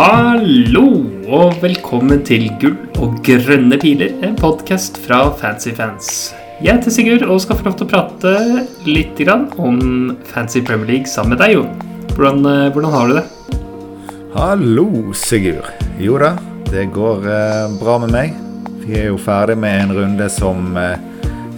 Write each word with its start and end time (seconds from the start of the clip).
Hallo 0.00 1.02
og 1.28 1.58
velkommen 1.60 2.22
til 2.24 2.46
Gull 2.56 2.78
og 3.04 3.18
grønne 3.26 3.76
piler, 3.76 4.14
en 4.24 4.32
podkast 4.38 4.96
fra 5.04 5.18
Fancy 5.36 5.74
Fans. 5.76 6.30
Jeg 6.64 6.78
heter 6.78 6.94
Sigurd 6.94 7.24
og 7.26 7.42
skal 7.44 7.58
få 7.58 7.66
lov 7.66 7.76
til 7.76 7.84
å 7.84 7.90
prate 7.90 8.32
litt 8.88 9.20
om 9.60 9.76
Fancy 10.30 10.62
Premier 10.64 10.88
League 10.88 11.10
sammen 11.10 11.34
med 11.34 11.42
deg, 11.42 11.52
Jo. 11.52 11.66
Hvordan, 12.14 12.40
eh, 12.48 12.72
hvordan 12.72 12.94
har 12.96 13.08
du 13.08 13.14
det? 13.18 13.26
Hallo, 14.32 15.12
Sigurd. 15.12 15.68
Jo 16.00 16.16
da, 16.16 16.32
det 16.70 16.86
går 16.96 17.28
eh, 17.28 17.76
bra 17.76 17.98
med 17.98 18.10
meg. 18.16 18.32
Vi 18.86 18.96
er 18.96 19.10
jo 19.12 19.20
ferdig 19.20 19.58
med 19.58 19.82
en 19.82 19.96
runde 19.98 20.30
som 20.30 20.76
eh, 20.80 20.96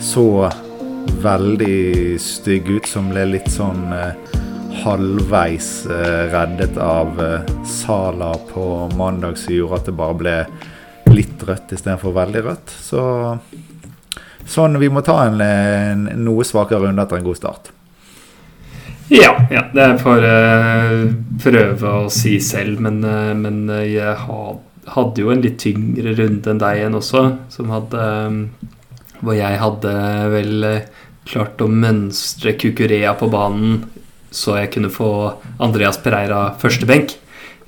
så 0.00 0.50
veldig 1.22 2.18
stygg 2.18 2.74
ut, 2.74 2.90
som 2.90 3.06
ble 3.14 3.36
litt 3.36 3.52
sånn 3.54 3.86
halvveis 4.82 5.86
eh, 5.86 6.32
reddet 6.32 6.76
av 6.78 7.20
eh, 7.20 7.64
Sala 7.64 8.34
på 8.52 8.90
mandag, 8.96 9.38
som 9.38 9.54
gjorde 9.54 9.80
at 9.80 9.90
det 9.90 9.94
bare 9.98 10.18
ble 10.18 10.36
litt 11.12 11.44
rødt 11.46 11.74
istedenfor 11.76 12.14
veldig 12.16 12.42
rødt. 12.46 12.72
Så 12.72 13.02
sånn, 14.48 14.78
vi 14.80 14.90
må 14.92 15.04
ta 15.04 15.18
en, 15.26 15.40
en 15.44 16.08
noe 16.24 16.46
svakere 16.46 16.86
runde 16.86 17.04
etter 17.04 17.20
en 17.20 17.28
god 17.28 17.40
start. 17.40 17.72
Ja, 19.12 19.34
ja 19.52 19.66
det 19.74 19.88
får 20.00 20.24
jeg 20.24 21.08
prøve 21.42 21.94
å 22.04 22.10
si 22.12 22.38
selv, 22.40 22.80
men, 22.80 23.02
uh, 23.04 23.34
men 23.36 23.66
jeg 23.84 24.16
hadde 24.16 25.24
jo 25.24 25.32
en 25.34 25.42
litt 25.44 25.58
tyngre 25.60 26.14
runde 26.16 26.48
enn 26.48 26.62
deg 26.62 26.80
igjen 26.80 26.98
også, 26.98 27.26
som 27.52 27.72
hadde 27.74 28.06
Hvor 29.22 29.36
jeg 29.36 29.58
hadde 29.60 29.92
vel 30.32 30.64
klart 31.28 31.60
å 31.62 31.68
mønstre 31.70 32.56
Kukurea 32.58 33.12
på 33.18 33.28
banen 33.30 33.82
så 34.32 34.56
jeg 34.60 34.72
kunne 34.74 34.92
få 34.92 35.10
Andreas 35.62 36.00
Pereira 36.02 36.48
første 36.60 36.88
benk 36.88 37.16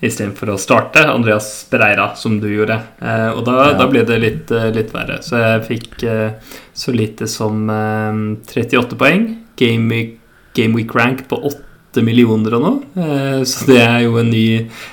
istedenfor 0.04 0.54
å 0.54 0.58
starte 0.60 1.04
Andreas 1.08 1.48
Pereira, 1.70 2.10
som 2.18 2.36
du 2.42 2.48
gjorde. 2.50 2.76
Eh, 3.00 3.30
og 3.32 3.44
da, 3.46 3.54
ja. 3.70 3.76
da, 3.78 3.86
ble 3.88 4.02
det 4.08 4.18
litt, 4.20 4.52
eh, 4.52 4.68
litt, 4.74 4.92
verre. 4.92 5.20
Så 5.24 5.38
jeg 5.40 5.62
fikk 5.68 6.04
eh, 6.10 6.56
så 6.76 6.92
lite 6.92 7.28
som 7.30 7.64
eh, 7.72 8.20
38 8.50 9.00
poeng. 9.00 9.28
Gameweek 9.56 10.20
Game 10.54 10.84
rank 10.94 11.24
på 11.28 11.38
8 11.48 12.02
millioner 12.06 12.54
og 12.54 12.62
noe. 12.62 12.82
Eh, 12.94 13.40
så 13.48 13.66
det 13.72 13.80
er 13.82 14.04
jo 14.04 14.18
en 14.20 14.30
ny, 14.30 14.46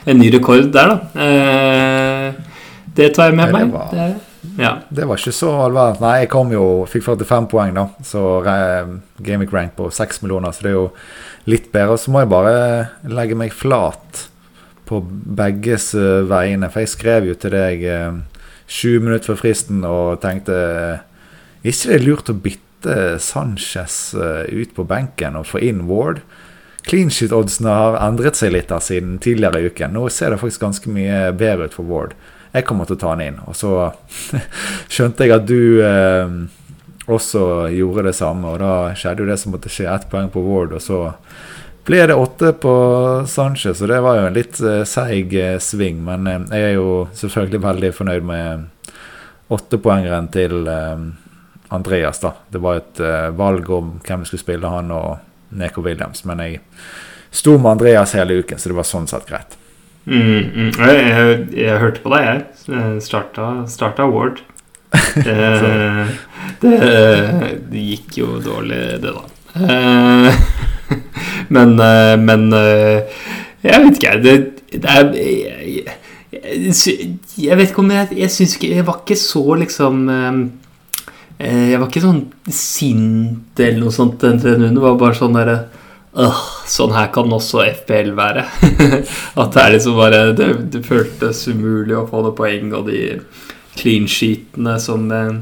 en 0.10 0.18
ny 0.18 0.32
rekord 0.34 0.72
der, 0.74 0.96
da. 0.96 1.26
Eh, 1.28 2.72
det 2.98 3.12
tar 3.16 3.30
jeg 3.30 3.38
med 3.38 3.54
meg. 3.54 3.76
Det, 3.94 4.08
ja. 4.58 4.74
Det 4.90 5.06
var 5.06 5.20
ikke 5.20 5.34
så 5.36 5.52
all. 5.66 5.78
Nei, 6.02 6.16
jeg 6.24 6.32
kom 6.34 6.52
jo, 6.54 6.66
fikk 6.90 7.06
45 7.06 7.48
poeng, 7.52 7.76
da. 7.78 7.86
Så 8.06 8.24
uh, 8.46 8.96
Gamic 9.22 9.54
rank 9.54 9.76
på 9.78 9.90
6 9.94 10.24
millioner, 10.24 10.56
så 10.56 10.66
det 10.66 10.72
er 10.72 10.78
jo 10.78 10.88
litt 11.52 11.72
bedre. 11.74 12.00
Så 12.02 12.14
må 12.14 12.24
jeg 12.24 12.32
bare 12.34 12.56
legge 13.10 13.38
meg 13.38 13.54
flat 13.56 14.26
på 14.90 15.02
begges 15.42 15.92
uh, 15.98 16.24
vegne. 16.30 16.72
For 16.74 16.84
jeg 16.84 16.94
skrev 16.96 17.30
jo 17.30 17.38
til 17.38 17.56
deg 17.56 17.86
uh, 17.86 18.20
20 18.72 19.06
minutter 19.06 19.32
før 19.32 19.42
fristen 19.44 19.86
og 19.88 20.22
tenkte 20.24 20.58
ikke 21.62 21.92
det 21.92 21.96
er 21.98 22.06
lurt 22.06 22.30
å 22.32 22.38
bytte 22.42 23.00
Sanchez 23.22 24.16
uh, 24.18 24.48
ut 24.50 24.72
på 24.74 24.86
benken 24.90 25.38
og 25.38 25.50
få 25.52 25.62
inn 25.68 25.86
Ward? 25.90 26.24
Clean 26.88 27.12
shit-oddsene 27.14 27.70
har 27.70 28.00
endret 28.02 28.40
seg 28.40 28.56
litt 28.56 28.72
der 28.72 28.82
siden 28.82 29.20
tidligere 29.22 29.62
i 29.62 29.70
uken. 29.70 29.94
Nå 29.94 30.08
ser 30.10 30.34
det 30.34 30.40
faktisk 30.42 30.64
ganske 30.64 30.90
mye 30.90 31.28
bedre 31.38 31.70
ut 31.70 31.78
for 31.78 31.86
Ward. 31.86 32.16
Jeg 32.52 32.68
kommer 32.68 32.88
til 32.88 32.98
å 32.98 33.02
ta 33.02 33.14
han 33.14 33.24
inn. 33.24 33.38
Og 33.48 33.56
så 33.56 33.76
skjønte 34.94 35.28
jeg 35.28 35.36
at 35.38 35.48
du 35.48 35.82
eh, 35.86 36.34
også 37.12 37.70
gjorde 37.74 38.10
det 38.10 38.16
samme, 38.18 38.54
og 38.54 38.62
da 38.62 38.74
skjedde 38.98 39.24
jo 39.24 39.30
det 39.32 39.40
som 39.40 39.56
måtte 39.56 39.72
skje. 39.72 39.88
Ett 39.92 40.10
poeng 40.12 40.30
på 40.32 40.44
Ward, 40.46 40.76
og 40.78 40.84
så 40.84 41.02
ble 41.86 42.04
det 42.08 42.18
åtte 42.18 42.54
på 42.62 42.74
Sanchez, 43.28 43.82
og 43.82 43.90
det 43.90 44.02
var 44.06 44.20
jo 44.20 44.28
en 44.30 44.38
litt 44.38 44.60
eh, 44.62 44.84
seig 44.88 45.34
eh, 45.38 45.58
sving. 45.62 46.02
Men 46.06 46.30
eh, 46.30 46.44
jeg 46.52 46.68
er 46.70 46.76
jo 46.78 46.92
selvfølgelig 47.18 47.64
veldig 47.70 47.94
fornøyd 47.98 48.28
med 48.28 48.68
åttepoengeren 49.52 50.30
til 50.32 50.70
Andreas, 51.76 52.22
da. 52.24 52.30
Det 52.48 52.62
var 52.64 52.78
et 52.80 53.02
valg 53.36 53.68
om 53.68 53.90
hvem 54.00 54.22
vi 54.24 54.30
skulle 54.30 54.44
spille, 54.46 54.70
han 54.72 54.94
og 54.96 55.18
Neko 55.60 55.84
Williams. 55.84 56.24
Men 56.24 56.40
jeg 56.46 56.62
sto 57.36 57.58
med 57.58 57.74
Andreas 57.74 58.16
hele 58.16 58.38
uken, 58.40 58.62
så 58.62 58.72
det 58.72 58.78
var 58.78 58.88
sånn 58.88 59.10
sett 59.12 59.28
greit. 59.28 59.58
Mm, 60.06 60.46
mm. 60.56 60.72
Jeg, 60.80 61.02
jeg, 61.08 61.36
jeg, 61.62 61.80
hørte 61.82 62.02
på 62.02 62.14
deg, 62.16 62.26
jeg. 62.26 63.02
Starta, 63.06 63.52
starta 63.70 64.08
Ward. 64.10 64.42
det, 64.92 65.36
det, 66.64 66.74
det, 67.70 67.84
gikk 67.86 68.18
jo 68.24 68.40
dårlig, 68.44 68.82
det, 69.04 69.14
da. 69.14 69.28
Eh, 69.56 70.34
men, 71.56 71.80
eh, 71.80 72.18
men 72.20 72.54
eh, 72.54 73.02
Jeg 73.64 73.84
vet 73.84 73.98
ikke, 74.00 74.14
det, 74.24 74.36
det 74.72 74.88
er 74.88 75.10
jeg, 75.12 75.84
jeg, 77.36 77.58
vet 77.60 77.68
ikke 77.68 77.84
om 77.84 77.92
jeg 77.92 78.16
Jeg 78.16 78.32
syns 78.32 78.56
ikke 78.56 78.70
Jeg 78.78 78.86
var 78.88 79.02
ikke 79.02 79.18
så 79.20 79.44
liksom 79.60 80.06
Jeg 81.42 81.82
var 81.82 81.90
ikke 81.90 82.06
sånn 82.06 82.24
sint 82.48 83.60
eller 83.60 83.80
noe 83.82 83.94
sånt 83.94 84.22
den 84.22 84.40
runden. 84.40 84.76
Det 84.78 84.84
var 84.84 85.00
bare 85.02 85.18
sånn 85.18 85.36
derre 85.36 85.58
øh, 86.18 86.42
Sånn 86.72 86.94
her 86.96 87.10
kan 87.14 87.32
også 87.32 87.66
FPL 87.68 88.14
være. 88.18 88.46
At 89.42 89.56
det 89.56 89.64
er 89.64 89.74
liksom 89.76 89.98
bare 90.00 90.22
det, 90.38 90.52
det, 90.74 90.84
føltes 90.88 91.46
umulig 91.52 91.98
å 92.00 92.08
få 92.10 92.24
det 92.28 92.36
poeng, 92.38 92.72
og 92.78 92.88
de 92.92 93.02
clean 93.78 94.08
sheetene 94.10 94.78
som 94.82 95.12
eh, 95.16 95.34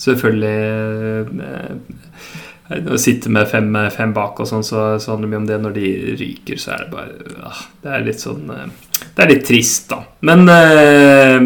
selvfølgelig 0.00 1.40
eh, 1.46 2.86
å 2.86 2.98
sitte 3.02 3.30
med 3.34 3.48
fem, 3.50 3.66
fem 3.90 4.12
bak 4.14 4.38
og 4.38 4.46
sånn, 4.46 4.62
så, 4.62 4.84
så, 5.02 5.10
handler 5.10 5.26
det 5.26 5.30
mye 5.32 5.40
om 5.40 5.48
det. 5.48 5.58
Når 5.64 5.72
de 5.74 5.88
ryker, 6.20 6.60
så 6.62 6.76
er 6.76 6.84
det 6.84 6.92
bare 6.92 7.40
ah, 7.48 7.64
Det 7.82 7.90
er 7.96 8.04
litt 8.06 8.22
sånn 8.22 8.52
eh, 8.54 8.68
Det 9.00 9.24
er 9.24 9.32
litt 9.32 9.46
trist, 9.48 9.88
da. 9.90 9.98
Men, 10.28 10.46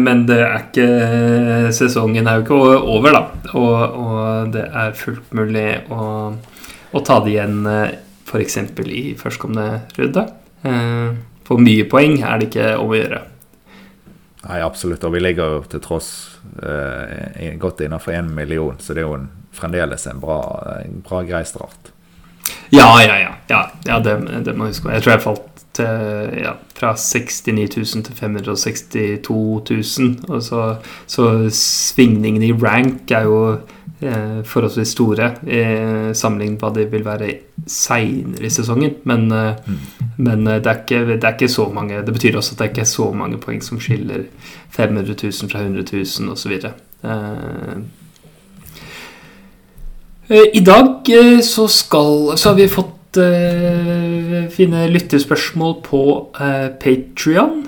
men 0.03 0.25
det 0.29 0.37
er 0.43 0.59
ikke 0.59 1.71
Sesongen 1.73 2.29
er 2.29 2.37
jo 2.37 2.45
ikke 2.45 2.59
over, 2.93 3.15
da. 3.15 3.23
Og, 3.57 3.99
og 4.05 4.53
det 4.53 4.67
er 4.69 4.97
fullt 4.99 5.33
mulig 5.37 5.69
å, 5.89 6.03
å 6.93 7.05
ta 7.05 7.21
det 7.25 7.33
igjen 7.33 7.63
f.eks. 8.25 8.57
i 8.85 9.05
førstkommende 9.19 9.81
runde. 9.99 10.27
Eh, 10.65 11.15
for 11.45 11.61
mye 11.61 11.85
poeng 11.89 12.19
er 12.23 12.41
det 12.41 12.49
ikke 12.49 12.69
om 12.81 12.93
å 12.93 12.99
gjøre. 12.99 13.23
Nei, 14.45 14.61
absolutt. 14.61 15.03
Og 15.05 15.15
vi 15.15 15.23
ligger 15.23 15.57
jo 15.57 15.65
til 15.69 15.81
tross 15.81 16.11
eh, 16.61 17.55
godt 17.61 17.81
innenfor 17.85 18.13
én 18.17 18.29
million, 18.33 18.77
så 18.79 18.93
det 18.93 19.03
er 19.03 19.09
jo 19.09 19.17
en, 19.17 19.29
fremdeles 19.55 20.07
en 20.11 20.21
bra, 20.21 20.39
en 20.83 21.01
bra 21.05 21.23
grei 21.25 21.45
start. 21.47 21.91
Ja, 22.73 22.89
ja, 23.01 23.17
ja. 23.17 23.33
ja, 23.49 23.61
ja 23.85 23.99
det, 24.03 24.17
det, 24.45 24.53
må 24.53 24.67
jeg 24.67 24.75
huske. 24.75 24.93
Jeg 24.93 25.05
tror 25.05 25.15
jeg 25.15 25.23
falt 25.23 25.63
til, 25.75 26.35
ja, 26.41 26.53
fra 26.77 26.93
69 26.97 27.77
000 27.77 28.05
til 28.07 28.17
562 28.19 29.29
000. 29.29 30.11
Og 30.29 30.43
så, 30.43 30.65
så 31.09 31.29
svingningen 31.53 32.45
i 32.45 32.53
rank 32.53 33.11
er 33.11 33.29
jo 33.29 33.39
forholdsvis 33.99 34.91
store 34.91 35.29
eh, 35.47 36.11
sammenlignet 36.13 36.57
med 36.57 36.63
hva 36.63 36.71
det 36.75 36.85
vil 36.91 37.05
være 37.05 37.29
seinere 37.67 38.45
i 38.45 38.51
sesongen. 38.51 38.97
Men, 39.03 39.31
eh, 39.31 39.55
mm. 39.65 39.77
men 40.17 40.47
eh, 40.47 40.59
det, 40.59 40.71
er 40.71 40.81
ikke, 40.81 40.99
det, 41.13 41.23
er 41.23 41.33
ikke, 41.33 41.49
så 41.49 41.69
mange 41.73 42.01
Det 42.05 42.13
betyr 42.13 42.37
også 42.37 42.53
at 42.53 42.59
det 42.59 42.65
er 42.65 42.73
ikke 42.73 42.85
så 42.85 43.11
mange 43.13 43.37
poeng 43.37 43.63
som 43.63 43.79
skiller 43.79 44.25
500 44.69 45.15
000 45.23 45.51
fra 45.51 45.61
100 45.63 45.85
000 45.93 46.31
osv. 46.31 46.51
Eh, 46.51 47.77
eh, 50.29 50.49
I 50.53 50.59
dag 50.65 51.13
så, 51.43 51.67
skal, 51.67 52.37
så 52.37 52.49
har 52.49 52.55
vi 52.55 52.67
fått 52.67 52.94
finne 54.55 54.87
lyttespørsmål 54.91 55.73
på 55.85 56.01
uh, 56.37 56.69
patrion.com 56.81 57.65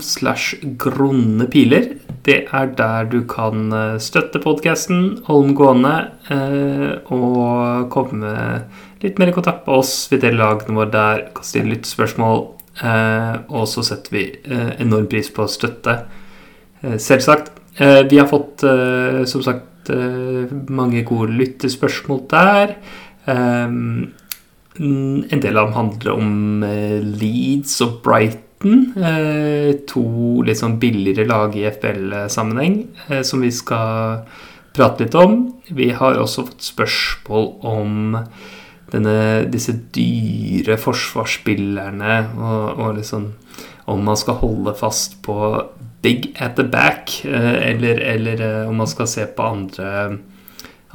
slash 0.00 0.56
grunnepiler. 0.78 1.84
Det 2.26 2.44
er 2.50 2.66
der 2.74 3.04
du 3.06 3.20
kan 3.30 3.72
eh, 3.72 3.98
støtte 4.02 4.40
podkasten, 4.42 5.18
holde 5.28 5.92
eh, 6.34 6.98
og 7.14 7.86
komme 7.92 8.32
litt 9.04 9.18
mer 9.20 9.30
i 9.30 9.32
kontakt 9.36 9.62
med 9.62 9.76
oss. 9.78 10.08
Vi 10.10 10.18
deler 10.18 10.40
lagene 10.40 10.74
våre 10.74 10.90
der, 10.90 11.30
kaster 11.36 11.60
inn 11.62 11.70
lyttespørsmål. 11.70 12.38
Uh, 12.76 13.36
og 13.56 13.64
så 13.70 13.80
setter 13.86 14.10
vi 14.12 14.24
enorm 14.82 15.06
pris 15.08 15.30
på 15.32 15.46
støtte, 15.48 15.94
selvsagt. 16.82 17.52
Vi 17.78 18.18
har 18.18 18.26
fått, 18.28 18.60
som 19.30 19.42
sagt, 19.46 19.88
mange 20.68 21.02
gode 21.08 21.32
lyttespørsmål 21.38 22.20
der. 22.28 22.74
En 23.26 24.12
del 24.76 25.56
av 25.56 25.66
dem 25.66 25.76
handler 25.76 26.12
om 26.12 26.64
Leeds 27.20 27.80
og 27.82 28.00
Brighton. 28.04 28.44
Eh, 28.96 29.72
to 29.88 30.42
litt 30.46 30.60
sånn 30.60 30.78
billigere 30.80 31.26
lag 31.28 31.56
i 31.58 31.66
FBL-sammenheng 31.68 32.78
eh, 33.10 33.22
som 33.26 33.42
vi 33.44 33.50
skal 33.52 34.22
prate 34.76 35.04
litt 35.04 35.16
om. 35.18 35.38
Vi 35.68 35.90
har 35.96 36.20
også 36.20 36.46
fått 36.48 36.64
spørsmål 36.64 37.50
om 37.66 38.16
denne, 38.92 39.18
disse 39.52 39.74
dyre 39.94 40.78
forsvarsspillerne 40.80 42.20
og, 42.38 42.80
og 42.80 42.94
liksom 43.00 43.32
om 43.86 44.02
man 44.02 44.18
skal 44.18 44.40
holde 44.40 44.74
fast 44.78 45.20
på 45.22 45.36
big 46.02 46.32
at 46.42 46.56
the 46.58 46.64
back, 46.66 47.12
eh, 47.24 47.70
eller, 47.70 48.00
eller 48.00 48.46
om 48.66 48.80
man 48.82 48.90
skal 48.90 49.08
se 49.10 49.26
på 49.26 49.46
andre, 49.46 50.18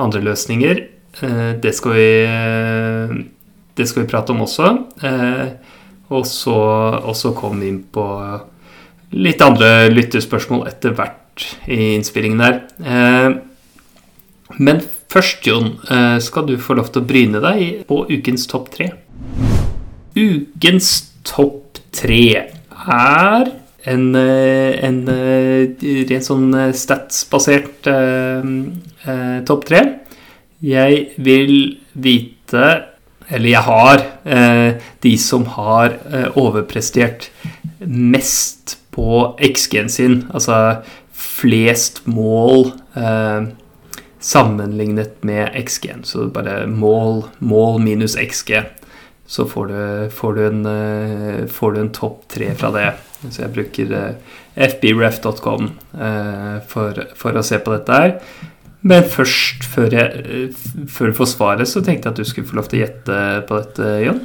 andre 0.02 0.24
løsninger. 0.24 0.82
Det 1.20 1.74
skal 1.76 1.94
vi 1.98 2.12
det 3.76 3.88
skal 3.88 4.04
vi 4.04 4.10
prate 4.10 4.32
om 4.32 4.46
også. 4.46 4.70
og 6.12 6.24
så, 6.28 6.56
og 7.04 7.16
så 7.16 7.34
kom 7.36 7.60
vi 7.60 7.68
inn 7.72 7.82
på 7.92 8.06
litt 9.12 9.42
andre 9.44 9.90
lyttespørsmål 9.92 10.68
etter 10.70 10.96
hvert 10.96 11.46
i 11.68 11.94
innspillingen 11.96 12.42
der. 12.42 12.60
Eh, 12.84 13.30
men 14.60 14.82
først, 15.12 15.46
Jon, 15.48 15.78
eh, 15.90 16.20
skal 16.20 16.48
du 16.48 16.58
få 16.58 16.76
lov 16.80 16.92
til 16.92 17.02
å 17.02 17.08
bryne 17.08 17.42
deg 17.44 17.86
på 17.88 18.06
ukens 18.10 18.48
topp 18.48 18.72
tre. 18.76 18.92
Ukens 20.16 21.12
topp 21.28 21.80
tre 21.92 22.52
er 22.88 23.52
en, 23.86 24.16
eh, 24.16 24.80
en 24.86 25.08
rent 25.08 26.24
sånn 26.24 26.74
statsbasert 26.74 27.84
topp 29.46 29.66
tre. 29.66 30.01
Jeg 30.62 31.08
vil 31.18 31.80
vite 31.94 32.66
Eller 33.32 33.50
jeg 33.50 33.64
har 33.66 34.04
de 35.02 35.12
som 35.18 35.46
har 35.56 35.94
overprestert 36.36 37.30
mest 37.80 38.76
på 38.92 39.38
XG-en 39.40 39.90
sin. 39.90 40.18
Altså 40.34 40.82
flest 41.22 42.04
mål 42.06 42.72
eh, 42.98 43.48
sammenlignet 44.20 45.24
med 45.26 45.56
XG-en. 45.66 46.04
Så 46.04 46.28
bare 46.34 46.66
mål, 46.68 47.24
mål 47.40 47.82
minus 47.82 48.18
XG. 48.20 48.62
Så 49.26 49.48
får 49.48 49.68
du, 49.72 50.10
får 50.12 50.34
du 50.36 50.46
en, 50.48 50.66
en 50.66 51.94
topp 51.96 52.28
tre 52.30 52.52
fra 52.56 52.72
det. 52.76 52.90
Så 53.30 53.46
jeg 53.46 53.54
bruker 53.56 53.94
eh, 53.98 54.40
fbref.com 54.68 55.70
for, 56.68 57.06
for, 57.16 57.38
å 57.38 57.46
se 57.46 57.62
på 57.62 57.78
dette 57.78 58.02
her. 58.02 58.18
Men 58.82 59.06
først, 59.06 59.66
før, 59.70 59.94
jeg, 59.94 60.52
før 60.90 61.12
du 61.12 61.18
får 61.20 61.34
svaret, 61.36 61.70
så 61.70 61.84
tenkte 61.86 62.10
jeg 62.10 62.16
at 62.16 62.22
du 62.22 62.26
skulle 62.26 62.50
få 62.50 62.58
lov 62.58 62.70
til 62.70 62.80
å 62.80 62.86
gjette 62.86 63.18
på 63.50 63.60
dette, 63.60 63.90
Jon. 64.08 64.22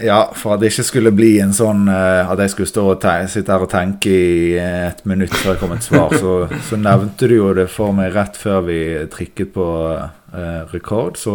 Ja, 0.00 0.20
for 0.36 0.54
at 0.54 0.62
det 0.62 0.70
ikke 0.70 0.86
skulle 0.86 1.12
bli 1.14 1.32
en 1.42 1.52
sånn 1.54 1.88
uh, 1.90 2.30
at 2.30 2.40
jeg 2.44 2.54
skulle 2.54 2.70
stå 2.70 2.84
og 2.92 3.06
sitte 3.30 3.52
her 3.52 3.64
og 3.66 3.72
tenke 3.72 4.10
i 4.10 4.54
et 4.60 5.02
minutt 5.08 5.34
før 5.34 5.54
det 5.54 5.60
kom 5.62 5.74
et 5.74 5.86
svar, 5.86 6.14
så, 6.14 6.34
så, 6.68 6.78
nevnte 6.80 7.28
du 7.30 7.36
jo 7.36 7.50
det 7.56 7.66
for 7.72 7.94
meg 7.96 8.14
rett 8.14 8.38
før 8.38 8.64
vi 8.68 8.80
trykket 9.12 9.52
på 9.56 9.66
uh, 9.98 10.62
rekord. 10.72 11.18
Så 11.20 11.34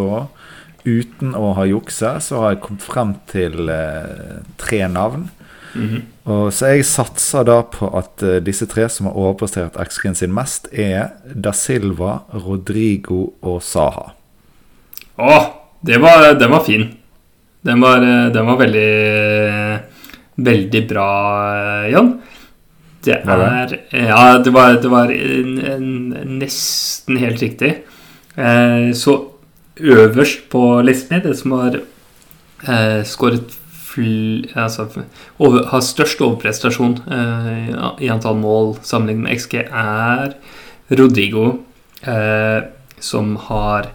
uten 0.86 1.34
å 1.36 1.52
ha 1.58 1.66
jukse, 1.68 2.16
så 2.22 2.42
har 2.42 2.54
jeg 2.54 2.62
kommet 2.64 2.86
frem 2.86 3.14
til 3.30 3.68
uh, 3.68 4.40
tre 4.60 4.86
navn. 4.90 5.28
Mm 5.76 5.88
-hmm. 5.88 6.02
Og 6.24 6.52
Så 6.52 6.66
jeg 6.66 6.84
satser 6.84 7.44
da 7.44 7.62
på 7.62 7.98
at 7.98 8.44
disse 8.44 8.66
tre 8.66 8.88
som 8.88 9.06
har 9.06 9.16
overprestert 9.16 9.88
XG-en 9.88 10.14
sin 10.14 10.34
mest, 10.34 10.68
er 10.72 11.08
Da 11.34 11.52
Silva, 11.52 12.18
Rodrigo 12.34 13.32
og 13.42 13.62
Saha. 13.62 14.12
Å, 15.16 15.52
det 15.86 15.98
var, 15.98 16.34
det 16.34 16.48
var 16.48 16.64
fin. 16.64 16.96
Den 17.66 17.80
var, 17.80 18.04
eh, 18.04 18.32
den 18.32 18.46
var 18.46 18.60
veldig 18.60 18.90
Veldig 20.36 20.82
bra, 20.88 21.10
Jan. 21.88 22.10
Det 23.06 23.22
er 23.24 23.70
Ja, 23.92 24.38
det 24.44 24.52
var, 24.52 24.74
det 24.82 24.90
var 24.92 25.08
nesten 25.08 27.16
helt 27.16 27.40
riktig. 27.40 27.70
Eh, 28.36 28.92
så 28.92 29.30
øverst 29.80 30.50
på 30.50 30.82
listen, 30.84 31.22
det 31.22 31.38
som 31.38 31.56
har 31.56 31.80
skåret 33.04 33.56
altså, 34.54 34.88
over, 35.38 35.64
har 35.70 35.84
størst 35.84 36.20
overprestasjon 36.20 36.98
i 38.02 38.10
antall 38.12 38.36
mål 38.40 38.74
sammenlignet 38.84 39.24
med 39.24 39.40
XG, 39.40 39.54
er 39.70 40.36
Rodrigo, 41.00 41.46
som 43.00 43.32
har 43.48 43.90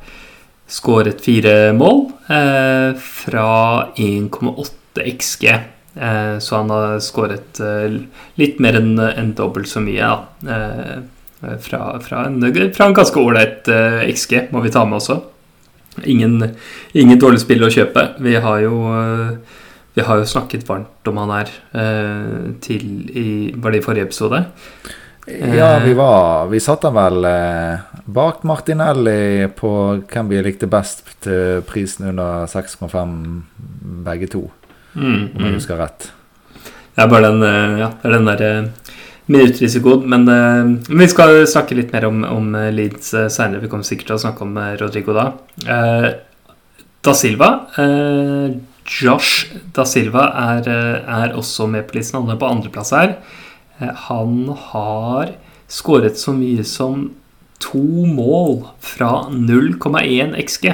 skåret 0.72 1.22
fire 1.24 1.74
mål 1.76 2.06
eh, 2.32 2.96
fra 2.96 3.52
1,8 4.00 5.06
XG. 5.18 5.48
Eh, 5.96 6.38
så 6.40 6.62
han 6.62 6.72
har 6.72 7.00
skåret 7.04 7.60
eh, 7.60 7.98
litt 8.40 8.62
mer 8.64 8.80
enn 8.80 8.94
en 9.02 9.34
dobbelt 9.38 9.70
så 9.72 9.84
mye. 9.84 10.08
Da. 10.08 10.56
Eh, 10.56 11.58
fra, 11.60 11.82
fra, 12.06 12.26
en, 12.30 12.40
fra, 12.76 12.88
en, 12.88 12.96
ganske 12.96 13.20
ålreit 13.20 13.68
eh, 13.72 14.04
XG, 14.14 14.48
må 14.56 14.64
vi 14.64 14.72
ta 14.74 14.86
med 14.88 15.02
også. 15.02 15.20
Ingen, 16.08 16.38
ingen 16.96 17.20
dårlig 17.20 17.42
spill 17.44 17.66
å 17.68 17.74
kjøpe. 17.74 18.14
Vi 18.24 18.38
har 18.40 18.62
jo 18.64 18.86
eh, 18.96 19.51
vi 19.94 20.06
har 20.08 20.22
jo 20.22 20.28
snakket 20.30 20.64
varmt 20.70 21.08
om 21.12 21.18
han 21.20 21.32
her 21.36 21.50
til 22.64 22.84
i, 23.12 23.52
Var 23.52 23.74
det 23.74 23.82
i 23.82 23.84
forrige 23.84 24.08
episode? 24.08 24.40
Ja, 25.26 25.80
vi 25.80 25.94
var 25.94 26.48
Vi 26.48 26.60
satt 26.60 26.84
han 26.84 26.96
vel 26.96 27.26
eh, 27.26 27.84
bak 28.06 28.44
Martinelli 28.44 29.48
på 29.56 29.72
hvem 30.10 30.32
vi 30.32 30.42
likte 30.42 30.70
best 30.70 31.06
til 31.22 31.62
prisen 31.68 32.10
under 32.10 32.48
6,5 32.50 33.14
begge 34.06 34.32
to. 34.32 34.48
Mm, 34.94 35.04
om 35.06 35.44
jeg 35.44 35.52
mm. 35.52 35.54
husker 35.60 35.78
rett. 35.80 36.10
Det 36.96 37.04
er 37.06 37.12
bare 37.12 37.30
den, 37.30 37.46
eh, 37.46 37.78
ja, 37.84 37.92
den 38.02 38.28
der 38.32 38.44
eh, 38.48 38.98
minuttrisikoen. 39.32 40.10
Men, 40.10 40.26
men, 40.26 41.00
vi 41.04 41.08
skal 41.12 41.46
snakke 41.48 41.78
litt 41.78 41.94
mer 41.94 42.10
om, 42.10 42.26
om 42.26 42.58
Leeds 42.74 43.14
seinere. 43.30 43.62
Vi 43.62 43.70
kommer 43.72 43.88
sikkert 43.88 44.12
til 44.12 44.18
å 44.18 44.24
snakke 44.26 44.48
om 44.48 44.58
Rodrigo 44.82 45.16
da. 45.16 45.30
da 47.06 47.14
Silva 47.16 47.54
Josh 48.92 49.48
da 49.76 49.86
Silva 49.88 50.28
er, 50.52 50.68
er 51.00 51.38
også 51.40 51.70
med 51.72 51.88
på 51.88 51.98
listen. 51.98 52.20
Han 52.20 52.36
er 52.36 52.42
på 52.42 52.50
andreplass 52.52 52.92
her. 52.96 53.16
Eh, 53.80 53.92
han 54.08 54.52
har 54.72 55.34
skåret 55.72 56.20
så 56.20 56.36
mye 56.36 56.66
som 56.68 57.10
to 57.62 58.06
mål 58.10 58.66
fra 58.84 59.30
0,1 59.32 60.36
XG. 60.44 60.72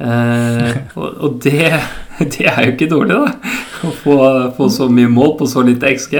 Eh, 0.00 0.76
og, 1.00 1.08
og 1.08 1.40
det, 1.44 1.72
det, 2.18 2.46
er 2.46 2.64
jo 2.66 2.76
ikke 2.76 2.90
dårlig, 2.92 3.16
da. 3.16 3.56
Å 3.80 3.92
få, 4.02 4.16
få, 4.56 4.70
så 4.72 4.90
mye 4.92 5.10
mål 5.10 5.36
på 5.40 5.48
så 5.48 5.64
lite 5.64 5.94
XG. 5.96 6.16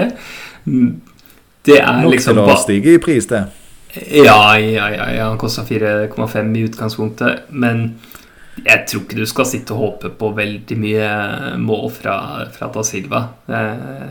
Det 1.61 1.77
er 1.77 2.01
Nok 2.01 2.15
liksom 2.15 2.39
til 2.39 2.49
å 2.49 2.61
stige 2.61 2.95
i 2.97 3.01
pris, 3.01 3.29
det. 3.29 3.45
Ja, 3.91 4.55
ja, 4.55 4.87
ja, 4.87 5.07
ja. 5.11 5.25
han 5.27 5.37
kosta 5.37 5.65
4,5 5.67 6.55
i 6.55 6.63
utgangspunktet. 6.69 7.51
Men 7.51 7.99
jeg 8.59 8.83
tror 8.89 9.05
ikke 9.05 9.19
du 9.21 9.27
skal 9.29 9.47
sitte 9.47 9.75
og 9.75 9.83
håpe 9.85 10.11
på 10.19 10.31
veldig 10.35 10.77
mye 10.79 11.11
mål 11.61 11.87
fra, 11.95 12.15
fra 12.53 12.67
Da 12.73 12.83
Silva. 12.85 13.21
Eh, 13.47 14.09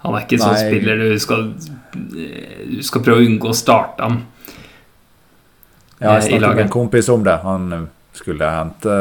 han 0.00 0.16
er 0.16 0.24
ikke 0.24 0.38
en 0.38 0.44
sånn 0.46 0.60
spiller 0.60 1.02
du 1.02 1.18
skal, 1.20 1.50
du 1.92 2.78
skal 2.86 3.02
prøve 3.04 3.20
å 3.20 3.26
unngå 3.26 3.50
å 3.50 3.56
starte 3.56 4.06
ham. 4.06 4.22
Ja, 5.98 6.14
jeg 6.16 6.22
eh, 6.22 6.38
snakket 6.38 6.54
med 6.54 6.64
en 6.68 6.72
kompis 6.72 7.10
om 7.12 7.26
det. 7.26 7.36
Han 7.42 7.90
skulle 8.16 8.54
hente 8.54 8.94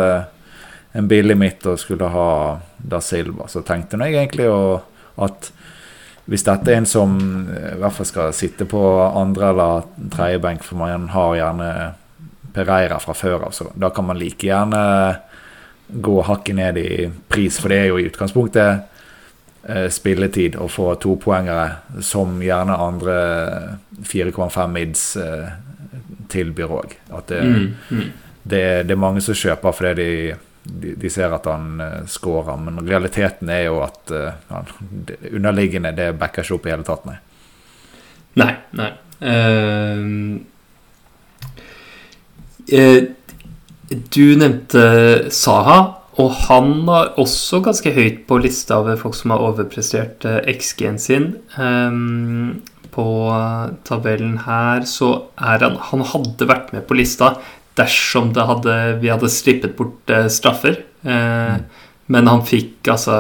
en 0.98 1.08
billig 1.08 1.38
midt 1.38 1.70
og 1.70 1.80
skulle 1.80 2.10
ha 2.12 2.32
Da 2.80 3.00
Silva. 3.04 3.48
Så 3.48 3.64
tenkte 3.68 4.00
jeg 4.02 4.18
egentlig 4.18 4.50
at 4.50 5.52
hvis 6.30 6.46
dette 6.46 6.70
er 6.70 6.82
en 6.82 6.90
som 6.90 7.16
i 7.50 7.78
hvert 7.80 7.96
fall 7.96 8.06
skal 8.06 8.36
sitte 8.38 8.68
på 8.70 8.82
andre 9.08 9.50
eller 9.50 9.88
tredje 10.14 10.42
benk, 10.44 10.66
for 10.66 10.78
man 10.78 11.08
har 11.14 11.38
gjerne 11.40 11.70
Pereira 12.54 13.00
fra 13.02 13.16
før 13.18 13.48
av, 13.48 13.56
så 13.56 13.70
da 13.76 13.92
kan 13.94 14.08
man 14.08 14.20
like 14.20 14.48
gjerne 14.48 14.82
gå 15.90 16.16
hakket 16.28 16.56
ned 16.56 16.78
i 16.78 16.90
pris, 17.30 17.58
for 17.62 17.74
det 17.74 17.84
er 17.84 17.92
jo 17.92 18.00
i 18.00 18.08
utgangspunktet 18.10 18.90
Eh, 19.70 19.90
spilletid 19.92 20.56
og 20.56 20.72
få 20.72 20.94
topoengere, 21.04 22.00
som 22.02 22.38
gjerne 22.40 22.78
andre 22.80 23.16
4,5 24.08 24.72
mids 24.72 25.02
eh, 25.20 25.50
tilbyr 26.32 26.72
òg. 26.74 26.96
At 27.14 27.28
det, 27.28 27.42
mm, 27.44 27.66
mm. 27.92 28.06
Det, 28.42 28.62
det, 28.88 28.96
er 28.96 29.02
mange 29.02 29.22
som 29.22 29.36
kjøper 29.36 29.76
fordi 29.76 29.92
de, 30.00 30.38
de, 30.64 30.94
de 31.04 31.12
ser 31.12 31.36
at 31.36 31.46
han 31.52 31.84
scorer, 32.08 32.56
men 32.56 32.80
realiteten 32.88 33.52
er 33.52 33.66
jo 33.68 33.82
at 33.84 34.14
ja, 34.16 34.64
underliggende 35.34 35.92
det 35.98 36.08
backer 36.18 36.48
ikke 36.48 36.56
opp 36.56 36.66
i 36.70 36.74
hele 36.74 36.88
tatt, 36.88 37.06
nei. 37.06 37.20
Nei. 38.40 38.54
nei. 38.80 38.90
Uh, 39.20 40.40
du 42.70 44.26
nevnte 44.40 44.84
Saha. 45.34 45.80
Og 46.20 46.34
han 46.50 46.74
var 46.88 47.14
også 47.22 47.62
ganske 47.64 47.94
høyt 47.96 48.26
på 48.28 48.42
lista 48.44 48.82
over 48.82 48.98
folk 49.00 49.16
som 49.16 49.32
har 49.32 49.44
overprestert 49.46 50.26
eh, 50.28 50.42
XG-en 50.52 50.98
sin. 51.00 51.30
Um, 51.56 52.60
på 52.92 53.06
tabellen 53.88 54.42
her 54.44 54.84
så 54.90 55.12
er 55.38 55.62
han 55.64 55.78
Han 55.92 56.02
hadde 56.10 56.48
vært 56.50 56.74
med 56.74 56.88
på 56.90 56.98
lista 56.98 57.36
dersom 57.80 58.34
hadde, 58.36 58.74
vi 59.00 59.12
hadde 59.14 59.30
strippet 59.32 59.78
bort 59.78 60.12
straffer. 60.34 60.82
Mm. 61.06 61.62
Men 62.12 62.28
han 62.28 62.42
fikk 62.44 62.90
altså 62.92 63.16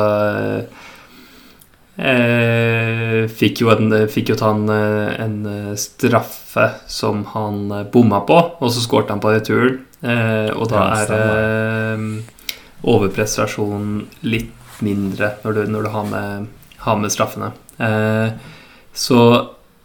fikk, 3.40 3.62
jo 3.64 3.72
en, 3.74 3.92
fikk 4.08 4.30
jo 4.32 4.36
ta 4.40 4.54
en, 4.56 4.70
en, 4.72 5.76
straffe 5.76 6.68
som 6.88 7.26
han 7.34 7.68
bomma 7.92 8.22
på, 8.28 8.38
og 8.60 8.72
så 8.72 8.84
skårte 8.86 9.12
han 9.12 9.24
på 9.24 9.34
returen. 9.34 9.82
og 10.56 10.70
da 10.72 10.86
er 11.02 11.12
eh, 11.18 12.06
overprestasjon 12.88 14.08
litt 14.22 14.82
mindre 14.84 15.34
når 15.44 15.54
du, 15.54 15.62
når 15.74 15.88
du 15.88 15.90
har, 15.94 16.10
med, 16.12 16.48
har, 16.86 17.00
med, 17.00 17.12
straffene. 17.12 17.52
Eh, 17.78 18.32
så 18.94 19.22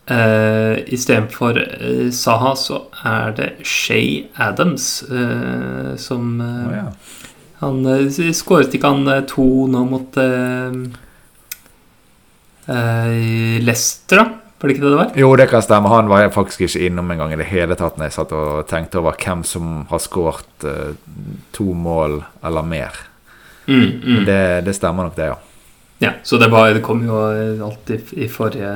eh, 0.06 0.78
istedenfor 0.94 1.58
eh, 1.58 2.10
Saha 2.14 2.54
så 2.58 2.84
er 3.04 3.34
det 3.38 3.50
Shay 3.66 4.24
Adams 4.34 5.02
eh, 5.10 5.94
som 6.00 6.40
eh, 6.40 6.66
oh, 6.68 6.76
ja. 6.78 6.88
Han 7.62 7.86
eh, 7.88 8.32
skåret 8.34 8.74
ikke 8.74 8.92
han 8.94 9.08
eh, 9.08 9.24
to 9.30 9.66
nå 9.70 9.84
mot 9.90 10.18
i 10.20 10.28
Leicester, 12.66 14.22
da? 14.22 14.44
Var 14.64 14.70
det 14.70 14.74
ikke 14.78 14.84
det 14.86 14.90
det 14.94 14.98
var? 14.98 15.08
Jo, 15.20 15.30
det 15.36 15.44
kan 15.50 15.62
stemme. 15.62 15.90
Han 15.92 16.06
var 16.08 16.22
jeg 16.22 16.30
faktisk 16.32 16.62
ikke 16.64 16.86
innom 16.86 17.10
en 17.12 17.18
gang 17.20 17.32
i 17.34 17.36
det 17.36 17.50
hele 17.50 17.76
tatt 17.76 17.98
når 17.98 18.08
jeg 18.08 18.14
satt 18.16 18.30
og 18.32 18.62
tenkte 18.70 18.96
over 19.02 19.18
hvem 19.20 19.42
som 19.44 19.82
har 19.90 20.00
skåret 20.00 20.64
uh, 20.64 20.94
to 21.52 21.66
mål 21.76 22.22
eller 22.40 22.64
mer. 22.64 22.96
Mm, 23.66 23.90
mm. 24.00 24.22
Det, 24.24 24.38
det, 24.64 24.74
stemmer 24.78 25.04
nok, 25.04 25.18
det, 25.18 25.26
ja. 25.34 25.36
Ja, 26.00 26.14
så 26.24 26.40
det, 26.40 26.48
var, 26.52 26.70
det 26.72 26.80
kom 26.84 27.04
jo 27.04 27.20
alltid 27.66 28.14
i 28.16 28.28
forrige, 28.32 28.72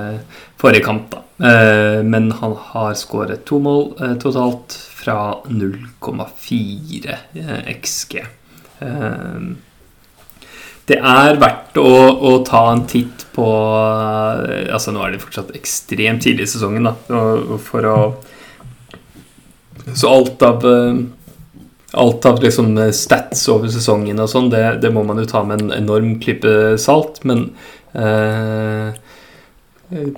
forrige 0.60 0.84
kamp, 0.84 1.08
da. 1.14 1.24
Uh, 1.40 2.04
men 2.04 2.34
han 2.36 2.52
har 2.68 2.92
skåret 3.00 3.46
to 3.48 3.56
mål 3.64 3.94
uh, 3.96 4.12
totalt 4.20 4.76
fra 4.98 5.38
0,4 5.48 7.16
XG. 7.78 8.20
Uh, 8.84 9.56
det 10.88 10.98
er 10.98 11.38
verdt 11.40 11.78
å, 11.80 11.90
å, 12.16 12.32
ta 12.46 12.64
en 12.72 12.84
titt 12.88 13.26
på 13.36 13.46
Altså 13.46 14.92
Nå 14.94 15.02
er 15.04 15.14
det 15.14 15.22
fortsatt 15.22 15.52
ekstremt 15.56 16.24
tidlig 16.24 16.48
i 16.48 16.50
sesongen, 16.54 16.88
da. 16.88 16.94
For 17.62 17.86
å 17.88 17.98
Så 19.92 20.10
alt 20.10 20.42
av 20.46 20.66
Alt 21.98 22.26
av 22.28 22.42
liksom 22.44 22.74
stats 22.92 23.46
over 23.48 23.70
sesongen 23.72 24.20
og 24.20 24.28
sånn, 24.28 24.50
det, 24.52 24.60
det, 24.82 24.90
må 24.92 25.04
man 25.08 25.22
jo 25.22 25.28
ta 25.28 25.40
med 25.46 25.62
en 25.62 25.70
enorm 25.72 26.18
klype 26.20 26.76
salt. 26.80 27.22
Men 27.24 27.46
eh, 27.96 28.92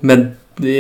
Men 0.03 0.25
det, 0.63 0.79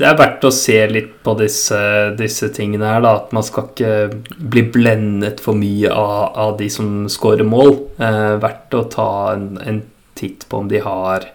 det, 0.00 0.04
er 0.06 0.18
verdt 0.18 0.46
å 0.48 0.52
se 0.54 0.78
litt 0.90 1.14
på 1.24 1.34
disse, 1.38 1.78
disse, 2.18 2.50
tingene 2.54 2.90
her. 2.90 3.02
da, 3.04 3.14
At 3.22 3.34
man 3.36 3.46
skal 3.46 3.70
ikke 3.70 4.38
bli 4.38 4.64
blendet 4.74 5.42
for 5.44 5.58
mye 5.58 5.92
av, 5.92 6.34
av 6.46 6.58
de 6.60 6.70
som 6.72 7.06
scorer 7.12 7.46
mål. 7.48 7.74
Eh, 8.00 8.34
verdt 8.42 8.76
å 8.78 8.84
ta 8.92 9.10
en, 9.34 9.50
en, 9.64 9.82
titt 10.18 10.48
på 10.50 10.58
om 10.58 10.66
de 10.66 10.80
har 10.82 11.28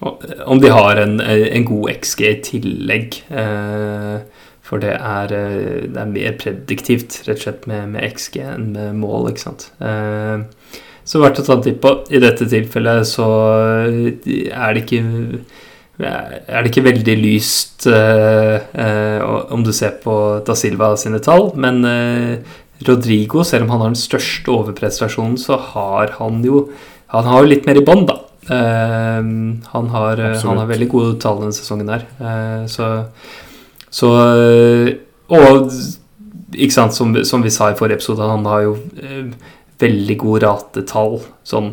om 0.00 0.58
de 0.58 0.70
har 0.72 0.96
en, 0.96 1.20
en 1.20 1.64
god 1.68 1.90
XG 1.92 2.22
i 2.24 2.36
tillegg. 2.42 3.18
Eh, 3.28 4.40
for 4.70 4.82
det 4.82 4.94
er, 4.94 5.32
eh, 5.34 5.88
det 5.90 5.98
er, 5.98 6.12
mer 6.12 6.36
prediktivt, 6.40 7.20
rett 7.26 7.36
og 7.36 7.44
slett, 7.44 7.66
med, 7.70 7.88
med 7.96 8.06
XG 8.14 8.38
enn 8.44 8.70
med 8.76 9.00
mål. 9.02 9.32
ikke 9.32 9.44
sant? 9.44 9.66
Eh, 9.82 10.44
så 11.04 11.22
verdt 11.22 11.42
å 11.42 11.46
ta 11.46 11.56
en 11.58 11.64
titt 11.64 11.80
på. 11.82 11.94
I 12.14 12.22
dette 12.22 12.46
tilfellet 12.48 13.08
så 13.08 13.26
er 13.90 14.76
det 14.76 14.84
ikke 14.84 15.02
er 16.06 16.62
det 16.62 16.70
ikke 16.70 16.86
veldig 16.86 17.16
lyst 17.20 17.86
uh, 17.90 18.56
uh, 18.72 19.52
om 19.52 19.64
du 19.66 19.72
ser 19.76 19.98
på 20.02 20.14
Da 20.46 20.56
Silva 20.58 20.92
sine 21.00 21.20
tall, 21.24 21.50
men 21.60 21.82
uh, 21.84 22.56
Rodrigo, 22.86 23.44
selv 23.44 23.66
om 23.66 23.74
han 23.74 23.84
har 23.84 23.92
den 23.92 24.00
største 24.00 24.52
overprestasjonen, 24.54 25.36
så 25.40 25.58
har 25.72 26.16
han 26.18 26.40
jo 26.46 26.70
Han 27.10 27.26
har 27.26 27.42
jo 27.42 27.50
litt 27.50 27.66
mer 27.66 27.76
i 27.76 27.82
bånn, 27.84 28.04
da. 28.06 28.20
Han 28.50 29.88
har, 29.90 30.20
han, 30.20 30.58
har, 30.60 30.68
veldig 30.68 30.86
gode 30.90 31.16
tall 31.22 31.40
denne 31.40 31.54
sesongen 31.54 31.90
her. 31.90 32.04
så, 32.70 32.86
så 33.90 34.10
Og 35.26 35.74
ikke 36.54 36.76
sant, 36.76 36.94
som, 36.94 37.10
som, 37.26 37.42
vi 37.42 37.50
sa 37.50 37.72
i 37.72 37.76
forrige 37.78 37.98
episode, 37.98 38.30
han 38.30 38.46
har 38.46 38.62
jo 38.62 38.76
veldig 39.82 40.16
gode 40.22 40.46
ratetall 40.46 41.18
sånn 41.42 41.72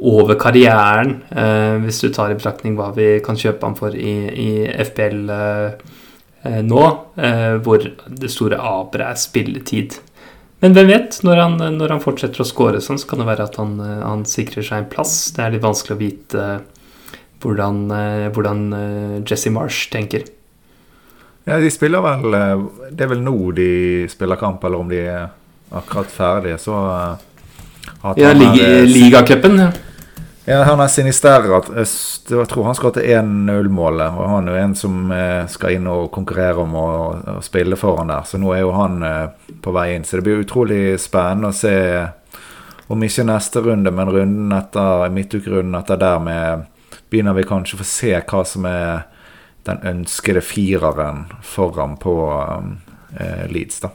over 0.00 0.36
karrieren, 0.38 1.22
eh, 1.30 1.76
hvis 1.82 2.00
du 2.02 2.10
tar 2.14 2.32
i 2.32 2.36
betraktning 2.38 2.76
hva 2.78 2.90
vi 2.96 3.18
kan 3.24 3.38
kjøpe 3.38 3.66
ham 3.66 3.76
for 3.78 3.94
i, 3.94 4.14
i 4.30 4.50
FPL 4.84 5.32
eh, 5.34 5.94
eh, 6.44 6.60
nå, 6.66 6.84
eh, 7.16 7.56
hvor 7.64 7.82
det 7.82 8.30
store 8.32 8.60
aberet 8.60 9.12
er 9.12 9.20
spilletid. 9.20 9.98
Men 10.62 10.74
hvem 10.74 10.90
vet? 10.90 11.20
Når 11.22 11.42
han, 11.42 11.58
når 11.78 11.94
han 11.94 12.02
fortsetter 12.02 12.42
å 12.42 12.48
score 12.48 12.82
sånn, 12.82 12.98
så 12.98 13.10
kan 13.10 13.22
det 13.22 13.28
være 13.28 13.46
at 13.46 13.58
han, 13.60 13.76
han, 13.78 14.24
sikrer 14.26 14.66
seg 14.66 14.82
en 14.82 14.90
plass. 14.90 15.30
Det 15.36 15.44
er 15.44 15.54
litt 15.54 15.62
vanskelig 15.62 15.94
å 15.94 16.00
vite 16.00 16.46
hvordan, 17.44 17.84
hvordan 18.34 18.64
Jesse 19.22 19.52
Marsh 19.54 19.92
tenker. 19.92 20.24
Ja, 21.46 21.60
de 21.62 21.70
spiller 21.70 22.02
vel 22.02 22.34
Det 22.90 23.06
er 23.06 23.12
vel 23.14 23.22
nå 23.22 23.36
de 23.56 23.70
spiller 24.10 24.36
kamp, 24.36 24.66
eller 24.66 24.82
om 24.82 24.90
de 24.90 24.98
er 24.98 25.28
akkurat 25.70 26.10
ferdige, 26.10 26.58
så 26.58 26.74
Ja, 28.18 28.34
ligacupen. 28.34 29.62
Ja. 29.62 29.70
Ja, 30.48 30.62
han 30.64 30.80
er 30.80 30.88
sinister. 30.88 31.44
Jeg 31.44 32.44
tror 32.48 32.64
han 32.64 32.76
til 32.78 33.04
1-0-målet. 33.04 34.14
Og 34.16 34.30
han 34.30 34.46
er 34.48 34.54
jo 34.54 34.60
en 34.62 34.76
som 34.80 35.10
eh, 35.12 35.42
skal 35.52 35.74
inn 35.76 35.90
og 35.92 36.06
konkurrere 36.14 36.62
om 36.62 36.72
å, 36.72 36.86
spille 37.44 37.76
foran 37.76 38.08
der. 38.08 38.24
Så 38.24 38.40
nå 38.40 38.54
er 38.56 38.62
jo 38.62 38.70
han 38.72 39.04
eh, 39.04 39.52
på 39.60 39.74
vei 39.76 39.90
inn. 39.92 40.06
Så 40.08 40.16
det 40.16 40.24
blir 40.24 40.40
utrolig 40.40 40.96
spennende 41.04 41.52
å 41.52 41.58
se 41.58 41.74
om 42.88 43.04
ikke 43.04 43.28
neste 43.28 43.60
runde, 43.66 43.92
men 43.92 44.14
runden 44.14 44.56
etter 44.56 45.12
midtukerunden 45.12 45.76
etter 45.82 46.00
der 46.00 46.24
med 46.24 46.66
Begynner 47.08 47.32
vi 47.36 47.44
kanskje 47.48 47.76
å 47.76 47.80
få 47.80 47.84
se 47.88 48.10
hva 48.16 48.40
som 48.44 48.66
er 48.68 49.06
den 49.64 49.78
ønskede 49.88 50.42
fireren 50.44 51.22
foran 51.44 51.94
på 52.00 52.16
eh, 53.16 53.46
Leeds, 53.48 53.80
da. 53.84 53.94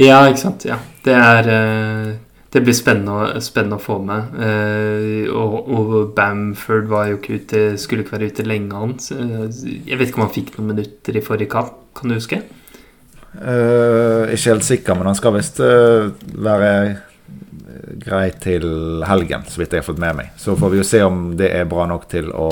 Ja, 0.00 0.18
ikke 0.28 0.46
sant. 0.46 0.66
Ja. 0.68 0.76
Det 1.04 1.16
er 1.16 1.48
eh 1.52 2.12
det 2.52 2.60
blir 2.60 2.74
spennende, 2.76 3.40
spennende, 3.40 3.78
å 3.78 3.82
få 3.82 3.96
med. 4.04 4.34
Eh, 4.36 5.28
og, 5.32 5.54
og, 5.72 5.92
Bamford 6.16 6.90
var 6.90 7.08
jo 7.08 7.20
ikke 7.20 7.38
ute, 7.40 7.62
skulle 7.80 8.04
ikke 8.04 8.18
være 8.18 8.32
ute 8.32 8.44
lenge, 8.44 8.76
han. 8.76 8.98
Jeg 9.00 9.96
vet 9.96 10.10
ikke 10.10 10.20
om 10.20 10.26
han 10.26 10.34
fikk 10.34 10.52
noen 10.58 10.74
minutter 10.74 11.16
i 11.16 11.24
forrige 11.24 11.52
kamp, 11.54 11.78
kan 11.96 12.12
du 12.12 12.18
huske? 12.18 12.42
Uh, 13.32 14.28
ikke 14.28 14.50
helt 14.50 14.66
sikker, 14.68 14.98
men 14.98 15.08
han 15.08 15.16
skal 15.16 15.32
visst 15.38 15.62
uh, 15.64 16.12
være 16.36 16.72
grei 18.02 18.26
til 18.42 19.02
helgen, 19.08 19.46
så 19.48 19.62
vidt 19.62 19.72
jeg 19.72 19.80
har 19.80 19.88
fått 19.88 20.00
med 20.02 20.18
meg. 20.18 20.32
Så 20.36 20.52
får 20.58 20.72
vi 20.72 20.80
jo 20.82 20.86
se 20.86 21.00
om 21.06 21.22
det 21.38 21.48
er 21.56 21.68
bra 21.70 21.86
nok 21.88 22.04
til 22.12 22.28
å, 22.36 22.48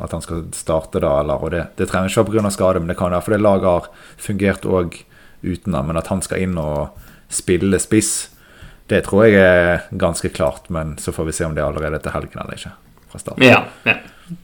at 0.00 0.14
han 0.16 0.24
skal 0.24 0.46
starte 0.56 1.02
da, 1.04 1.18
eller 1.20 1.52
det, 1.52 1.64
det 1.76 1.88
trenger 1.90 2.08
ikke 2.08 2.24
være 2.24 2.48
pga. 2.48 2.54
skade, 2.56 2.80
men 2.80 2.92
det 2.92 2.96
kan 2.98 3.12
være 3.12 3.26
fordi 3.28 3.42
laget 3.42 3.68
har 3.68 3.90
fungert 4.16 4.64
òg 4.64 5.02
uten 5.44 5.76
ham. 5.76 5.90
Men 5.90 6.00
at 6.00 6.08
han 6.08 6.24
skal 6.24 6.46
inn 6.46 6.56
og 6.60 6.96
spille 7.28 7.80
spiss 7.82 8.14
det 8.92 9.00
tror 9.06 9.24
jeg 9.24 9.40
er 9.40 9.86
ganske 9.96 10.28
klart, 10.34 10.68
men 10.72 10.96
så 11.00 11.12
får 11.14 11.30
vi 11.30 11.36
se 11.36 11.46
om 11.46 11.54
det 11.56 11.62
er 11.62 11.70
allerede 11.70 12.02
til 12.04 12.12
helgen 12.12 12.42
eller 12.42 12.58
ikke. 12.58 12.74
fra 13.12 13.22
starten. 13.22 13.46
Ja, 13.46 13.62
ja. 13.88 13.96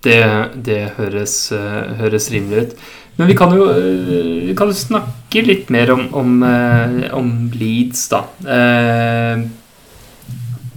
Det, 0.04 0.20
det 0.64 0.80
høres, 0.98 1.34
uh, 1.56 1.96
høres, 2.00 2.28
rimelig 2.32 2.66
ut. 2.66 2.74
Men 3.16 3.30
vi 3.30 3.36
kan 3.36 3.52
jo 3.56 3.66
uh, 3.72 4.48
vi 4.48 4.54
kan 4.56 4.72
snakke 4.76 5.44
litt 5.44 5.70
mer 5.72 5.92
om, 5.94 6.06
om, 6.16 6.34
uh, 6.44 7.06
om 7.16 7.30
Leeds, 7.56 8.08
da. 8.12 8.24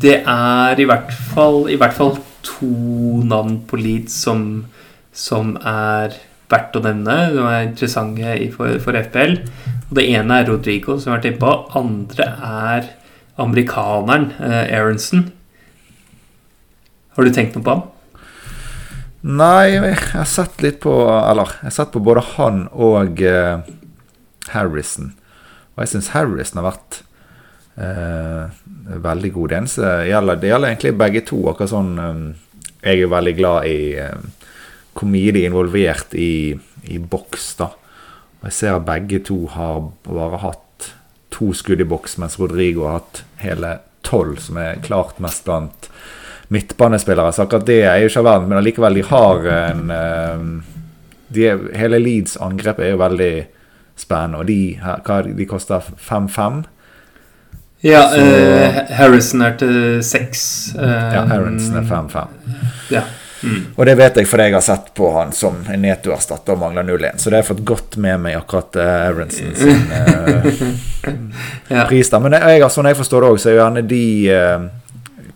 det 0.03 0.15
er 0.20 0.79
i 0.79 0.88
hvert 0.88 1.12
fall, 1.34 1.67
i 1.72 1.79
hvert 1.79 1.96
fall 1.96 2.17
to 2.43 3.24
navn 3.24 3.62
på 3.67 3.79
Leeds 3.79 4.15
som, 4.25 4.65
som 5.12 5.55
er 5.60 6.15
verdt 6.51 6.75
å 6.75 6.84
nevne. 6.84 7.17
De 7.36 7.46
er 7.48 7.70
interessante 7.70 8.34
for, 8.55 8.75
for 8.84 9.00
FPL. 9.00 9.38
Og 9.89 9.96
det 10.00 10.10
ene 10.12 10.41
er 10.41 10.51
Rodrigo, 10.51 10.98
som 10.98 11.12
vi 11.12 11.13
har 11.13 11.22
vært 11.22 11.32
inne 11.32 11.41
på. 11.43 11.55
Andre 11.79 12.27
er 12.50 12.91
amerikaneren 13.41 14.31
eh, 14.39 14.77
Aronson. 14.77 15.31
Har 17.13 17.25
du 17.25 17.33
tenkt 17.33 17.57
noe 17.57 17.65
på 17.65 17.75
ham? 17.75 17.89
Nei, 19.23 19.71
jeg 19.71 19.97
har 20.11 20.27
sett 20.27 20.59
litt 20.65 20.81
på 20.83 20.91
Eller, 21.07 21.53
jeg 21.61 21.69
har 21.69 21.75
sett 21.77 21.93
på 21.93 22.01
både 22.03 22.25
han 22.33 22.65
og 22.75 23.21
eh, 23.23 23.63
Harrison. 24.51 25.13
Og 25.73 25.85
jeg 25.85 25.93
syns 25.93 26.11
Harrison 26.13 26.59
har 26.59 26.67
vært 26.73 26.99
eh, 27.79 28.57
veldig 29.03 29.31
god. 29.33 29.49
Det 29.49 29.59
eneste 29.61 29.91
gjelder, 30.09 30.41
det 30.41 30.51
gjelder 30.51 30.73
egentlig 30.73 30.95
begge 30.99 31.23
to. 31.29 31.39
Akkurat 31.49 31.71
sånn 31.71 31.93
um, 31.97 32.25
Jeg 32.83 33.05
er 33.05 33.13
veldig 33.13 33.35
glad 33.37 33.69
i 33.69 33.77
eh, 34.03 34.49
hvor 34.93 35.15
er 35.17 35.39
involvert 35.41 36.13
i, 36.13 36.53
i 36.85 36.99
boks, 36.99 37.47
da. 37.57 37.71
Og 38.41 38.49
jeg 38.49 38.57
ser 38.59 38.75
at 38.75 38.85
begge 38.85 39.23
to 39.25 39.45
har 39.55 39.79
bare 40.05 40.41
hatt 40.43 40.67
to 41.33 41.51
skudd 41.57 41.81
i 41.81 41.87
boks, 41.89 42.17
mens 42.21 42.37
Rodrigo 42.39 42.85
har 42.87 43.01
hatt 43.01 43.23
hele 43.41 43.77
tolv, 44.05 44.37
som 44.43 44.59
er 44.61 44.81
klart 44.83 45.19
mest 45.23 45.45
blant 45.47 45.89
midtbanespillere. 46.53 47.33
Så 47.33 47.47
akkurat 47.47 47.65
det 47.65 47.81
er 47.87 48.01
jo 48.01 48.11
ikke 48.11 48.21
av 48.21 48.29
verden, 48.29 48.51
men 48.51 48.59
allikevel, 48.59 48.99
de 48.99 49.07
har 49.09 49.49
en 49.57 49.93
eh, 49.97 50.45
de 51.33 51.49
Hele 51.73 51.99
Leeds 51.99 52.37
angrep 52.37 52.79
er 52.79 52.93
jo 52.93 53.01
veldig 53.01 53.33
spennende, 53.97 54.41
og 54.41 54.49
de, 54.49 54.77
hva, 54.81 55.21
de 55.25 55.47
koster 55.49 55.81
5-5. 56.01 56.63
Ja, 57.83 58.05
uh, 58.15 58.77
Harrison 58.95 59.43
er 59.43 59.57
til 59.59 59.99
6. 60.05 60.45
Uh, 60.77 60.85
ja, 60.87 61.25
Harrison 61.29 61.81
er 61.81 61.89
5-5. 61.89 62.37
Ja. 62.93 63.03
Mm. 63.43 63.63
Og 63.75 63.85
det 63.85 63.95
vet 64.00 64.17
jeg 64.19 64.29
fordi 64.29 64.47
jeg 64.47 64.55
har 64.55 64.63
sett 64.63 64.93
på 64.95 65.09
han 65.17 65.33
som 65.35 65.57
en 65.67 65.83
Neto-erstatter 65.83 66.55
og 66.55 66.62
mangler 66.62 66.85
0-1. 66.88 67.19
Så 67.19 67.29
det 67.29 67.38
har 67.38 67.43
jeg 67.43 67.50
fått 67.51 67.65
godt 67.67 67.97
med 68.03 68.21
meg, 68.23 68.38
akkurat 68.39 68.79
uh, 68.79 68.91
Aronsen 69.09 69.51
sin 69.57 69.83
uh, 69.91 70.47
ja. 71.73 71.83
pris 71.89 72.12
der. 72.13 72.23
Men 72.23 72.38
jeg, 72.39 72.63
sånn 72.71 72.89
jeg 72.91 73.00
forstår 73.00 73.25
det 73.25 73.33
òg, 73.33 73.41
så 73.41 73.51
er 73.51 73.57
jo 73.57 73.62
gjerne 73.62 73.85
de 73.89 74.05
uh, 74.31 74.69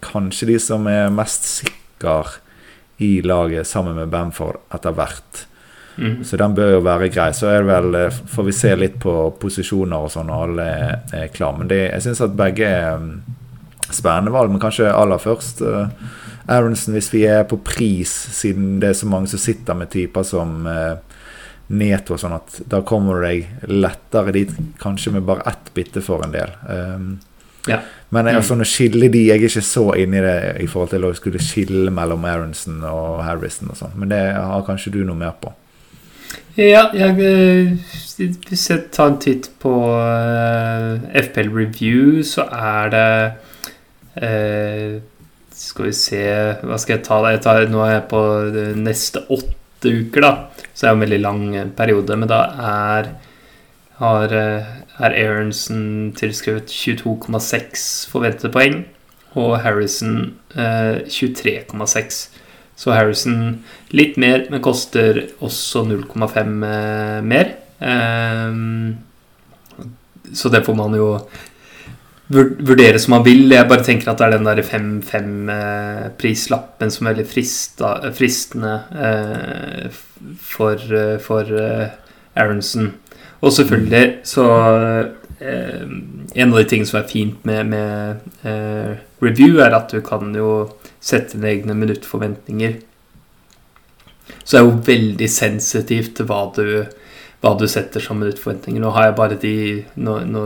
kanskje 0.07 0.51
de 0.53 0.57
som 0.63 0.87
er 0.91 1.11
mest 1.13 1.49
sikre 1.57 2.19
i 3.03 3.19
laget 3.25 3.67
sammen 3.67 3.97
med 3.97 4.09
Bamford 4.13 4.61
etter 4.73 4.95
hvert. 4.95 5.47
Mm. 5.97 6.21
Så 6.25 6.37
den 6.37 6.53
bør 6.57 6.75
jo 6.75 6.85
være 6.85 7.09
grei. 7.13 7.31
Så 7.33 7.49
er 7.49 7.65
det 7.65 7.73
vel, 7.73 8.19
får 8.29 8.47
vi 8.47 8.53
se 8.55 8.75
litt 8.77 8.99
på 9.01 9.13
posisjoner 9.41 10.05
og 10.05 10.13
sånn 10.13 10.29
når 10.29 10.45
alle 10.45 10.69
er, 10.77 10.95
er 11.23 11.33
klar. 11.33 11.57
Men 11.57 11.69
det, 11.71 11.81
jeg 11.89 12.05
syns 12.05 12.23
at 12.25 12.37
begge 12.37 12.69
er 12.69 13.03
spennende 13.89 14.33
valg. 14.33 14.53
Men 14.53 14.61
kanskje 14.61 14.93
aller 14.93 15.21
først 15.21 15.63
uh, 15.65 15.89
Aronsen, 16.47 16.95
hvis 16.95 17.11
vi 17.11 17.25
er 17.27 17.43
på 17.47 17.59
pris, 17.59 18.11
siden 18.37 18.77
det 18.81 18.91
er 18.91 18.99
så 18.99 19.09
mange 19.11 19.27
som 19.31 19.41
sitter 19.41 19.75
med 19.75 19.91
typer 19.91 20.23
som 20.27 20.67
uh, 20.67 20.95
Neto 21.67 22.15
og 22.15 22.21
sånn, 22.21 22.37
at 22.37 22.61
da 22.71 22.79
kommer 22.87 23.19
du 23.19 23.27
deg 23.27 23.67
lettere 23.67 24.35
dit, 24.35 24.53
kanskje 24.79 25.17
med 25.17 25.25
bare 25.27 25.43
ett 25.51 25.73
bytte 25.75 26.03
for 26.05 26.23
en 26.23 26.35
del. 26.35 26.53
Um, 26.69 27.09
ja. 27.67 27.81
Men 28.15 28.29
jeg, 28.31 28.45
sånn, 28.47 28.63
å 28.63 28.67
skille 28.67 29.09
de, 29.11 29.25
jeg 29.27 29.41
er 29.41 29.49
ikke 29.49 29.65
så 29.67 29.89
inni 29.99 30.21
i 30.21 30.23
det 30.23 30.37
i 30.63 30.67
forhold 30.71 30.93
til 30.93 31.07
å 31.09 31.13
skulle 31.17 31.43
skille 31.43 31.91
mellom 31.91 32.23
Aronsen 32.23 32.79
og 32.87 33.19
Harrison 33.27 33.73
og 33.73 33.79
sånn. 33.81 33.97
Men 33.99 34.13
det 34.13 34.21
har 34.31 34.63
kanskje 34.67 34.93
du 34.95 35.01
noe 35.03 35.19
mer 35.19 35.35
på. 35.41 35.51
Ja, 36.57 36.87
jeg, 36.95 37.19
eh, 37.21 37.75
hvis 38.47 38.63
jeg 38.71 38.87
tar 38.95 39.11
en 39.11 39.19
titt 39.21 39.51
på 39.61 39.73
uh, 39.91 40.95
eh, 41.11 41.19
FPL 41.27 41.51
Review, 41.53 42.23
så 42.25 42.47
er 42.47 42.89
det 42.95 43.11
uh, 44.23 44.95
Skal 45.57 45.89
vi 45.89 45.93
se 45.97 46.23
Hva 46.61 46.77
skal 46.77 46.97
jeg 46.97 47.05
ta? 47.07 47.21
Jeg 47.33 47.41
tar, 47.45 47.63
nå 47.71 47.81
er 47.85 47.95
jeg 47.95 48.09
på 48.11 48.21
neste 48.77 49.23
åtte 49.33 49.93
uker, 49.93 50.21
da. 50.21 50.33
Så 50.73 50.83
det 50.83 50.89
er 50.89 50.95
en 50.95 51.05
veldig 51.05 51.21
lang 51.23 51.47
periode. 51.77 52.17
Men 52.17 52.29
da 52.29 52.43
er 52.71 53.09
har, 53.97 54.33
er 55.01 55.15
Aronsen 55.17 56.13
tilskrevet 56.17 56.69
22,6 56.69 58.09
forventede 58.11 58.53
poeng. 58.53 58.83
Og 59.37 59.59
Harrison 59.61 60.33
eh, 60.53 61.01
23,6. 61.09 62.19
Så 62.77 62.93
Harrison 62.93 63.63
litt 63.89 64.17
mer, 64.21 64.45
men 64.53 64.61
koster 64.65 65.23
også 65.41 65.83
0,5 65.89 66.65
eh, 66.69 67.19
mer. 67.25 67.51
Eh, 67.81 68.53
så 70.33 70.49
det 70.53 70.65
får 70.65 70.77
man 70.77 70.97
jo 70.97 71.11
vurdere 72.27 72.99
som 72.99 73.11
man 73.15 73.23
vil. 73.25 73.51
Jeg 73.51 73.67
bare 73.69 73.83
tenker 73.85 74.11
at 74.11 74.17
det 74.19 74.25
er 74.27 74.31
den 74.35 74.47
der 74.47 74.61
5-5-prislappen 74.65 76.87
eh, 76.87 76.93
som 76.93 77.05
er 77.05 77.11
veldig 77.15 77.29
frista, 77.29 78.11
fristende 78.15 78.73
eh, 79.07 79.87
for, 80.43 80.75
eh, 80.75 81.17
for 81.23 81.43
eh, 81.61 81.87
Aronsen. 82.35 82.93
Og 83.41 83.53
selvfølgelig 83.53 84.05
så 84.25 84.45
En 85.37 86.49
av 86.49 86.57
de 86.57 86.65
tingene 86.65 86.89
som 86.89 86.97
er 86.97 87.11
fint 87.11 87.37
med, 87.45 87.69
med 87.69 88.17
review, 89.21 89.61
er 89.61 89.69
at 89.77 89.93
du 89.93 90.01
kan 90.01 90.33
jo 90.33 90.73
sette 90.97 91.37
dine 91.37 91.45
egne 91.51 91.77
minuttforventninger. 91.77 92.81
Så 94.41 94.49
det 94.49 94.57
er 94.57 94.65
jo 94.65 94.81
veldig 94.87 95.29
sensitivt 95.29 96.17
hva 96.25 96.49
du, 96.55 96.89
hva 97.43 97.53
du 97.57 97.67
setter 97.69 98.03
som 98.03 98.23
utfordringer. 98.25 98.81
Nå 98.81 98.91
har 98.95 99.09
jeg 99.09 99.17
bare 99.17 99.39
de 99.41 99.55
Nå, 100.01 100.19
nå 100.25 100.43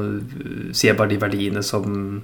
sier 0.76 0.92
jeg 0.92 1.00
bare 1.00 1.14
de 1.14 1.20
verdiene 1.22 1.64
som, 1.64 2.22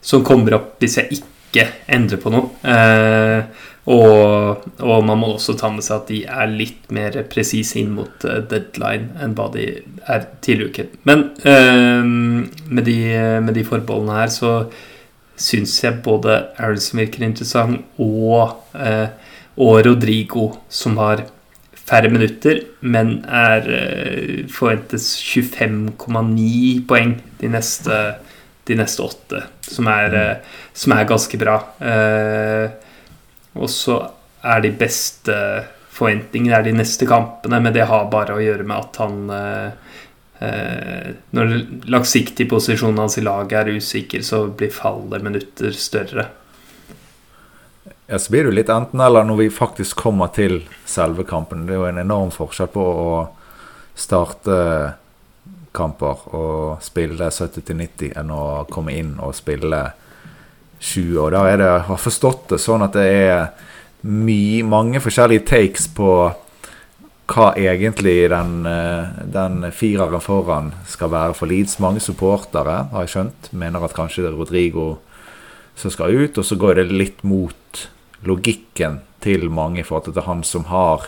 som 0.00 0.26
kommer 0.26 0.60
opp 0.60 0.74
hvis 0.82 0.98
jeg 1.00 1.18
ikke 1.18 1.68
endrer 1.94 2.20
på 2.22 2.32
noe. 2.34 2.50
Eh, 2.66 3.70
og, 3.84 4.64
og, 4.80 5.04
man 5.04 5.18
må 5.20 5.34
også 5.34 5.52
ta 5.60 5.68
med 5.68 5.84
seg 5.84 5.98
at 5.98 6.08
de 6.08 6.22
er 6.24 6.52
litt 6.56 6.86
mer 6.94 7.18
presise 7.28 7.76
inn 7.82 7.92
mot 7.92 8.24
eh, 8.24 8.40
deadline 8.48 9.12
enn 9.20 9.34
hva 9.36 9.50
de 9.52 9.66
er 10.08 10.24
tidligere 10.40 10.72
uken. 10.72 10.94
Men 11.10 11.26
eh, 11.44 12.00
med, 12.00 12.84
de, 12.88 12.98
med 13.44 13.52
de 13.58 13.66
forbeholdene 13.68 14.16
her 14.22 14.32
så 14.32 14.54
syns 15.36 15.76
jeg 15.82 16.00
både 16.04 16.38
Aronson 16.62 17.02
virker 17.02 17.26
interessant, 17.26 17.82
og, 18.00 18.56
eh, 18.78 19.08
og, 19.58 19.80
Rodrigo, 19.84 20.52
som 20.72 20.96
har 21.02 21.26
færre 21.84 22.10
minutter, 22.12 22.62
men 22.80 23.18
er 23.28 23.68
eh, 23.72 24.44
forventes 24.52 25.12
25,9 25.20 26.84
poeng 26.88 27.18
de 27.40 27.50
neste, 27.52 28.00
de 28.68 28.78
neste 28.78 29.04
åtte, 29.04 29.44
som 29.68 29.88
er, 29.92 30.18
eh, 30.20 30.58
som 30.72 30.96
er, 30.96 31.08
ganske 31.08 31.40
bra. 31.40 31.58
og 33.54 33.70
så 33.70 34.00
er 34.42 34.60
de 34.64 34.70
beste 34.74 35.34
forventningene 35.94 36.56
er 36.58 36.64
de 36.66 36.72
neste 36.74 37.06
kampene, 37.06 37.60
men 37.62 37.72
det 37.72 37.86
har 37.86 38.10
bare 38.10 38.34
å 38.34 38.42
gjøre 38.42 38.66
med 38.66 38.80
at 38.80 39.02
han 39.04 39.74
Eh, 40.44 41.10
når 41.30 41.52
langsiktig 41.90 42.48
posisjonen 42.50 43.04
hans 43.04 43.18
i 43.20 43.24
laget 43.24 43.60
er 43.60 43.76
usikker, 43.78 44.24
så 44.26 44.46
blir 44.50 44.72
fallet 44.74 45.22
minutter 45.22 45.76
større. 45.78 46.26
Ja, 48.06 48.18
så 48.18 48.32
blir 48.32 48.44
det 48.44 48.50
jo 48.50 48.56
litt 48.58 48.68
enten-eller 48.68 49.24
når 49.24 49.38
vi 49.38 49.48
faktisk 49.50 49.96
kommer 50.04 50.28
til 50.36 50.58
selve 50.84 51.24
kampen. 51.24 51.64
Det 51.64 51.72
er 51.72 51.80
jo 51.80 51.88
en 51.88 52.02
enorm 52.02 52.32
forskjell 52.34 52.68
på 52.74 52.84
å 52.84 53.08
starte 53.96 54.56
kamper 55.74 56.26
og 56.36 56.84
spille 56.84 57.30
70-90 57.32 58.12
enn 58.20 58.30
å 58.34 58.44
komme 58.70 58.92
inn 58.92 59.16
og 59.24 59.32
spille 59.36 59.80
20. 60.84 61.16
Og 61.16 61.32
da 61.32 61.46
er 61.48 61.58
det, 61.58 61.70
jeg 61.70 61.86
har 61.88 62.04
forstått 62.04 62.52
det 62.52 62.60
sånn 62.60 62.84
at 62.84 62.98
det 62.98 63.08
er 63.08 63.46
my, 64.04 64.60
mange 64.68 65.00
forskjellige 65.00 65.46
takes 65.48 65.88
på 65.96 66.12
hva 67.32 67.50
egentlig 67.56 68.28
den, 68.28 68.66
eh, 68.68 69.24
den 69.32 69.70
fireren 69.72 70.20
foran 70.20 70.74
skal 70.86 71.08
være 71.08 71.34
for 71.40 71.48
Leeds. 71.48 71.78
Mange 71.80 72.04
supportere, 72.04 72.82
har 72.92 73.06
jeg 73.06 73.14
skjønt, 73.14 73.52
mener 73.56 73.84
at 73.84 73.96
kanskje 73.96 74.26
det 74.26 74.32
er 74.34 74.36
Rodrigo 74.36 74.88
som 75.74 75.90
skal 75.90 76.12
ut. 76.12 76.36
Og 76.36 76.44
så 76.44 76.60
går 76.60 76.82
det 76.82 76.90
litt 76.92 77.24
mot 77.24 77.56
logikken 78.26 79.00
til 79.24 79.50
mange 79.50 79.80
i 79.80 79.86
forhold 79.86 80.12
til 80.12 80.26
han 80.26 80.42
som 80.44 80.66
har 80.68 81.06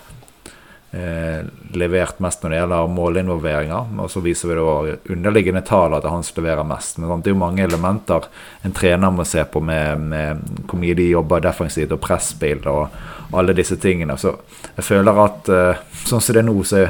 eh, 0.96 1.44
levert 1.76 2.20
mest 2.24 2.42
når 2.42 2.52
det 2.52 2.60
gjelder 2.60 2.94
målinvolveringer. 2.96 3.90
Og 4.00 4.10
så 4.10 4.22
viser 4.24 4.50
vi 4.50 4.56
da 4.58 4.96
underliggende 5.14 5.64
tall 5.66 5.94
at 5.94 6.04
det 6.04 6.10
er 6.10 6.16
han 6.16 6.26
som 6.26 6.40
leverer 6.40 6.68
mest. 6.68 7.00
Men 7.02 7.20
det 7.20 7.30
er 7.30 7.36
jo 7.36 7.42
mange 7.42 7.66
elementer 7.66 8.30
en 8.62 8.76
trener 8.76 9.12
må 9.12 9.26
se 9.28 9.44
på 9.44 9.60
med, 9.60 10.06
med 10.12 10.64
hvor 10.64 10.80
mye 10.80 10.96
de 10.96 11.10
jobber 11.10 11.44
defensivt 11.44 11.94
og 11.96 12.02
pressbil 12.04 12.64
og 12.72 13.36
alle 13.36 13.56
disse 13.56 13.76
tingene. 13.82 14.16
Så 14.20 14.34
jeg 14.76 14.86
føler 14.86 15.22
at 15.26 15.52
eh, 15.52 15.84
sånn 16.06 16.22
som 16.22 16.36
det 16.36 16.44
er 16.44 16.48
nå, 16.48 16.56
så 16.64 16.86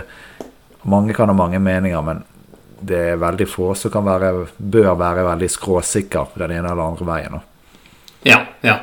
mange 0.87 1.17
kan 1.17 1.31
ha 1.33 1.35
mange 1.35 1.59
meninger, 1.59 2.03
men 2.07 2.23
det 2.87 2.99
er 3.13 3.21
veldig 3.21 3.47
få 3.49 3.73
som 3.75 3.91
kan 3.91 4.05
være, 4.07 4.33
bør 4.57 4.93
være 5.01 5.25
veldig 5.27 5.49
skråsikker 5.51 6.37
den 6.43 6.59
ene 6.59 6.71
eller 6.71 6.93
andre 6.93 7.09
veien. 7.09 7.41
Ja, 8.27 8.43
ja. 8.63 8.77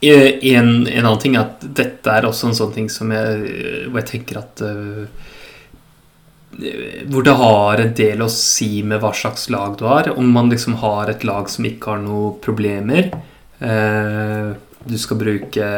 En, 0.00 0.86
en, 0.86 1.06
annen 1.06 1.18
ting 1.20 1.34
er 1.36 1.42
at 1.44 1.64
dette 1.76 2.12
er 2.12 2.24
også 2.24 2.48
en 2.48 2.56
sånn 2.56 2.72
ting 2.72 2.86
som 2.92 3.10
jeg, 3.12 3.88
hvor 3.90 4.00
jeg 4.00 4.08
tenker 4.08 4.38
at 4.40 4.62
uh, 4.64 5.04
Hvor 7.10 7.26
det 7.26 7.34
har 7.36 7.82
en 7.82 7.92
del 7.98 8.24
å 8.24 8.30
si 8.32 8.80
med 8.82 9.02
hva 9.02 9.12
slags 9.16 9.50
lag 9.52 9.76
du 9.78 9.84
har. 9.88 10.08
Om 10.16 10.32
man 10.32 10.48
liksom 10.52 10.78
har 10.80 11.12
et 11.12 11.26
lag 11.28 11.52
som 11.52 11.68
ikke 11.68 11.92
har 11.92 12.00
noen 12.04 12.40
problemer. 12.40 13.12
Uh, 13.60 14.56
du 14.88 14.96
skal 14.96 15.20
bruke 15.20 15.68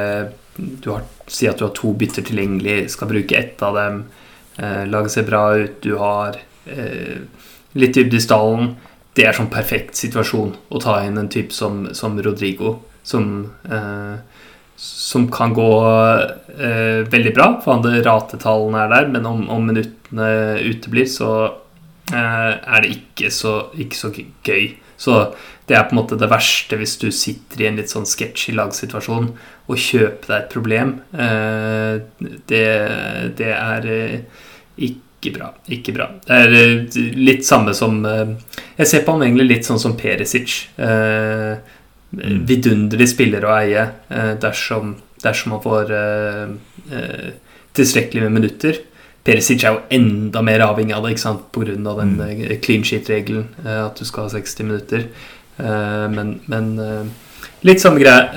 du 0.54 0.86
har, 0.92 1.02
Si 1.26 1.48
at 1.48 1.58
du 1.58 1.64
har 1.64 1.74
to 1.74 1.90
bytter 1.98 2.22
tilgjengelig, 2.28 2.92
skal 2.94 3.10
bruke 3.10 3.38
ett 3.38 3.62
av 3.64 3.74
dem. 3.78 4.00
Uh, 4.60 4.84
laget 4.86 5.16
ser 5.16 5.26
bra 5.26 5.44
ut, 5.58 5.78
du 5.82 5.96
har 5.98 6.38
litt 7.74 7.96
dybde 7.96 8.14
i 8.14 8.22
stallen. 8.22 8.68
Det 9.12 9.26
er 9.28 9.36
sånn 9.36 9.50
perfekt 9.52 9.98
situasjon 9.98 10.54
å 10.72 10.80
ta 10.80 11.02
inn 11.04 11.20
en 11.20 11.28
type 11.32 11.52
som, 11.52 11.84
som 11.96 12.16
Rodrigo 12.24 12.78
som, 13.02 13.50
eh, 13.64 14.16
som 14.76 15.30
kan 15.32 15.54
gå 15.54 15.72
eh, 16.58 17.08
veldig 17.10 17.34
bra, 17.34 17.48
for 17.64 17.74
han, 17.74 17.84
det 17.84 18.04
ratetallene 18.06 18.84
er 18.84 18.94
der, 18.94 19.10
men 19.16 19.26
om, 19.28 19.42
om 19.50 19.66
minuttene 19.68 20.30
uteblir, 20.62 21.08
så 21.10 21.32
eh, 22.12 22.52
er 22.56 22.84
det 22.84 22.94
ikke 22.96 23.32
så, 23.34 23.56
ikke 23.74 23.98
så, 23.98 24.12
gøy. 24.46 24.70
Så 25.02 25.18
det 25.66 25.76
er 25.76 25.88
på 25.88 25.96
en 25.96 26.02
måte 26.02 26.18
det 26.18 26.30
verste 26.30 26.78
hvis 26.78 26.94
du 27.02 27.08
sitter 27.14 27.62
i 27.62 27.68
en 27.68 27.78
litt 27.80 27.90
sånn 27.90 28.06
sketchy 28.06 28.54
lagsituasjon 28.54 29.32
og 29.32 29.78
kjøper 29.78 30.28
deg 30.28 30.36
et 30.38 30.52
problem. 30.52 30.96
Eh, 31.12 31.94
det, 32.50 32.66
det, 33.38 33.52
er 33.56 33.88
eh, 33.90 34.44
ikke 35.22 35.36
bra. 35.38 35.52
Ikke 35.70 35.94
bra. 35.94 36.08
Det 36.26 36.40
er 36.44 36.56
eh, 36.58 36.96
litt 37.22 37.46
samme 37.46 37.70
som 37.78 38.02
Jeg 38.02 38.88
ser 38.90 39.04
på 39.06 39.14
ham 39.14 39.22
egentlig 39.22 39.46
litt 39.46 39.68
sånn 39.68 39.78
som 39.78 39.94
Perisic. 39.96 40.56
Eh, 40.82 41.54
mm. 42.12 42.44
vidunderlig 42.48 43.08
spiller 43.12 43.46
å 43.46 43.54
eie 43.56 43.84
eh, 44.12 44.32
dersom, 44.40 44.96
dersom 45.22 45.54
man 45.56 45.62
får 45.64 45.92
eh, 45.96 46.46
eh, 46.92 47.28
tilstrekkelig 47.76 48.26
med 48.26 48.40
minutter. 48.40 48.80
Perisic 49.22 49.62
er 49.62 49.76
jo 49.76 49.84
enda 49.94 50.42
mer 50.44 50.64
avhengig 50.66 50.96
av 50.96 51.06
det 51.06 51.14
ikke 51.14 51.26
sant? 51.28 51.46
pga. 51.54 51.76
den 51.78 52.16
mm. 52.18 52.56
clean 52.64 52.82
sheet-regelen. 52.82 53.46
At 53.62 54.00
du 54.00 54.04
skal 54.08 54.26
ha 54.26 54.32
60 54.32 54.66
minutter. 54.66 55.04
Men, 55.62 56.40
men 56.50 56.72
litt 57.66 57.82
samme 57.82 58.02
greie. 58.02 58.28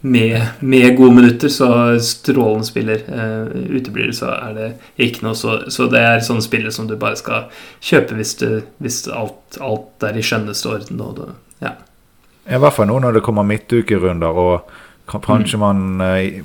Med, 0.00 0.36
med, 0.60 0.96
gode 0.98 1.14
minutter, 1.14 1.50
så 1.52 1.68
strålende 2.02 2.66
spiller. 2.66 3.04
Uteblir 3.52 4.10
det, 4.10 4.16
så 4.18 4.32
er 4.34 4.58
det 4.58 4.68
ikke 5.06 5.26
noe. 5.26 5.38
Så, 5.38 5.58
så 5.72 5.88
det 5.92 6.02
er 6.02 6.24
sånne 6.24 6.44
spillere 6.44 6.74
som 6.74 6.90
du 6.90 6.96
bare 7.00 7.18
skal 7.20 7.48
kjøpe 7.82 8.18
hvis, 8.18 8.36
du, 8.42 8.62
hvis 8.82 9.04
alt, 9.10 9.58
alt 9.60 10.06
er 10.08 10.18
i 10.18 10.24
skjønneste 10.26 10.70
orden. 10.70 11.02
Og 11.02 11.24
ja. 11.62 11.76
I 12.50 12.58
hvert 12.58 12.74
fall 12.74 12.90
nå 12.90 12.98
når 13.02 13.18
det 13.18 13.26
kommer 13.26 13.46
midtukerunder, 13.46 14.38
og 14.38 14.72
kanskje 15.12 15.58
mm. 15.58 15.60
man 15.62 16.00
eh, 16.00 16.40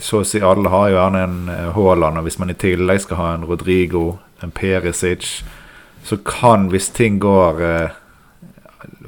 Så 0.00 0.22
å 0.22 0.26
si 0.26 0.40
alle 0.40 0.70
har 0.72 0.90
jo 0.90 0.98
gjerne 0.98 1.24
en 1.26 1.40
eh, 1.52 1.72
Haaland, 1.76 2.20
og 2.20 2.28
hvis 2.28 2.38
man 2.40 2.52
i 2.52 2.58
tillegg 2.58 3.02
skal 3.04 3.20
ha 3.20 3.32
en 3.34 3.48
Rodrigo, 3.48 4.18
en 4.42 4.52
Perisic, 4.54 5.42
så 6.04 6.18
kan, 6.26 6.68
hvis 6.72 6.90
ting 6.94 7.20
går 7.22 7.62
eh, 7.66 7.98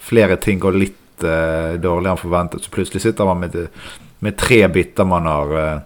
flere 0.04 0.36
ting 0.36 0.60
går 0.62 0.78
litt 0.78 1.00
uh, 1.22 1.74
dårligere 1.78 2.16
enn 2.16 2.22
forventet, 2.22 2.64
så 2.64 2.72
plutselig 2.74 3.04
sitter 3.04 3.28
man 3.28 3.44
med, 3.44 3.58
med 4.24 4.38
tre 4.40 4.64
bytter 4.72 5.06
man 5.06 5.28
har 5.30 5.54
uh, 5.54 5.84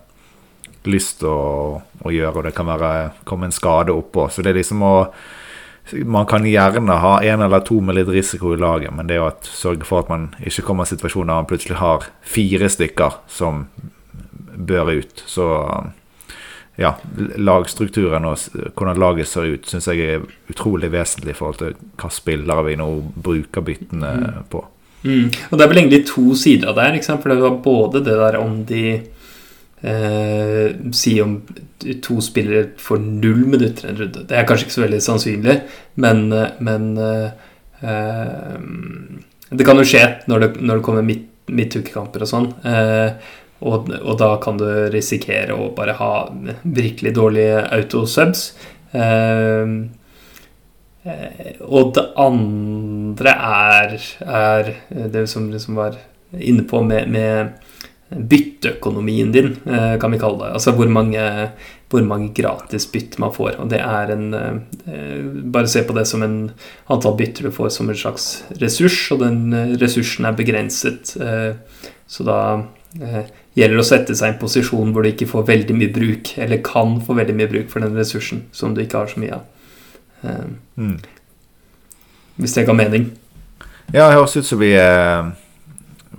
lyst 0.88 1.20
til 1.20 1.28
å, 1.28 1.82
å, 2.00 2.14
gjøre, 2.14 2.36
og 2.38 2.48
det 2.48 2.54
kan 2.56 2.70
være, 2.70 3.10
komme 3.28 3.48
en 3.48 3.54
skade 3.54 3.92
oppå. 3.92 4.28
Så 4.32 4.44
det 4.44 4.54
er 4.54 4.60
liksom 4.62 4.86
å 4.86 4.94
man 6.04 6.26
kan 6.28 6.44
gjerne 6.44 6.98
ha 7.00 7.14
én 7.24 7.40
eller 7.40 7.62
to 7.64 7.78
med 7.80 7.96
litt 7.96 8.10
risiko 8.12 8.52
i 8.52 8.58
laget, 8.60 8.92
men 8.92 9.08
det 9.08 9.16
er 9.16 9.24
å 9.24 9.30
sørge 9.40 9.88
for 9.88 10.04
at 10.04 10.10
man 10.12 10.26
ikke 10.44 10.66
kommer 10.66 10.84
i 10.84 10.90
situasjoner 10.90 11.30
der 11.30 11.38
man 11.40 11.48
plutselig 11.48 11.78
har 11.80 12.04
fire 12.20 12.68
stykker 12.68 13.16
som 13.32 13.62
bør 14.68 14.92
ut. 14.98 15.22
Så 15.24 15.46
ja, 16.78 16.92
lagstrukturen 17.36 18.28
og 18.28 18.38
hvordan 18.76 19.00
laget 19.00 19.30
ser 19.30 19.48
ut, 19.50 19.66
syns 19.66 19.88
jeg 19.90 20.04
er 20.04 20.26
utrolig 20.50 20.92
vesentlig 20.92 21.34
i 21.34 21.38
forhold 21.38 21.62
til 21.62 21.78
hva 21.98 22.10
spillere 22.14 22.66
vi 22.68 22.76
nå 22.78 22.88
bruker 23.16 23.64
byttene 23.66 24.12
mm. 24.18 24.44
på. 24.52 24.62
Mm. 25.04 25.28
Og 25.30 25.54
det 25.54 25.64
er 25.64 25.70
vel 25.70 25.80
egentlig 25.82 26.02
to 26.08 26.34
sider 26.38 26.70
av 26.70 26.78
det 26.78 26.88
her. 26.88 26.98
For 27.22 27.32
det 27.32 27.40
var 27.42 27.62
både 27.64 28.02
det 28.06 28.16
der 28.18 28.38
om 28.40 28.60
de 28.68 28.84
eh, 29.82 30.66
sier 30.96 31.24
om 31.24 31.38
to 32.04 32.18
spillere 32.24 32.72
får 32.82 33.02
null 33.04 33.44
minutter 33.46 33.90
en 33.90 34.00
runde. 34.02 34.26
Det 34.28 34.36
er 34.36 34.46
kanskje 34.48 34.68
ikke 34.68 34.78
så 34.78 34.84
veldig 34.86 35.02
sannsynlig, 35.04 35.58
men, 36.02 36.28
men 36.64 36.88
eh, 36.98 37.28
Det 39.48 39.64
kan 39.64 39.78
jo 39.78 39.86
skje 39.86 40.04
når 40.28 40.44
det, 40.44 40.48
når 40.60 40.80
det 40.80 40.86
kommer 40.88 41.06
midtukekamper 41.48 42.24
og 42.24 42.30
sånn. 42.32 42.50
Eh, 42.66 43.36
og, 43.58 43.88
og, 43.90 44.12
da 44.20 44.34
kan 44.42 44.58
du 44.60 44.66
risikere 44.92 45.56
å 45.56 45.70
bare 45.74 45.96
ha 45.98 46.12
virkelig 46.62 47.14
dårlige 47.16 47.64
autosubs. 47.74 48.52
Eh, 48.92 48.98
eh, 48.98 49.66
og 51.64 51.94
det 51.96 52.04
andre 52.20 53.32
er, 53.32 53.96
er 54.24 54.70
det 55.12 55.26
som 55.30 55.48
liksom 55.52 55.78
var 55.78 55.96
inne 56.32 56.64
på 56.68 56.82
med, 56.84 57.08
med 57.08 57.54
bytteøkonomien 58.08 59.32
din, 59.32 59.56
eh, 59.68 59.98
kan 60.00 60.12
vi 60.12 60.20
kalle 60.20 60.40
det. 60.42 60.52
Altså 60.56 60.72
hvor 60.76 60.88
mange, 60.88 61.20
hvor 61.90 62.04
mange 62.04 62.30
gratis 62.36 62.86
bytt 62.92 63.18
man 63.20 63.32
får. 63.32 63.58
Og 63.60 63.68
det 63.72 63.80
er 63.84 64.12
en 64.14 64.34
eh, 64.34 65.24
Bare 65.48 65.68
se 65.68 65.82
på 65.84 65.96
det 65.96 66.06
som 66.08 66.22
en 66.24 66.38
antall 66.88 67.16
bytter 67.16 67.48
du 67.48 67.52
får 67.52 67.70
som 67.74 67.88
en 67.88 67.96
slags 67.96 68.44
ressurs, 68.60 68.96
og 69.12 69.20
den 69.24 69.52
ressursen 69.80 70.28
er 70.28 70.36
begrenset. 70.36 71.14
Så 72.08 72.24
da 72.24 72.40
gjelder 73.56 73.76
det 73.76 73.84
å 73.84 73.86
sette 73.86 74.16
seg 74.16 74.30
i 74.30 74.34
en 74.34 74.40
posisjon 74.40 74.92
hvor 74.92 75.04
du 75.04 75.10
ikke 75.10 75.28
får 75.28 75.46
veldig 75.48 75.76
mye 75.76 75.92
bruk, 75.92 76.32
eller 76.40 76.64
kan 76.64 76.98
få 77.04 77.16
veldig 77.18 77.36
mye 77.36 77.50
bruk 77.50 77.70
for 77.72 77.84
den 77.84 77.96
ressursen 77.96 78.46
som 78.52 78.74
du 78.74 78.82
ikke 78.84 79.02
har 79.02 79.12
så 79.12 79.20
mye 79.22 79.38
av. 79.38 79.46
Uh, 80.22 80.44
mm. 80.76 80.98
Hvis 82.38 82.54
det 82.54 82.66
ga 82.66 82.74
mening. 82.76 83.10
Ja, 83.92 84.08
det 84.08 84.18
høres 84.18 84.36
ut 84.36 84.46
som 84.46 84.60
vi 84.60 84.72
er, 84.76 85.30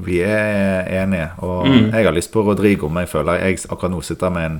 vi 0.02 0.20
er 0.26 0.88
enige. 1.04 1.30
Og 1.46 1.68
mm. 1.68 1.92
jeg 1.94 2.06
har 2.06 2.16
lyst 2.16 2.34
på 2.34 2.44
Rodrigo, 2.44 2.90
men 2.90 3.06
jeg 3.06 3.14
føler 3.14 3.44
jeg 3.44 3.60
akkurat 3.70 3.94
nå 3.94 4.02
sitter 4.02 4.34
med 4.34 4.46
en 4.46 4.60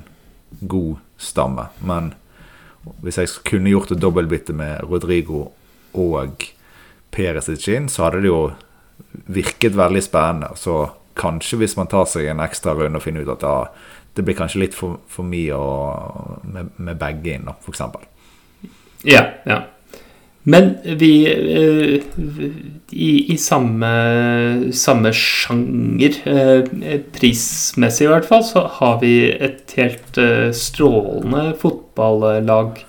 god 0.62 0.96
stamme. 1.18 1.68
Men 1.82 2.14
hvis 3.04 3.18
jeg 3.18 3.34
kunne 3.50 3.74
gjort 3.74 3.92
et 3.92 4.02
dobbeltbytte 4.02 4.54
med 4.54 4.84
Rodrigo 4.88 5.48
og 5.94 6.46
Perisic 7.12 7.68
inn, 7.68 7.90
så 7.90 8.06
hadde 8.06 8.24
det 8.24 8.32
jo 8.32 8.42
virket 9.28 9.78
veldig 9.78 10.04
spennende. 10.04 10.54
Så 10.56 10.86
kanskje 11.20 11.60
hvis 11.60 11.76
man 11.78 11.90
tar 11.92 12.08
seg 12.08 12.30
en 12.30 12.44
ekstra 12.44 12.76
runde 12.78 13.00
og 13.00 13.04
finner 13.04 13.26
ut 13.26 13.34
at 13.36 13.44
ja, 13.44 13.58
det 14.16 14.26
blir 14.26 14.38
kanskje 14.38 14.64
litt 14.64 14.78
for, 14.78 15.02
for 15.10 15.28
mye 15.28 15.56
å, 15.56 15.74
med, 16.44 16.72
med 16.78 17.00
begge 17.00 17.36
inn, 17.36 17.50
f.eks. 17.60 17.84
Ja, 19.08 19.26
ja. 19.48 19.64
Men 20.50 20.78
vi 20.84 21.14
uh, 21.28 22.02
i, 22.90 23.34
i, 23.34 23.38
samme, 23.38 23.92
samme 24.74 25.12
sjanger, 25.14 26.16
uh, 26.26 26.96
prismessig 27.16 28.08
i 28.08 28.12
hvert 28.12 28.28
fall, 28.30 28.46
så 28.48 28.66
har 28.80 29.00
vi 29.04 29.14
et 29.36 29.76
helt 29.78 30.20
uh, 30.22 30.50
strålende 30.56 31.52
fotballag 31.60 32.86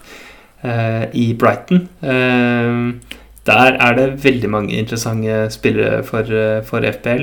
i 1.16 1.30
Brighton. 1.40 1.86
der 3.48 3.76
er 3.80 3.94
det 3.96 4.24
veldig 4.24 4.50
mange 4.52 4.74
interessante 4.76 5.46
spillere 5.50 6.02
for, 6.04 6.28
for 6.68 6.84
FPL. 6.84 7.22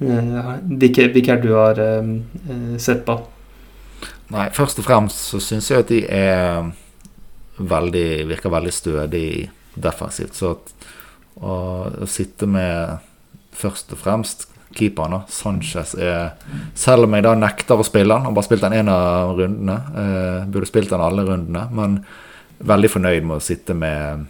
Hvilke, 0.00 1.06
hvilke, 1.14 1.36
det 1.36 1.44
du 1.44 1.54
har 1.54 1.78
sett 2.82 3.04
på? 3.06 3.14
Nei, 4.34 4.48
først 4.50 4.82
og 4.82 4.88
fremst 4.88 5.22
så 5.30 5.38
syns 5.38 5.70
jeg 5.70 5.84
at 5.84 5.92
de 5.92 6.00
er 6.10 6.66
veldig 7.58 8.08
Virker 8.30 8.52
veldig 8.52 8.72
stødig 8.74 9.28
defensivt. 9.74 10.34
Så 10.34 10.54
at, 10.56 10.74
å, 11.38 11.54
å 12.04 12.10
sitte 12.10 12.48
med 12.50 12.98
først 13.54 13.94
og 13.94 14.00
fremst 14.02 14.48
keeperen, 14.74 15.20
Sanchez, 15.30 15.94
er 15.94 16.34
Selv 16.74 17.06
om 17.06 17.14
jeg 17.14 17.26
da 17.26 17.34
nekter 17.38 17.78
å 17.78 17.86
spille 17.86 18.14
han, 18.14 18.26
han 18.26 18.34
bare 18.34 18.48
spilt 18.48 18.64
den 18.64 18.78
ene 18.80 18.94
av 18.94 19.34
rundene, 19.38 19.76
eh, 19.94 20.46
burde 20.50 20.66
spilt 20.66 20.90
han 20.94 21.04
alle 21.04 21.26
rundene, 21.26 21.68
men 21.70 22.00
veldig 22.58 22.90
fornøyd 22.90 23.28
med 23.28 23.38
å 23.38 23.44
sitte 23.44 23.76
med 23.78 24.26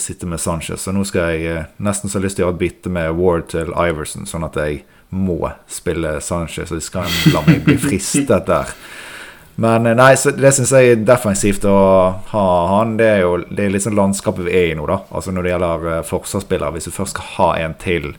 sitte 0.00 0.26
med 0.26 0.40
Sanchez. 0.40 0.80
Så 0.82 0.92
nå 0.96 1.04
skal 1.04 1.34
jeg 1.34 1.46
eh, 1.50 1.68
nesten 1.84 2.10
så 2.10 2.22
lyst 2.22 2.38
til 2.38 2.44
å 2.44 2.48
gjøre 2.48 2.56
et 2.56 2.62
bytte 2.64 2.92
med 2.92 3.12
Ward 3.18 3.50
til 3.52 3.72
Iverson, 3.74 4.26
sånn 4.26 4.46
at 4.48 4.56
jeg 4.56 4.82
må 5.10 5.38
spille 5.70 6.18
Sanchez, 6.24 6.70
og 6.70 6.80
de 6.80 6.84
skal 6.84 7.10
la 7.34 7.42
meg 7.46 7.64
bli 7.66 7.76
fristet 7.80 8.48
der. 8.48 8.74
Men 9.60 9.86
eh, 9.86 9.96
nei, 9.96 10.14
det 10.16 10.52
syns 10.56 10.72
jeg 10.72 10.94
er 10.94 11.04
defensivt 11.04 11.66
å 11.68 11.76
ha 12.32 12.46
han. 12.72 12.96
Det 13.00 13.08
er 13.10 13.22
jo 13.26 13.36
det 13.44 13.66
er 13.66 13.82
sånn 13.84 13.98
landskapet 13.98 14.46
vi 14.46 14.56
er 14.56 14.70
i 14.70 14.76
nå, 14.78 14.86
da. 14.88 15.02
Altså 15.12 15.34
Når 15.34 15.46
det 15.46 15.54
gjelder 15.54 15.86
uh, 15.88 16.02
forsvarsspillere. 16.08 16.74
Hvis 16.76 16.88
du 16.88 16.96
først 16.96 17.16
skal 17.16 17.32
ha 17.36 17.50
en 17.66 17.76
til 17.80 18.14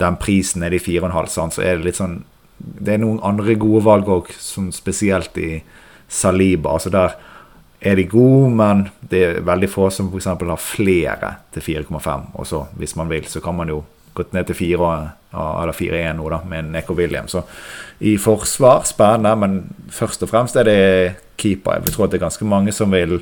den 0.00 0.16
prisen 0.20 0.64
nede 0.64 0.78
i 0.78 0.82
4,5, 0.82 1.32
sånn, 1.34 1.52
så 1.52 1.64
er 1.64 1.76
det 1.76 1.90
litt 1.90 2.00
sånn 2.00 2.22
Det 2.56 2.94
er 2.94 3.02
noen 3.02 3.20
andre 3.24 3.54
gode 3.60 3.84
valg 3.84 4.08
òg, 4.08 4.32
spesielt 4.72 5.36
i 5.40 5.62
Saliba. 6.08 6.74
Altså 6.76 6.92
der 6.92 7.16
er 7.80 7.96
de 7.96 8.04
gode, 8.08 8.50
men 8.52 8.88
det 9.00 9.20
er 9.24 9.44
veldig 9.44 9.68
få 9.72 9.88
som 9.92 10.10
f.eks. 10.12 10.28
har 10.32 10.60
flere 10.60 11.30
til 11.54 11.64
4,5. 11.84 12.26
Og 12.36 12.48
så, 12.48 12.66
hvis 12.76 12.96
man 13.00 13.08
vil, 13.08 13.24
så 13.28 13.40
kan 13.44 13.56
man 13.56 13.72
jo 13.72 13.82
gå 14.20 14.36
ned 14.36 14.50
til 14.50 14.58
4 14.58 14.92
eller 15.30 15.76
4-1 15.76 16.18
nå, 16.18 16.28
da, 16.32 16.40
med 16.48 16.70
Neko 16.74 16.94
William. 16.98 17.28
Så 17.30 17.42
i 18.00 18.16
forsvar, 18.18 18.84
spennende, 18.88 19.34
men 19.38 19.58
først 19.92 20.24
og 20.24 20.30
fremst 20.32 20.58
er 20.58 20.66
det 20.66 20.80
keeper. 21.40 21.80
Jeg 21.84 21.94
tror 21.94 22.06
at 22.06 22.14
det 22.14 22.20
er 22.20 22.26
ganske 22.26 22.48
mange 22.48 22.74
som 22.74 22.92
vil 22.92 23.20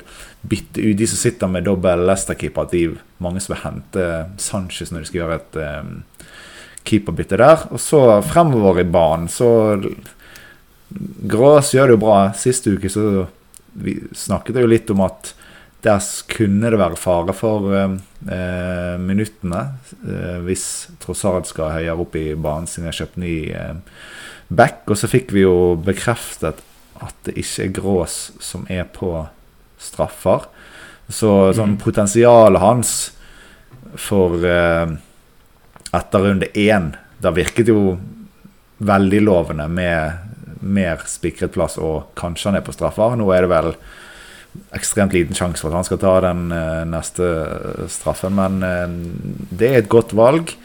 bytte 0.49 0.83
ut 0.83 0.99
de 0.99 1.07
som 1.07 1.19
sitter 1.19 1.51
med 1.51 1.67
dobbel 1.67 2.05
Leicester-keeper. 2.07 2.67
At 2.67 2.75
de 2.75 2.85
mange 3.23 3.43
som 3.43 3.55
vil 3.55 3.63
hente 3.63 4.05
Sanchez 4.41 4.91
når 4.91 5.03
de 5.03 5.09
skal 5.09 5.21
gjøre 5.21 5.39
et 5.39 5.59
um, 5.63 5.91
keeperbytte 6.87 7.39
der. 7.39 7.67
Og 7.69 7.83
så 7.83 8.03
fremover 8.25 8.81
i 8.81 8.87
banen, 8.89 9.29
så 9.31 9.79
Grås 11.29 11.75
gjør 11.75 11.91
det 11.91 11.97
jo 11.99 12.01
bra. 12.01 12.21
Siste 12.33 12.73
uke 12.73 12.89
så 12.89 13.27
vi 13.79 13.99
snakket 14.17 14.57
jo 14.57 14.69
litt 14.69 14.89
om 14.89 15.03
at 15.05 15.33
der 15.85 15.99
kunne 16.27 16.71
det 16.71 16.79
være 16.79 16.99
fare 16.99 17.33
for 17.35 17.71
eh, 17.71 17.93
eh, 18.27 18.95
minuttene 18.99 19.61
eh, 20.03 20.39
hvis 20.43 20.65
Trossard 20.99 21.47
skal 21.47 21.77
høyere 21.77 22.03
opp 22.03 22.17
i 22.19 22.33
banen 22.35 22.67
siden 22.67 22.89
jeg 22.89 22.91
har 22.91 22.99
kjøpt 23.03 23.21
ny 23.23 23.35
eh, 23.55 23.77
back. 24.49 24.83
Og 24.89 24.99
så 24.99 25.07
fikk 25.11 25.31
vi 25.35 25.45
jo 25.45 25.77
bekreftet 25.79 26.59
at 26.99 27.15
det 27.23 27.37
ikke 27.39 27.63
er 27.63 27.75
Grås 27.77 28.17
som 28.43 28.65
er 28.67 28.89
på 28.91 29.13
straffer. 29.79 30.49
Så 31.07 31.53
sånn 31.55 31.77
mm. 31.77 31.81
potensialet 31.81 32.61
hans 32.61 32.95
for 33.97 34.43
eh, 34.45 34.97
etter 35.95 36.21
runde 36.21 36.51
én 36.53 36.91
Da 37.19 37.31
virket 37.33 37.71
jo 37.71 37.95
veldig 38.77 39.21
lovende 39.25 39.65
med 39.67 40.59
mer 40.59 41.01
spikret 41.07 41.51
plass, 41.51 41.75
og 41.79 42.13
kanskje 42.19 42.49
han 42.49 42.59
er 42.59 42.63
på 42.63 42.75
straffer. 42.75 43.15
Nå 43.19 43.27
er 43.35 43.43
det 43.43 43.51
vel 43.51 43.73
ekstremt 44.75 45.15
liten 45.15 45.37
sjanse 45.37 45.63
for 45.63 45.71
at 45.71 45.79
han 45.79 45.87
skal 45.87 46.01
ta 46.01 46.13
den 46.27 46.47
uh, 46.53 46.83
neste 46.89 47.31
straffen, 47.91 48.37
men 48.37 48.61
uh, 48.63 48.85
det 49.49 49.71
er 49.71 49.81
et 49.83 49.91
godt 49.91 50.15
valg. 50.17 50.55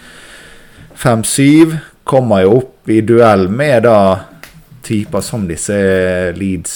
5-7 1.01 1.75
kommer 2.07 2.45
jo 2.45 2.61
opp 2.61 2.93
i 2.93 3.01
duell 3.05 3.49
med 3.51 3.85
da 3.89 3.99
typer 4.85 5.25
som 5.25 5.47
disse 5.49 5.75
Leeds 6.37 6.75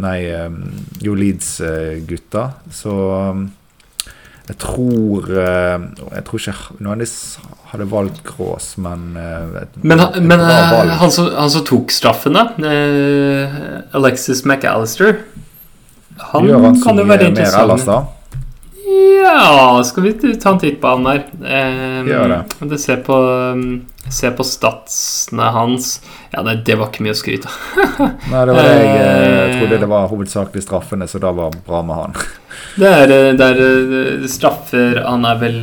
Nei, 0.00 0.16
jo 1.04 1.12
Leeds-gutta. 1.14 2.46
Så 2.72 2.94
jeg 4.48 4.56
tror 4.64 5.28
Jeg 5.28 6.24
tror 6.26 6.40
ikke 6.40 6.96
disse 7.04 7.44
hadde 7.70 7.86
valgt 7.90 8.22
Grås, 8.26 8.72
men 8.82 9.14
eh, 9.18 9.62
et, 9.62 9.76
Men, 9.82 10.02
et 10.02 10.18
men 10.22 10.42
eh, 10.42 10.94
han, 11.00 11.12
som, 11.12 11.28
han, 11.36 11.50
som, 11.52 11.64
tok 11.66 11.92
straffen, 11.94 12.38
da, 12.38 12.48
eh, 12.66 13.60
Alexis 13.96 14.42
McAllister 14.44 15.22
Han, 16.32 16.48
han 16.64 16.80
kan 16.82 16.98
jo 17.00 17.04
være 17.08 17.30
interessant. 17.30 17.62
Ellers, 17.64 17.86
da? 17.88 18.00
Ja 19.20 19.82
Skal 19.84 20.02
vi 20.02 20.12
ta 20.40 20.52
en 20.52 20.58
titt 20.58 20.80
på 20.82 20.90
han 20.90 21.06
der? 21.06 21.22
Eh, 21.44 22.08
Gjør 22.08 22.32
det. 22.34 22.78
Se 22.80 22.96
på, 23.06 23.18
se 24.10 24.30
på 24.34 24.46
statsene 24.46 25.50
hans. 25.54 25.90
Ja, 26.32 26.42
det, 26.46 26.60
det, 26.66 26.78
var 26.80 26.90
ikke 26.90 27.04
mye 27.06 27.14
å 27.14 27.18
skryte 27.18 27.50
av. 27.50 27.60
Nei, 28.32 28.44
det 28.48 28.56
var 28.56 28.66
det 28.66 28.74
jeg, 28.74 28.94
jeg 28.94 29.58
trodde 29.58 29.80
det 29.84 29.90
var 29.92 30.08
hovedsakelig 30.10 30.64
straffene, 30.64 31.08
så 31.10 31.20
da 31.22 31.32
var 31.36 31.54
bra 31.66 31.82
med 31.86 32.00
han. 32.00 32.18
det 32.80 32.90
er, 33.04 33.14
det 33.38 33.46
er 33.46 34.26
straffer 34.30 35.02
Han 35.06 35.26
er 35.28 35.38
vel 35.40 35.60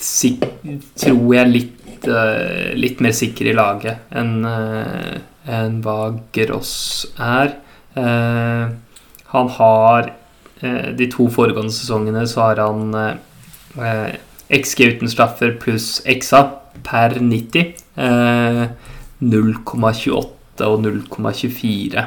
sik 0.00 0.46
tror 0.96 1.34
jeg 1.34 1.50
litt, 1.50 2.06
litt 2.80 3.02
mer 3.04 3.12
sikker 3.12 3.50
i 3.50 3.56
laget 3.56 4.14
enn 4.16 4.46
enn 5.50 5.80
hva 5.84 5.98
Gross 6.36 6.72
er. 7.16 7.56
Uh, 7.96 8.70
han 9.34 9.48
har 9.58 10.02
De 10.60 11.06
to 11.08 11.24
foregående 11.32 11.72
sesongene 11.72 12.26
så 12.28 12.40
har 12.42 12.58
han 12.60 12.92
XG 14.52 14.80
uten 14.90 15.08
straffer 15.08 15.54
pluss 15.62 16.02
XA 16.04 16.42
per 16.84 17.16
90. 17.16 17.72
0,28 17.96 20.68
og 20.68 20.84
0,24. 20.84 22.04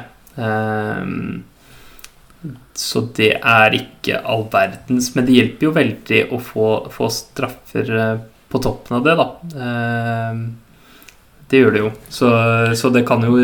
Så 2.74 3.04
det 3.16 3.30
er 3.38 3.76
ikke 3.78 4.18
all 4.26 4.46
verdens. 4.52 5.12
Men 5.14 5.28
det 5.28 5.38
hjelper 5.38 5.68
jo 5.68 5.74
veldig 5.76 6.20
å 6.34 6.40
få, 6.42 6.68
få 6.92 7.08
straffer 7.12 7.92
eh, 7.94 8.22
på 8.50 8.60
toppen 8.62 8.98
av 8.98 9.06
det, 9.06 9.14
da. 9.20 9.26
Eh, 9.64 10.40
det 11.50 11.60
gjør 11.60 11.74
det 11.74 11.82
jo. 11.82 11.90
Så, 12.08 12.28
så, 12.78 12.90
det 12.94 13.04
kan 13.08 13.24
jo 13.26 13.36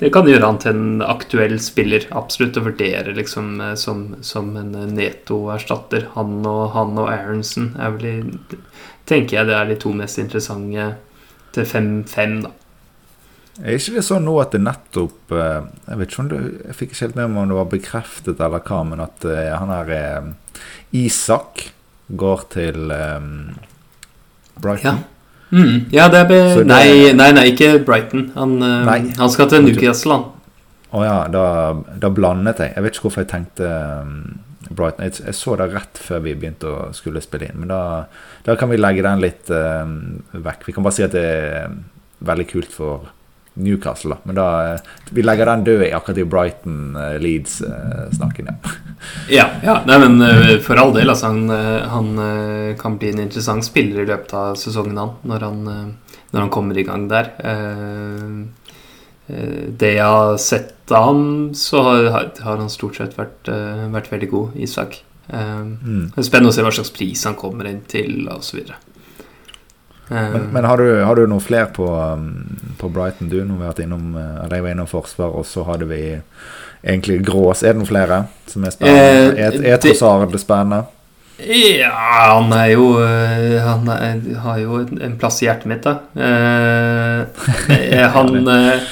det 0.00 0.10
kan 0.14 0.28
gjøre 0.28 0.48
han 0.48 0.60
til 0.62 0.72
en 0.72 1.04
aktuell 1.04 1.58
spiller. 1.62 2.06
Absolutt 2.16 2.56
å 2.56 2.64
vurdere 2.64 3.14
liksom 3.16 3.60
eh, 3.60 3.74
som, 3.78 4.06
som 4.24 4.54
en 4.58 4.72
Neto-erstatter. 4.96 6.08
Han 6.16 6.40
og, 6.48 6.64
han 6.76 6.96
og 6.98 7.10
Aronsen 7.12 7.74
er 7.78 7.96
vel 7.98 8.34
Tenker 9.02 9.40
jeg 9.40 9.48
det 9.48 9.54
er 9.58 9.66
de 9.66 9.76
to 9.82 9.90
mest 9.98 10.20
interessante 10.22 10.92
til 11.52 11.64
5-5, 11.66 12.36
da. 12.44 12.52
Er 13.60 13.74
ikke 13.76 13.96
det 13.98 14.04
sånn 14.06 14.22
nå 14.24 14.36
at 14.40 14.54
det 14.54 14.62
nettopp 14.62 15.34
eh, 15.36 15.66
Jeg 15.90 15.98
vet 16.00 16.12
ikke 16.12 16.22
om 16.22 16.30
du, 16.30 16.36
jeg 16.38 16.76
fikk 16.78 16.94
ikke 16.94 17.02
helt 17.02 17.18
med 17.18 17.32
meg 17.34 17.42
om 17.42 17.50
det 17.50 17.58
var 17.58 17.72
bekreftet 17.74 18.40
eller 18.46 18.62
hva, 18.64 18.78
men 18.88 19.02
at 19.04 19.26
han 19.28 19.74
her 19.74 20.30
Isak 20.96 21.66
går 22.08 22.46
til 22.52 22.92
um, 22.92 23.34
Brighton? 24.62 25.02
Ja. 25.02 25.21
Mm, 25.52 25.90
ja, 25.92 26.06
det 26.08 26.22
er 26.22 26.30
be... 26.30 26.38
det... 26.56 26.64
Nei, 26.68 26.86
nei, 27.16 27.28
nei, 27.36 27.50
ikke 27.52 27.74
Brighton. 27.84 28.30
Han, 28.38 28.56
uh, 28.64 28.94
han 29.18 29.32
skal 29.32 29.50
til 29.52 29.66
Newcastle, 29.66 30.16
han. 30.16 30.30
Å 30.92 30.98
oh, 30.98 31.04
ja, 31.06 31.18
da, 31.32 31.44
da, 32.00 32.10
blandet 32.12 32.60
jeg. 32.60 32.74
Jeg 32.76 32.84
vet 32.84 32.96
ikke 32.96 33.06
hvorfor 33.06 33.24
jeg 33.24 33.30
tenkte 33.30 33.68
um, 33.68 34.16
Brighton. 34.68 35.06
Jeg, 35.06 35.24
jeg, 35.24 35.36
så 35.36 35.56
det 35.60 35.70
rett 35.72 36.00
før 36.00 36.20
vi 36.24 36.34
begynte 36.36 36.68
å 36.68 36.90
skulle 36.96 37.24
spille 37.24 37.48
inn, 37.48 37.62
men 37.62 37.72
da, 37.72 37.80
da 38.44 38.56
kan 38.60 38.72
vi 38.72 38.80
legge 38.80 39.04
den 39.04 39.24
litt 39.24 39.52
uh, 39.52 39.88
vekk. 40.32 40.68
Vi 40.68 40.76
kan 40.76 40.84
bare 40.84 40.96
si 40.96 41.06
at 41.06 41.16
det 41.16 41.24
er 41.24 41.76
veldig 42.22 42.48
kult 42.52 42.72
for 42.72 43.10
Newcastle, 43.54 44.14
da. 44.14 44.18
Men 44.24 44.34
da, 44.38 44.72
eh, 44.72 44.80
vi 45.10 45.22
legger 45.22 45.46
den 45.46 45.64
død 45.64 45.82
i 45.84 45.92
akkurat 45.92 46.18
i 46.18 46.24
Brighton-Leeds-snakken. 46.34 48.48
Uh, 48.48 48.52
ja. 48.52 48.56
Ja, 49.28 49.76
Nei, 49.86 49.98
men 50.02 50.22
eh, 50.26 50.56
for 50.64 50.80
all 50.80 50.94
del. 50.94 51.10
Altså, 51.12 51.30
han, 51.32 51.48
han, 51.92 52.76
kan 52.80 52.98
bli 52.98 53.12
en 53.12 53.22
interessant 53.26 53.64
spiller 53.66 54.02
i 54.02 54.08
løpet 54.08 54.34
av 54.38 54.58
sesongen, 54.60 54.98
han, 54.98 55.14
når 55.28 55.46
han, 55.46 55.62
når 56.32 56.40
han 56.40 56.52
kommer 56.52 56.78
i 56.78 56.86
gang 56.86 57.08
der. 57.10 57.32
Det 59.82 59.90
jeg 59.94 60.08
har 60.08 60.36
sett 60.42 60.92
av 60.92 61.06
ham, 61.08 61.24
så 61.56 61.82
har, 61.86 62.32
har 62.42 62.60
han 62.60 62.72
stort 62.72 62.98
sett 62.98 63.14
vært, 63.16 63.48
vært 63.94 64.10
veldig 64.12 64.28
god, 64.32 64.56
Isak. 64.66 64.98
Mm. 65.32 66.10
Det 66.16 66.24
spennende 66.26 66.50
å 66.50 66.56
se 66.56 66.64
hva 66.66 66.72
slags 66.74 66.92
pris 66.92 67.22
han 67.28 67.38
kommer 67.38 67.70
inn 67.70 67.84
til, 67.88 68.26
osv. 68.32 68.64
Men, 70.12 70.34
eh. 70.34 70.48
men 70.52 70.64
har, 70.64 70.76
du, 70.76 71.02
har, 71.04 71.16
du, 71.16 71.26
noen 71.26 71.44
flere 71.44 71.70
på, 71.74 71.88
um, 71.88 72.74
på 72.78 72.90
Brighton, 72.92 73.30
du? 73.32 73.40
Nå 73.44 73.58
har 73.60 73.72
vært 73.72 73.84
innom, 73.86 74.16
eh, 74.18 74.48
var 74.52 74.72
innom 74.72 74.90
forsvar, 74.90 75.32
og 75.32 75.46
så 75.48 75.64
hadde 75.68 75.88
vi 75.90 76.02
egentlig 76.82 77.22
Grås. 77.26 77.62
Er 77.62 77.74
det 77.74 77.82
noen 77.82 77.90
flere 77.90 78.24
som 78.50 78.66
er 78.66 78.74
spennende? 78.74 79.36
Eh, 79.36 79.60
er, 79.72 79.80
Trossard 79.82 80.36
spennende? 80.42 80.84
Ja, 81.42 81.90
han 82.36 82.52
er 82.54 82.68
jo 82.70 82.84
Han 83.64 83.88
er, 83.90 84.20
har 84.44 84.58
jo 84.60 84.76
en 84.84 85.16
plass 85.18 85.40
i 85.42 85.48
hjertet 85.48 85.66
mitt, 85.70 85.82
da. 85.82 85.96
Eh, 86.14 88.06
han, 88.14 88.36
eh, 88.52 88.90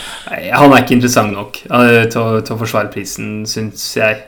han 0.57 0.73
er 0.73 0.83
ikke 0.83 0.97
interessant 0.97 1.37
nok 1.37 1.61
eh, 1.69 2.07
til, 2.11 2.41
til, 2.41 2.55
å 2.57 2.61
forsvare 2.65 2.91
prisen, 2.95 3.43
syns 3.47 3.85
jeg. 4.01 4.25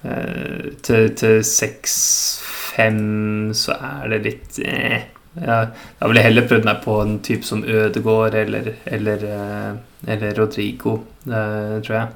Til, 0.00 1.10
til 1.20 1.42
6-5 1.44 3.50
så 3.52 3.74
er 3.76 4.06
det 4.14 4.20
litt 4.24 4.60
eh, 4.64 5.02
ja, 5.38 5.58
Da 5.98 6.08
ville 6.08 6.22
jeg 6.22 6.30
heller 6.30 6.48
prøvd 6.48 6.64
meg 6.68 6.80
på 6.84 6.96
en 7.02 7.18
type 7.24 7.46
som 7.46 7.64
Ødegård 7.64 8.36
eller, 8.38 8.72
eller, 8.86 9.26
eh, 9.26 9.74
eller 10.14 10.38
Rodrigo, 10.38 11.00
eh, 11.26 11.76
tror 11.84 11.96
jeg. 11.96 12.08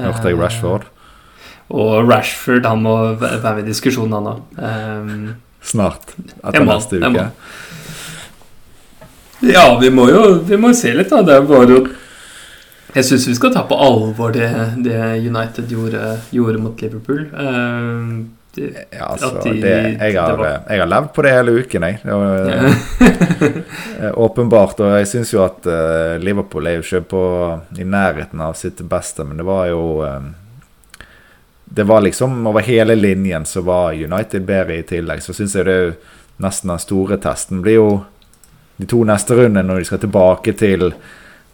Hørte 0.00 0.32
jeg 0.32 0.40
Rashford? 0.40 0.88
Og 1.72 2.10
Rashford, 2.10 2.66
han 2.66 2.82
må 2.84 2.96
være 3.20 3.54
med 3.56 3.64
i 3.64 3.70
diskusjonen, 3.70 4.18
han 4.18 4.30
òg. 4.32 4.40
Um, 4.58 5.34
Snart. 5.62 6.14
Etter 6.42 6.66
neste 6.66 7.00
uke. 7.00 7.28
Ja, 9.46 9.78
vi 9.80 9.90
må 9.90 10.08
jo 10.10 10.22
vi 10.46 10.58
må 10.60 10.72
se 10.76 10.92
litt, 10.94 11.10
da. 11.10 11.22
Det 11.26 11.38
er 11.38 11.46
bare 11.48 11.80
Jeg 12.92 13.08
syns 13.08 13.24
vi 13.28 13.34
skal 13.38 13.52
ta 13.54 13.62
på 13.64 13.76
alvor 13.80 14.34
det, 14.36 14.50
det 14.84 15.00
United 15.24 15.70
gjorde, 15.72 16.16
gjorde, 16.30 16.58
mot 16.60 16.82
Liverpool. 16.82 17.22
Um, 17.32 18.32
ja, 18.56 19.06
altså, 19.06 19.30
de, 19.44 19.54
det, 19.62 19.76
jeg, 19.96 20.18
har, 20.20 20.36
var... 20.36 20.58
jeg, 20.68 20.80
har, 20.82 20.90
levd 20.92 21.08
på 21.16 21.24
det 21.24 21.32
hele 21.32 21.54
uken, 21.62 21.86
jeg. 21.88 22.00
Var, 22.04 22.52
eh, 24.02 24.10
åpenbart. 24.26 24.82
Og 24.84 24.98
jeg 24.98 25.08
syns 25.08 25.32
jo 25.32 25.40
at 25.46 25.64
uh, 25.64 26.20
Liverpool 26.20 26.68
er 26.68 26.76
jo 26.76 26.84
ikke 26.84 27.00
på, 27.14 27.24
i 27.80 27.88
nærheten 27.88 28.44
av 28.44 28.58
sitt 28.60 28.84
beste, 28.84 29.24
men 29.24 29.40
det 29.40 29.48
var 29.48 29.70
jo 29.70 29.82
um, 30.04 30.28
Det 31.64 31.88
var 31.88 32.04
liksom 32.04 32.46
over 32.46 32.60
hele 32.60 32.94
linjen 32.94 33.48
så 33.48 33.64
var 33.64 33.96
United 33.96 34.44
bedre 34.44 34.82
i 34.82 34.84
tillegg. 34.84 35.24
Så 35.24 35.32
syns 35.32 35.56
jeg 35.56 35.64
det 35.64 35.78
er 35.78 35.86
jo 35.86 35.96
nesten 36.44 36.74
den 36.74 36.80
store 36.82 37.16
testen 37.22 37.64
blir 37.64 37.78
jo 37.78 37.90
de 38.76 38.84
to 38.88 39.00
neste 39.08 39.36
rundene 39.36 39.64
når 39.64 39.80
de 39.80 39.88
skal 39.88 40.00
tilbake 40.02 40.52
til 40.58 40.90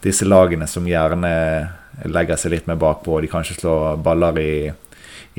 disse 0.03 0.27
lagene 0.27 0.67
som 0.67 0.87
gjerne 0.87 1.31
legger 2.07 2.39
seg 2.39 2.53
litt 2.53 2.69
mer 2.69 2.79
bakpå, 2.79 3.19
de 3.21 3.31
kanskje 3.31 3.57
slår 3.59 3.99
baller 4.03 4.39
i 4.39 4.51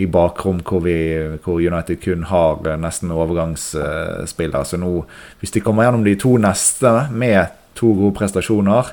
i 0.01 0.07
bakrom 0.07 0.61
hvor, 0.65 0.83
vi, 0.85 0.97
hvor 1.45 1.61
United 1.61 2.01
kun 2.03 2.25
har 2.31 2.61
eh, 2.67 2.79
nesten 2.81 3.13
overgangsspillere. 3.13 4.65
Så 4.65 4.81
nå, 4.81 4.93
hvis 5.41 5.55
de 5.55 5.63
kommer 5.65 5.87
gjennom 5.87 6.05
de 6.07 6.17
to 6.21 6.37
neste 6.41 6.93
med 7.11 7.53
to 7.79 7.93
gode 7.99 8.17
prestasjoner, 8.19 8.93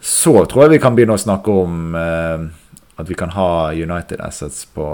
så 0.00 0.34
tror 0.46 0.66
jeg 0.66 0.76
vi 0.76 0.82
kan 0.82 0.96
begynne 0.96 1.16
å 1.16 1.22
snakke 1.22 1.54
om 1.64 1.96
eh, 1.98 2.48
at 2.98 3.08
vi 3.08 3.16
kan 3.18 3.32
ha 3.34 3.70
United 3.74 4.20
Assets 4.24 4.66
på, 4.74 4.88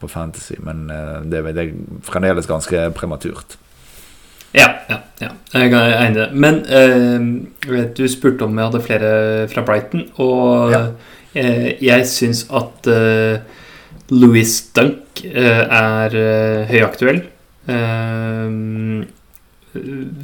på 0.00 0.10
Fantasy. 0.10 0.58
Men 0.64 0.86
eh, 0.92 1.16
det, 1.26 1.42
det, 1.56 1.64
er 1.64 2.04
fremdeles 2.06 2.50
ganske 2.50 2.88
prematurt. 2.96 3.58
Ja, 4.56 4.68
ja, 4.88 4.98
ja. 5.20 5.28
jeg 5.52 5.72
er 5.76 6.06
enig. 6.06 6.26
Men 6.32 6.62
eh, 6.72 7.86
du 7.96 8.04
spurte 8.08 8.46
om 8.46 8.56
jeg 8.56 8.70
hadde 8.70 8.84
flere 8.84 9.12
fra 9.52 9.64
Brighton, 9.66 10.06
og 10.22 10.72
ja. 10.72 10.82
eh, 11.36 11.70
jeg 11.84 12.06
syns 12.08 12.46
at 12.54 12.88
eh, 12.92 13.40
Louis 14.14 14.54
Dunk 14.76 15.24
eh, 15.24 15.64
er 15.64 16.16
eh, 16.16 16.62
høyaktuell. 16.70 17.22
Eh, 17.68 18.48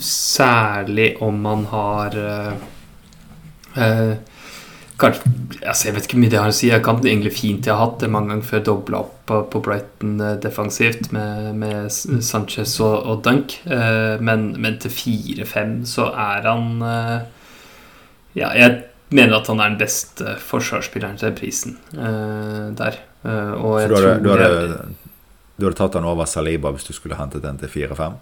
særlig 0.00 1.10
om 1.22 1.42
man 1.44 1.66
har 1.70 2.16
Kanskje, 5.00 5.30
altså 5.66 5.88
jeg 5.88 5.94
vet 5.96 6.06
ikke 6.06 6.16
hvor 6.16 6.22
mye 6.22 6.32
det 6.32 6.40
har 6.40 6.52
å 6.52 6.54
si. 6.54 6.68
Jeg 6.70 6.84
kan 6.86 7.00
egentlig 7.02 7.32
fint 7.34 7.66
jeg 7.66 7.74
har 7.74 7.82
hatt 7.82 8.02
det 8.04 8.10
mange 8.14 8.30
ganger 8.30 8.48
før 8.50 8.64
dobla 8.68 9.00
opp 9.02 9.14
på, 9.28 9.40
på, 9.50 9.62
Brighton 9.64 10.18
defensivt 10.44 11.08
med, 11.16 11.48
med 11.58 11.88
Sanchez 11.90 12.76
og, 12.84 12.94
og 13.02 13.22
Dunk. 13.24 13.56
men, 13.64 14.44
men, 14.60 14.76
til 14.82 14.92
4-5 14.92 15.78
så 15.88 16.10
er 16.12 16.46
han 16.50 16.84
Ja, 18.34 18.52
jeg 18.54 18.84
mener 19.14 19.38
at 19.40 19.50
han 19.50 19.62
er 19.62 19.72
den 19.72 19.80
beste 19.80 20.36
forsvarsspilleren 20.42 21.18
til 21.18 21.34
prisen 21.38 21.78
der. 21.94 23.00
Eh, 23.24 23.52
Så 23.54 23.88
du 23.88 23.94
har, 23.94 24.18
du, 24.20 25.64
hadde, 25.64 25.74
tatt 25.76 25.94
han 25.94 26.04
over 26.04 26.28
Saliba 26.28 26.72
hvis 26.74 26.84
du 26.84 26.92
skulle 26.92 27.16
hentet 27.16 27.44
den 27.44 27.58
til 27.60 27.72
4-5? 27.72 28.18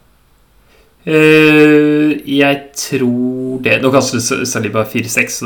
Uh, 1.02 1.12
eh, 1.12 2.10
jeg 2.30 2.58
tror 2.78 3.56
det 3.64 3.80
Nå 3.82 3.90
kaster 3.90 4.20
Saliba 4.46 4.84
4-6, 4.86 5.40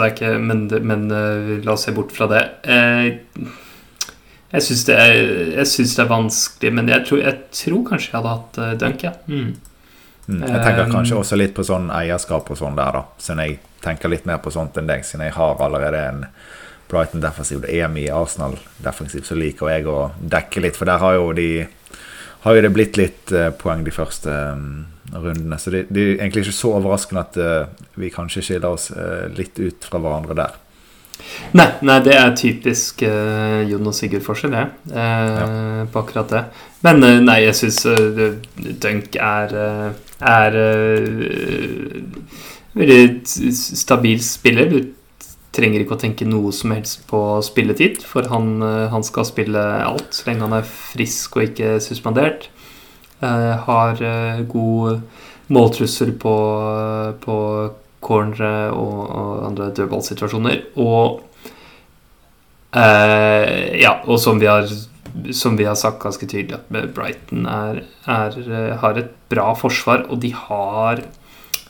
men, 0.45 0.67
men 0.85 1.07
uh, 1.09 1.55
la 1.65 1.73
oss 1.73 1.87
se 1.89 1.95
bort 1.97 2.13
fra 2.13 2.29
det. 2.29 2.43
Uh, 2.69 3.47
jeg 4.53 4.67
syns 4.67 4.85
det, 4.89 4.99
det, 5.57 6.03
er 6.03 6.11
vanskelig, 6.11 6.73
men 6.77 6.91
jeg 6.93 7.07
tror, 7.09 7.23
jeg 7.25 7.41
tror 7.57 7.81
kanskje 7.89 8.13
jeg 8.13 8.19
hadde 8.19 8.35
hatt 8.35 8.61
Dunk, 8.81 9.03
ja. 9.05 9.13
Mm. 9.27 9.57
Mm, 10.27 10.43
jeg 10.43 10.61
tenker 10.63 10.91
kanskje 10.91 11.19
også 11.21 11.39
litt 11.39 11.53
på 11.55 11.65
sånn 11.67 11.91
eierskap 11.95 12.49
og 12.51 12.59
sånn 12.59 12.79
der, 12.79 12.97
da. 12.99 13.03
Siden 13.23 13.43
jeg 13.45 13.59
tenker 13.85 14.11
litt 14.11 14.27
mer 14.27 14.41
på 14.43 14.53
sånt 14.55 14.79
enn 14.79 14.89
deg, 14.89 15.05
siden 15.07 15.27
jeg 15.27 15.37
har 15.37 15.61
allerede 15.63 16.03
en 16.11 16.25
Brighton 16.91 17.23
defensiv. 17.23 17.63
Det 17.63 17.75
er 17.75 17.91
mye 17.93 18.15
Arsenal 18.15 18.57
defensiv, 18.83 19.27
så 19.27 19.39
liker 19.39 19.71
jeg 19.73 19.87
å 19.91 20.11
dekke 20.19 20.63
litt. 20.63 20.79
For 20.79 20.89
der 20.89 21.03
har 21.03 21.17
jo, 21.19 21.31
de, 21.37 21.67
har 22.47 22.59
jo 22.59 22.65
det 22.65 22.73
blitt 22.75 22.99
litt 23.01 23.35
uh, 23.35 23.51
poeng 23.59 23.85
de 23.87 23.95
første 23.95 24.35
um, 24.55 24.85
rundene. 25.13 25.59
Så 25.59 25.71
det, 25.71 25.87
det, 25.89 26.03
er 26.03 26.21
egentlig 26.21 26.47
ikke 26.47 26.57
så 26.57 26.77
overraskende 26.79 27.25
at 27.25 27.39
uh, 27.41 27.91
vi 28.01 28.13
kanskje 28.15 28.45
skiller 28.45 28.77
oss 28.77 28.91
uh, 28.95 29.27
litt 29.37 29.59
ut 29.59 29.87
fra 29.89 30.01
hverandre 30.03 30.39
der. 30.39 30.57
Nei, 31.57 31.69
nei 31.87 31.97
det 32.05 32.17
er 32.19 32.35
typisk 32.37 33.05
uh, 33.07 33.63
Jon 33.69 33.89
og 33.89 33.97
Sigurd-forskjell, 33.97 34.57
det. 34.57 34.67
Ja. 34.93 35.47
På 35.93 36.03
akkurat 36.03 36.33
det. 36.33 36.43
Men 36.85 37.01
nei, 37.25 37.41
jeg 37.47 37.57
syns 37.59 37.81
Dunk 38.83 39.17
er 39.19 39.57
er 40.17 40.55
veldig 42.77 43.01
stabil 43.57 44.21
spiller. 44.25 44.71
Du 44.71 45.27
trenger 45.57 45.83
ikke 45.83 45.97
å 45.97 46.01
tenke 46.01 46.29
noe 46.29 46.53
som 46.53 46.73
helst 46.77 47.03
på 47.09 47.21
spilletid, 47.45 48.03
for 48.05 48.29
han, 48.33 48.61
han 48.93 49.05
skal 49.05 49.29
spille 49.29 49.61
alt 49.61 50.17
så 50.17 50.29
lenge 50.29 50.45
han 50.45 50.57
er 50.59 50.69
frisk 50.69 51.37
og 51.37 51.49
ikke 51.49 51.77
suspendert. 51.85 52.49
Uh, 53.23 53.55
har 53.65 54.03
god 54.51 55.01
måltrussel 55.49 56.11
på, 56.21 56.35
på 57.23 57.37
cornere 58.05 58.73
og, 58.75 58.99
og 59.07 59.47
andre 59.47 59.71
dødballsituasjoner. 59.77 60.61
Og 60.77 61.23
ja, 62.77 63.93
og 64.05 64.19
som 64.21 64.37
vi 64.37 64.51
har 64.51 64.67
som 65.33 65.57
vi 65.57 65.65
har 65.65 65.77
sagt 65.79 66.03
ganske 66.03 66.27
tydelig, 66.29 66.59
at 66.59 66.93
Brighton 66.95 67.47
er, 67.49 67.83
er, 68.07 68.37
eh, 68.37 68.75
har 68.81 68.99
et 69.01 69.13
bra 69.31 69.53
forsvar, 69.57 70.07
og 70.11 70.21
de 70.23 70.33
har, 70.35 71.03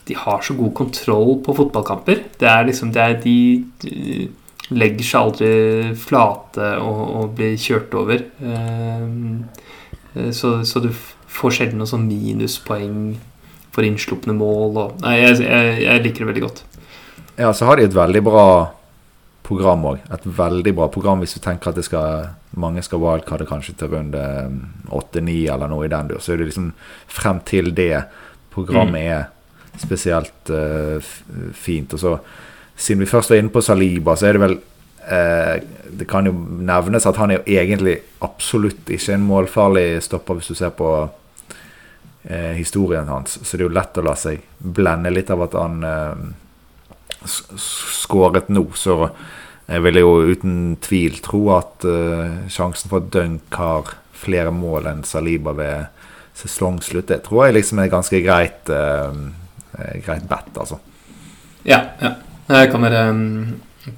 de 0.08 0.16
har 0.16 0.42
så 0.42 0.56
god 0.58 0.72
kontroll 0.74 1.36
på 1.44 1.54
fotballkamper. 1.56 2.24
Det 2.40 2.48
er 2.50 2.66
liksom 2.66 2.92
det 2.94 3.02
er 3.02 3.20
de, 3.22 3.38
de 3.82 4.28
legger 4.74 5.06
seg 5.06 5.20
aldri 5.20 5.94
flate 6.00 6.72
og, 6.82 7.02
og 7.20 7.36
blir 7.38 7.54
kjørt 7.60 7.94
over. 7.94 8.26
Eh, 8.42 9.06
eh, 10.16 10.32
så, 10.34 10.58
så, 10.66 10.82
du 10.82 10.90
får 11.36 11.58
sjelden 11.58 11.82
noe 11.82 11.90
sånn 11.90 12.06
minuspoeng 12.08 13.16
for 13.74 13.86
innslupne 13.86 14.34
mål. 14.36 14.80
Og, 14.80 14.96
nei, 15.04 15.18
jeg, 15.20 15.44
jeg, 15.44 15.76
jeg 15.84 16.04
liker 16.06 16.24
det 16.24 16.30
veldig 16.32 16.46
godt. 16.46 16.64
Ja, 17.36 17.52
så 17.52 17.68
har 17.68 17.76
de 17.76 17.86
et 17.86 17.96
veldig 17.96 18.22
bra 18.24 18.46
program 19.46 19.84
òg. 19.92 20.02
Et 20.12 20.26
veldig 20.38 20.72
bra 20.76 20.88
program 20.92 21.22
hvis 21.22 21.36
du 21.36 21.42
tenker 21.44 21.70
at 21.70 21.84
skal, 21.84 22.30
mange 22.58 22.82
skal 22.84 23.02
wildcarde 23.02 23.46
kanskje 23.48 23.76
til 23.78 23.92
runde 23.92 24.22
um, 24.48 24.62
åtte-ni 24.96 25.44
eller 25.52 25.70
noe 25.70 25.86
i 25.86 25.92
den 25.92 26.10
dur. 26.10 26.22
Så 26.22 26.34
er 26.34 26.40
det 26.40 26.50
liksom 26.50 26.72
frem 27.12 27.42
til 27.46 27.72
det 27.76 28.06
programmet 28.54 28.96
mm. 28.96 29.12
er 29.12 29.82
spesielt 29.82 30.50
uh, 30.50 31.12
fint. 31.54 31.92
Og 31.94 32.02
så, 32.02 32.16
siden 32.76 33.04
vi 33.04 33.10
først 33.10 33.32
var 33.32 33.42
inne 33.42 33.52
på 33.52 33.62
Saliba, 33.64 34.16
så 34.16 34.30
er 34.30 34.38
det 34.38 34.44
vel 34.46 34.56
uh, 34.56 35.54
Det 36.00 36.08
kan 36.10 36.26
jo 36.26 36.32
nevnes 36.66 37.06
at 37.06 37.20
han 37.20 37.30
er 37.30 37.40
jo 37.40 37.60
egentlig 37.60 38.00
absolutt 38.24 38.88
ikke 38.90 39.14
en 39.14 39.28
målfarlig 39.28 40.02
stopper 40.04 40.40
hvis 40.40 40.50
du 40.50 40.58
ser 40.58 40.74
på 40.76 40.90
historien 42.26 43.06
hans. 43.06 43.36
Så 43.42 43.54
det 43.54 43.62
er 43.62 43.68
jo 43.68 43.74
lett 43.76 43.98
å 44.00 44.02
la 44.02 44.16
seg 44.18 44.40
blende 44.58 45.12
litt 45.14 45.28
av 45.30 45.44
at 45.44 45.54
han 45.54 45.84
skåret 47.26 48.48
nå, 48.50 48.64
så 48.74 49.06
jeg 49.66 49.82
vil 49.82 49.98
jo 49.98 50.10
uten 50.30 50.58
tvil 50.82 51.18
tro 51.24 51.40
at 51.56 51.86
eh, 51.90 52.46
sjansen 52.52 52.90
for 52.90 53.02
at 53.02 53.10
Dunk 53.14 53.56
har 53.58 53.96
flere 54.16 54.52
mål 54.54 54.86
enn 54.92 55.02
Saliba 55.06 55.54
ved 55.58 55.88
sesongslutt, 56.36 57.08
det 57.10 57.24
tror 57.26 57.46
jeg 57.46 57.56
liksom 57.56 57.80
er 57.82 57.90
ganske 57.90 58.20
greit, 58.22 58.70
eh, 58.70 59.18
greit 60.06 60.28
bet, 60.30 60.52
altså. 60.54 60.78
Ja, 61.66 61.82
ja. 62.00 62.14
Jeg 62.46 62.70
kan 62.70 62.84
være, 62.86 63.00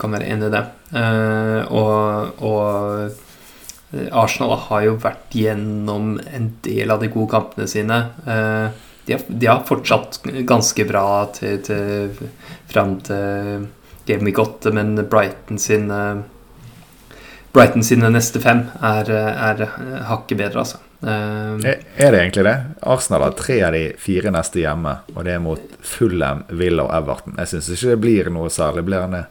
kan 0.01 0.15
være 0.15 0.29
enig 0.33 0.49
i 0.49 0.55
det. 0.55 0.63
Eh, 0.97 1.69
og, 1.69 2.41
og 2.41 3.28
Arsenal 4.13 4.57
har 4.69 4.85
jo 4.85 4.97
vært 5.01 5.33
gjennom 5.33 6.19
en 6.21 6.51
del 6.67 6.93
av 6.93 7.01
de 7.03 7.09
gode 7.13 7.33
kampene 7.33 7.69
sine. 7.71 8.03
Uh, 8.27 8.69
de 9.09 9.17
har, 9.17 9.23
de 9.29 9.49
har 9.49 9.63
fortsatt 9.69 10.21
ganske 10.49 10.85
bra 10.89 11.07
til, 11.33 11.63
til, 11.65 12.19
fram 12.69 12.99
til 13.07 13.69
Game 14.09 14.29
Week 14.29 14.41
8, 14.41 14.75
men 14.77 14.99
Brighton 15.09 15.61
sin 15.61 15.89
Brighton 17.53 17.83
sine 17.83 18.11
neste 18.13 18.41
fem 18.45 18.67
er, 18.85 19.09
er 19.09 19.65
hakket 20.11 20.39
bedre, 20.39 20.67
altså. 20.67 20.83
Uh, 20.99 21.63
er 21.63 22.11
det 22.11 22.21
egentlig 22.21 22.45
det? 22.45 22.57
Arsenal 22.83 23.25
har 23.29 23.37
tre 23.39 23.61
av 23.63 23.75
de 23.77 23.85
fire 24.03 24.33
neste 24.35 24.61
hjemme, 24.65 24.97
og 25.15 25.25
det 25.27 25.37
er 25.37 25.43
mot 25.43 25.77
Fulham, 25.87 26.43
Villa 26.59 26.89
og 26.89 26.95
Everton. 26.97 27.39
Jeg 27.39 27.53
syns 27.53 27.71
ikke 27.75 27.93
det 27.95 28.01
blir 28.03 28.33
noe 28.35 28.51
særlig 28.53 28.85
blir 28.89 29.07
det. 29.15 29.25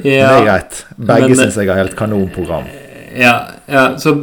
Ja, 0.00 0.02
det 0.02 0.38
er 0.38 0.46
greit. 0.46 0.78
Begge 0.96 1.36
syns 1.36 1.58
jeg 1.60 1.68
har 1.68 1.82
helt 1.82 1.96
kanonprogram. 1.98 2.68
Ja, 3.16 3.48
ja, 3.66 3.98
så 3.98 4.14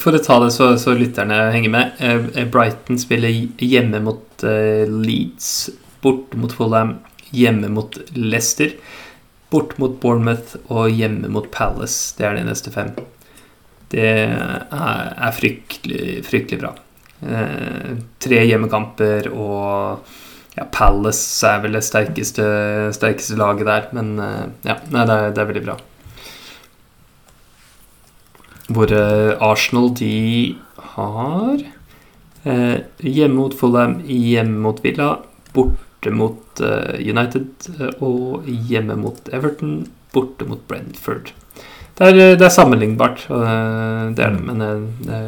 for 0.00 0.16
å 0.16 0.20
ta 0.22 0.38
det 0.42 0.50
så, 0.54 0.72
så 0.80 0.94
lytterne 0.98 1.36
henger 1.54 1.72
med. 1.72 2.00
Eh, 2.02 2.46
Brighton 2.50 2.98
spiller 2.98 3.30
hjemme 3.62 4.00
mot 4.02 4.44
uh, 4.46 4.82
Leeds, 4.88 5.70
borte 6.02 6.38
mot 6.40 6.54
Fulham, 6.54 6.96
hjemme 7.30 7.70
mot 7.72 7.98
Leicester, 8.16 8.74
bort 9.52 9.76
mot 9.78 9.94
Bournemouth 10.02 10.56
og 10.72 10.90
hjemme 10.90 11.30
mot 11.30 11.46
Palace. 11.54 12.16
Det 12.18 12.26
er 12.26 12.38
de 12.38 12.46
neste 12.48 12.72
fem. 12.74 12.90
Det 13.92 14.08
er, 14.08 15.30
fryktelig, 15.36 16.22
fryktelig 16.24 16.62
bra. 16.62 16.72
Tre 18.24 18.38
hjemmekamper 18.48 19.28
og 19.28 20.08
ja, 20.56 20.64
Palace 20.72 21.44
er 21.50 21.60
vel 21.62 21.76
det 21.76 21.84
sterkeste, 21.84 22.46
sterkeste 22.96 23.36
laget 23.36 23.68
der, 23.68 23.90
men 23.92 24.14
ja, 24.64 24.80
nei, 24.88 25.04
det, 25.04 25.18
er, 25.18 25.36
det 25.36 25.44
er 25.44 25.50
veldig 25.52 25.64
bra. 25.68 25.76
Hvor 28.70 28.92
eh, 28.94 29.32
Arsenal 29.42 29.90
de 29.98 30.54
har 30.94 31.62
eh, 32.44 32.78
hjemme 33.02 33.34
mot 33.40 33.56
Fulham, 33.58 33.98
hjemme 34.06 34.62
mot 34.62 34.78
Villa, 34.84 35.16
borte 35.56 36.14
mot 36.14 36.62
eh, 36.62 37.00
United 37.02 37.98
og 37.98 38.46
hjemme 38.46 38.98
mot 39.00 39.32
Everton, 39.34 39.88
borte 40.14 40.46
mot 40.46 40.62
Brentford. 40.68 41.32
Det 41.98 42.08
er, 42.08 42.36
det 42.38 42.46
er 42.46 42.54
sammenlignbart, 42.54 43.26
det 43.28 44.22
er 44.24 44.32
det, 44.32 44.40
men 44.46 44.62
det, 45.04 45.18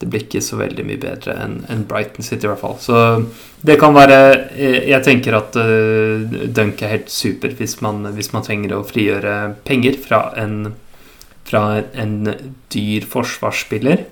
det 0.00 0.08
blir 0.10 0.24
ikke 0.24 0.42
så 0.42 0.58
veldig 0.58 0.82
mye 0.84 0.98
bedre 0.98 1.36
enn 1.44 1.84
Brighton 1.86 2.26
City, 2.26 2.48
i 2.48 2.50
hvert 2.50 2.60
fall. 2.60 2.74
Så 2.82 2.96
det 3.62 3.78
kan 3.78 3.94
være 3.94 4.18
Jeg 4.58 4.98
tenker 5.06 5.38
at 5.38 5.54
Dunk 6.58 6.82
er 6.82 6.92
helt 6.96 7.14
super 7.14 7.54
hvis 7.54 7.78
man, 7.86 8.02
hvis 8.18 8.32
man 8.34 8.44
trenger 8.44 8.74
å 8.74 8.82
frigjøre 8.88 9.36
penger 9.68 10.00
fra 10.02 10.24
en 10.42 10.74
fra 11.46 11.62
en 11.94 12.18
dyr 12.72 13.06
forsvarsspiller. 13.06 14.04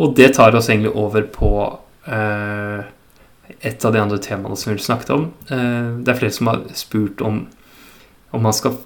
Og 0.00 0.14
det 0.16 0.32
tar 0.36 0.56
oss 0.56 0.70
egentlig 0.70 0.94
over 0.98 1.26
på 1.30 1.52
eh, 2.08 2.84
et 3.60 3.84
av 3.84 3.94
de 3.94 4.00
andre 4.00 4.20
temaene 4.22 4.56
som 4.58 4.72
vi 4.72 4.82
snakket 4.82 5.12
om. 5.14 5.26
Eh, 5.52 5.90
det 6.02 6.14
er 6.14 6.20
flere 6.22 6.36
som 6.38 6.52
har 6.52 6.64
spurt 6.78 7.24
om 7.24 7.44
om 8.32 8.40
man 8.46 8.54
skal 8.56 8.78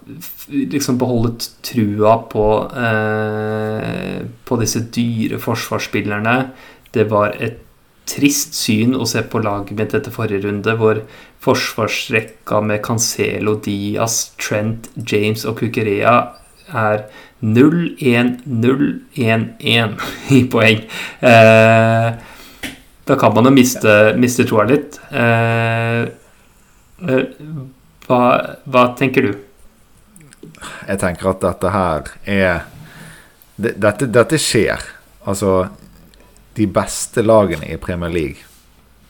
liksom 0.51 0.97
beholde 0.99 1.37
trua 1.63 2.17
på, 2.33 2.47
eh, 2.75 4.25
på 4.45 4.57
disse 4.59 4.81
dyre 4.91 5.39
forsvarsspillerne. 5.39 6.51
Det 6.91 7.05
var 7.13 7.37
et 7.39 7.61
trist 8.11 8.55
syn 8.59 8.97
å 8.99 9.07
se 9.07 9.23
på 9.23 9.43
laget 9.43 9.79
mitt 9.79 9.95
etter 9.95 10.15
forrige 10.15 10.49
runde, 10.49 10.75
hvor 10.79 10.99
forsvarsrekka 11.47 12.59
med 12.63 12.83
Cancelo, 12.83 13.55
Diaz, 13.63 14.33
Trent, 14.39 14.91
James 14.99 15.47
og 15.47 15.61
Kukurea 15.61 16.17
er 16.73 17.05
0-1-0-1-1 17.41 20.01
i 20.35 20.45
poeng. 20.51 20.81
Eh, 21.21 22.13
da 23.07 23.17
kan 23.17 23.35
man 23.35 23.45
jo 23.45 23.51
miste, 23.55 24.15
miste 24.19 24.45
troa 24.49 24.65
litt. 24.67 25.01
Eh, 25.11 26.03
eh, 27.07 27.25
hva, 28.07 28.21
hva, 28.65 28.95
tenker 28.99 29.23
du? 29.29 29.33
Jeg 30.87 30.99
tenker 31.03 31.29
at 31.31 31.41
dette 31.45 31.69
her 31.75 32.03
er 32.25 32.61
dette, 33.57 34.07
dette 34.07 34.39
skjer. 34.41 34.81
Altså 35.27 35.69
De 36.57 36.67
beste 36.67 37.23
lagene 37.23 37.67
i 37.69 37.77
Premier 37.77 38.09
League, 38.09 38.37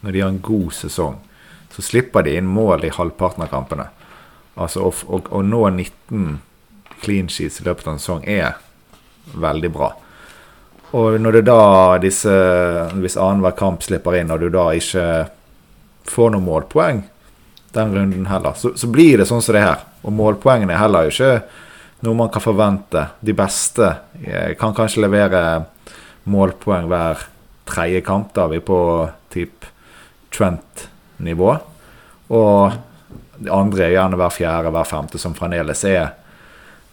når 0.02 0.12
de 0.12 0.20
har 0.20 0.28
en 0.32 0.40
god 0.42 0.72
sesong, 0.74 1.14
så 1.70 1.82
slipper 1.84 2.22
de 2.26 2.34
inn 2.34 2.48
mål 2.50 2.84
i 2.88 2.90
halvparten 2.90 3.42
av 3.44 3.48
kampene. 3.52 3.86
Altså 4.58 4.90
å 4.90 5.42
nå 5.44 5.70
19 5.70 6.40
clean 7.02 7.28
sheets 7.28 7.60
i 7.60 7.66
løpet 7.66 7.86
av 7.86 7.96
en 7.96 8.02
sesong 8.02 8.24
er 8.28 8.56
veldig 9.36 9.70
bra. 9.74 9.90
Og 10.96 11.18
når 11.20 11.38
det 11.38 11.46
da 11.48 11.98
disse 11.98 12.32
Hvis 12.94 13.18
annenhver 13.18 13.56
kamp 13.58 13.82
slipper 13.82 14.16
inn, 14.20 14.30
og 14.30 14.40
du 14.40 14.48
da 14.54 14.68
ikke 14.76 15.06
får 16.06 16.32
noen 16.32 16.46
målpoeng 16.46 17.04
den 17.76 17.92
runden 17.92 18.26
heller, 18.30 18.54
så, 18.56 18.70
så 18.78 18.88
blir 18.88 19.18
det 19.20 19.26
sånn 19.28 19.42
som 19.44 19.52
det 19.52 19.64
her. 19.66 19.82
Og 20.06 20.14
målpoengene 20.16 20.72
er 20.72 20.80
heller 20.80 21.10
ikke 21.10 21.32
noe 22.06 22.16
man 22.16 22.30
kan 22.32 22.44
forvente. 22.44 23.02
De 23.20 23.34
beste 23.36 23.90
eh, 24.22 24.54
kan 24.56 24.72
kanskje 24.76 25.02
levere 25.04 25.42
målpoeng 26.30 26.88
hver 26.88 27.26
tredje 27.68 28.00
kamp. 28.06 28.30
Da 28.36 28.46
vi 28.48 28.62
på 28.64 28.78
typ 29.34 29.66
Trent-nivå. 30.32 31.52
Og 32.36 32.78
de 33.36 33.52
andre 33.52 33.86
er 33.86 33.94
gjerne 33.94 34.18
hver 34.20 34.32
fjerde, 34.34 34.72
hver 34.72 34.88
femte, 34.88 35.20
som 35.20 35.36
fremdeles 35.36 35.84
er 35.88 36.14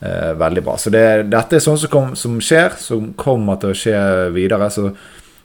eh, 0.03 0.33
veldig 0.39 0.63
bra. 0.65 0.77
Så 0.77 0.91
det, 0.93 1.05
dette 1.31 1.57
er 1.57 1.63
sånn 1.63 1.79
som, 1.79 1.91
kom, 1.91 2.13
som, 2.19 2.37
skjer, 2.43 2.77
som 2.81 3.11
kommer 3.19 3.59
til 3.61 3.73
å 3.73 3.77
skje 3.77 3.99
videre. 4.35 4.69
Så 4.73 4.89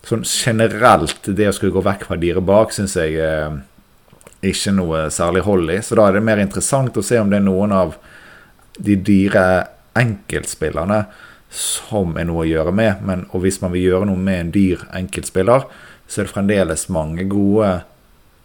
sånn 0.08 0.24
generelt, 0.26 1.30
det 1.36 1.50
å 1.50 1.54
skulle 1.56 1.74
gå 1.74 1.84
vekk 1.84 2.06
fra 2.08 2.18
dyret 2.20 2.46
bak, 2.46 2.74
syns 2.74 2.96
jeg 2.98 3.18
eh, 3.22 3.58
ikke 4.48 4.74
noe 4.76 5.06
særlig 5.14 5.44
hold 5.46 5.72
i. 5.74 5.80
Så 5.84 5.98
da 5.98 6.08
er 6.08 6.18
det 6.18 6.26
mer 6.26 6.42
interessant 6.42 6.96
å 6.96 7.04
se 7.04 7.20
om 7.20 7.30
det 7.30 7.40
er 7.40 7.48
noen 7.48 7.74
av 7.74 7.96
de 8.78 8.94
dyre 9.02 9.44
enkeltspillerne 9.98 11.02
som 11.50 12.12
er 12.20 12.28
noe 12.28 12.44
å 12.44 12.48
gjøre 12.48 12.72
med. 12.74 13.02
Men, 13.04 13.26
og 13.32 13.42
hvis 13.44 13.60
man 13.62 13.72
vil 13.74 13.88
gjøre 13.88 14.08
noe 14.10 14.20
med 14.20 14.40
en 14.40 14.52
dyr 14.54 14.84
enkeltspiller, 14.94 15.66
så 16.08 16.20
er 16.20 16.28
det 16.28 16.34
fremdeles 16.34 16.86
mange 16.92 17.26
gode 17.28 17.80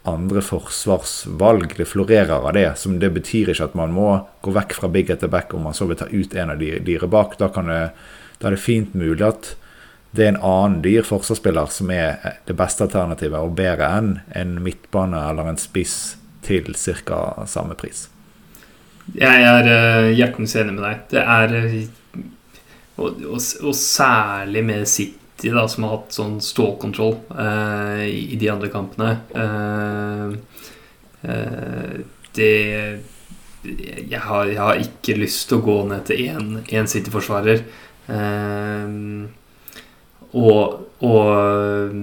andre 0.04 0.42
forsvarsvalg. 0.44 1.74
Det 1.76 1.88
florerer 1.88 2.32
av 2.36 2.52
det. 2.52 2.78
som 2.78 2.98
Det 2.98 3.10
betyr 3.10 3.52
ikke 3.52 3.70
at 3.70 3.76
man 3.78 3.92
må 3.96 4.08
gå 4.44 4.52
vekk 4.54 4.76
fra 4.76 4.88
big 4.88 5.10
etter 5.10 5.32
back 5.32 5.54
om 5.54 5.64
man 5.64 5.76
så 5.76 5.88
vil 5.88 5.98
ta 6.00 6.08
ut 6.10 6.34
en 6.34 6.52
av 6.54 6.58
de 6.60 6.78
dyre 6.84 7.08
bak. 7.08 7.38
Da, 7.40 7.48
det, 7.48 7.78
da, 8.38 8.48
er 8.48 8.56
det 8.56 8.62
fint 8.62 8.94
mulig 8.94 9.24
at 9.26 9.54
det 10.14 10.26
er 10.26 10.34
en 10.34 10.42
annen 10.46 10.82
dyr 10.84 11.06
forsvarsspiller 11.08 11.72
som 11.74 11.90
er 11.90 12.36
det 12.46 12.54
beste 12.54 12.86
alternativet, 12.86 13.40
og 13.40 13.56
bedre 13.58 13.88
enn 13.98 14.12
en 14.30 14.60
midtbane 14.62 15.18
eller 15.30 15.50
en 15.50 15.58
spiss 15.58 16.16
til 16.44 16.70
ca. 16.76 17.46
samme 17.50 17.74
pris. 17.74 18.06
Jeg 19.16 19.42
er 19.42 19.66
uh, 19.68 20.12
hjertens 20.14 20.54
enig 20.56 20.76
med 20.76 20.84
deg. 20.86 21.02
Det 21.10 21.24
er 21.24 21.56
uh, 21.58 21.80
og, 22.94 23.24
og, 23.26 23.40
og, 23.40 23.74
særlig 23.74 24.62
med 24.64 24.86
City, 24.86 25.18
da, 25.52 25.66
som 25.68 25.84
har 25.84 25.96
hatt 25.96 26.14
sånn 26.16 26.38
stålkontroll 26.44 27.16
eh, 27.36 28.04
i 28.08 28.38
de 28.40 28.50
andre 28.52 28.70
kampene. 28.72 29.10
det 32.34 32.52
jeg 33.64 34.20
har, 34.20 34.48
jeg 34.50 34.60
har, 34.60 34.80
ikke 34.80 35.16
lyst 35.16 35.48
til 35.48 35.58
å 35.60 35.64
gå 35.64 35.76
ned 35.88 36.04
til 36.08 36.16
én 36.28 36.88
City-forsvarer. 36.90 37.62
og, 40.32 40.64
og 41.08 41.94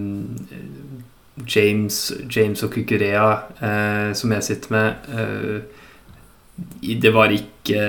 James, 1.46 2.00
James 2.34 2.64
og 2.66 2.74
Kukurea, 2.74 3.28
som 4.18 4.34
jeg 4.34 4.48
sitter 4.48 4.74
med 4.74 5.70
det 6.82 7.14
var 7.14 7.32
ikke 7.34 7.82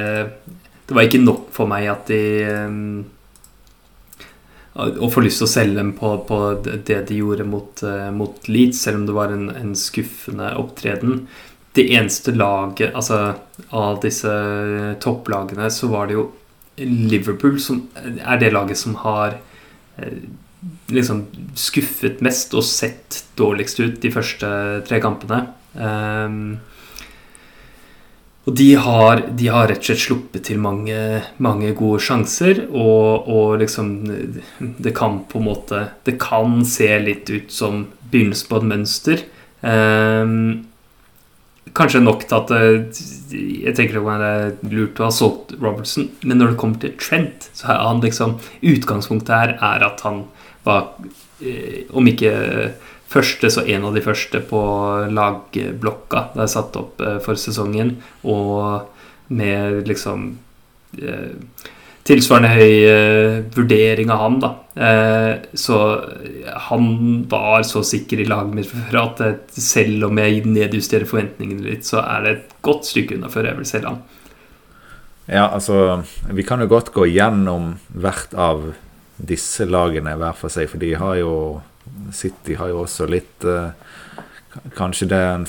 Det 0.88 0.94
var 0.94 1.06
ikke 1.06 1.22
nok 1.22 1.48
for 1.54 1.70
meg 1.70 1.88
at 1.88 2.08
de 2.10 2.20
Å 4.72 5.08
få 5.12 5.20
lyst 5.20 5.42
til 5.42 5.44
å 5.44 5.52
selge 5.52 5.76
dem 5.76 5.90
på, 5.98 6.14
på 6.24 6.36
det 6.64 7.02
de 7.10 7.18
gjorde 7.18 7.44
mot, 7.44 7.82
uh, 7.84 8.08
mot, 8.14 8.38
Leeds, 8.48 8.80
selv 8.86 9.02
om 9.02 9.08
det 9.08 9.16
var 9.16 9.34
en, 9.34 9.50
en 9.52 9.74
skuffende 9.76 10.54
opptreden. 10.56 11.26
Det 11.76 11.84
eneste 11.92 12.32
laget 12.36 12.96
altså, 12.96 13.34
av 13.68 14.00
disse 14.04 14.32
topplagene, 15.04 15.68
så 15.72 15.92
var 15.92 16.08
det 16.08 16.16
jo 16.16 16.30
Liverpool 16.80 17.58
som 17.60 17.82
er 18.00 18.40
det 18.40 18.54
laget 18.54 18.80
som 18.80 18.96
har 19.02 19.36
uh, 20.00 20.16
liksom 20.92 21.26
skuffet 21.58 22.24
mest 22.24 22.56
og 22.56 22.64
sett 22.64 23.26
dårligst 23.36 23.80
ut 23.82 24.00
de 24.00 24.12
første 24.14 24.48
tre 24.88 25.02
kampene. 25.04 25.44
Um, 25.76 26.62
og 28.42 28.56
de 28.58 28.72
har, 28.74 29.22
de 29.38 29.46
har, 29.54 29.68
rett 29.70 29.84
og 29.84 29.86
slett 29.86 30.02
sluppet 30.02 30.48
til 30.48 30.58
mange, 30.58 30.96
mange 31.42 31.70
gode 31.78 32.00
sjanser, 32.02 32.64
og, 32.74 33.28
og, 33.30 33.60
liksom 33.62 33.92
Det 34.82 34.94
kan 34.96 35.20
på 35.30 35.38
en 35.38 35.46
måte 35.46 35.84
Det 36.02 36.16
kan 36.18 36.64
se 36.66 36.90
litt 37.04 37.30
ut 37.30 37.54
som 37.54 37.86
begynnelsen 38.10 38.50
på 38.50 38.58
et 38.58 38.68
mønster. 38.68 39.22
Um, 39.62 40.66
kanskje 41.72 42.02
nok 42.02 42.26
til 42.26 42.40
at 42.40 42.50
Jeg 43.32 43.76
tenker 43.78 44.02
det 44.02 44.28
er 44.32 44.56
lurt 44.74 44.98
å 44.98 45.06
ha 45.06 45.14
solgt 45.14 45.54
Robertson, 45.62 46.10
men 46.26 46.42
når 46.42 46.52
det 46.52 46.60
kommer 46.60 46.82
til 46.82 46.98
Trent, 46.98 47.46
så 47.54 47.70
er 47.72 47.84
han 47.86 48.02
liksom 48.02 48.40
Utgangspunktet 48.58 49.36
her 49.36 49.54
er 49.56 49.86
at 49.86 50.02
han 50.02 50.24
var, 50.66 50.92
eh, 51.40 51.86
om 51.94 52.06
ikke 52.10 52.34
første, 53.12 53.50
så 53.52 53.64
en 53.68 53.86
av 53.88 53.96
de 53.96 54.02
første 54.04 54.40
på 54.48 54.62
lagblokka 55.12 56.26
det 56.34 56.46
er 56.46 56.50
satt 56.50 56.78
opp 56.80 57.02
eh, 57.02 57.18
for 57.24 57.38
sesongen, 57.40 57.96
og 58.24 58.88
med 59.32 59.86
liksom 59.88 60.26
eh, 61.00 61.36
tilsvarende 62.08 62.50
høy 62.52 62.72
eh, 62.88 63.36
vurdering 63.54 64.10
av 64.12 64.24
ham, 64.24 64.40
da. 64.42 64.52
Så 65.52 65.76
han 66.66 66.86
var 67.28 67.62
så 67.68 67.82
sikker 67.84 68.22
i 68.22 68.24
laget 68.24 68.54
mitt 68.56 68.70
før 68.70 69.02
at 69.02 69.20
selv 69.52 70.06
om 70.08 70.16
jeg 70.16 70.46
nedjusterer 70.48 71.04
forventningene 71.04 71.66
litt, 71.66 71.84
så 71.84 72.00
er 72.00 72.24
det 72.24 72.32
et 72.32 72.54
godt 72.64 72.88
stykke 72.88 73.18
unna 73.18 73.28
før 73.30 73.50
jeg 73.50 73.58
vil 73.58 73.68
selge 73.68 73.92
ham. 73.92 74.00
Ja, 75.28 75.44
altså 75.52 76.02
Vi 76.32 76.42
kan 76.42 76.64
jo 76.64 76.70
godt 76.72 76.90
gå 76.96 77.04
gjennom 77.12 77.76
hvert 77.92 78.32
av 78.34 78.72
disse 79.22 79.68
lagene 79.68 80.16
hver 80.18 80.34
for 80.38 80.52
seg, 80.52 80.70
for 80.72 80.82
de 80.82 80.94
har 80.98 81.20
jo 81.20 81.34
City 82.12 82.56
har 82.58 82.72
jo 82.72 82.82
også 82.84 83.08
litt 83.10 83.44
uh, 83.48 83.72
Kanskje 84.76 85.08
det 85.08 85.16
er 85.16 85.34
en 85.38 85.46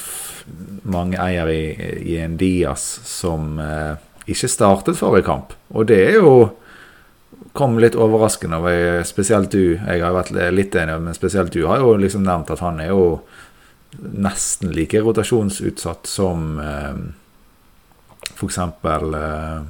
mange 0.87 1.19
eier 1.19 1.49
i, 1.51 1.63
i, 2.07 2.17
en 2.23 2.37
Dias 2.39 2.83
som 3.07 3.57
uh, 3.59 3.99
ikke 4.23 4.47
startet 4.47 4.95
forrige 4.99 5.27
kamp. 5.27 5.51
Og 5.75 5.89
det 5.89 5.97
er 6.05 6.21
jo 6.21 6.35
kom 7.53 7.75
litt 7.79 7.97
overraskende. 7.99 8.59
Og 8.63 9.07
spesielt 9.07 9.51
du, 9.51 9.75
jeg 9.75 10.03
har 10.03 10.15
vært 10.15 10.31
litt 10.55 10.75
enig, 10.79 10.95
men 11.03 11.17
spesielt 11.17 11.51
du 11.51 11.65
har 11.67 11.83
jo 11.83 11.97
liksom 11.99 12.23
nevnt 12.23 12.51
at 12.55 12.63
han 12.63 12.79
er 12.83 12.93
jo 12.93 13.03
nesten 13.99 14.71
like 14.73 15.03
rotasjonsutsatt 15.03 16.09
som 16.09 16.57
uh, 16.63 16.95
f.eks. 18.33 18.57
Uh, 18.87 19.67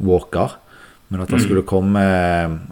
Walker. 0.00 0.59
Men 1.12 1.24
at 1.24 1.30
han 1.34 1.40
skulle 1.42 1.66
komme 1.66 2.02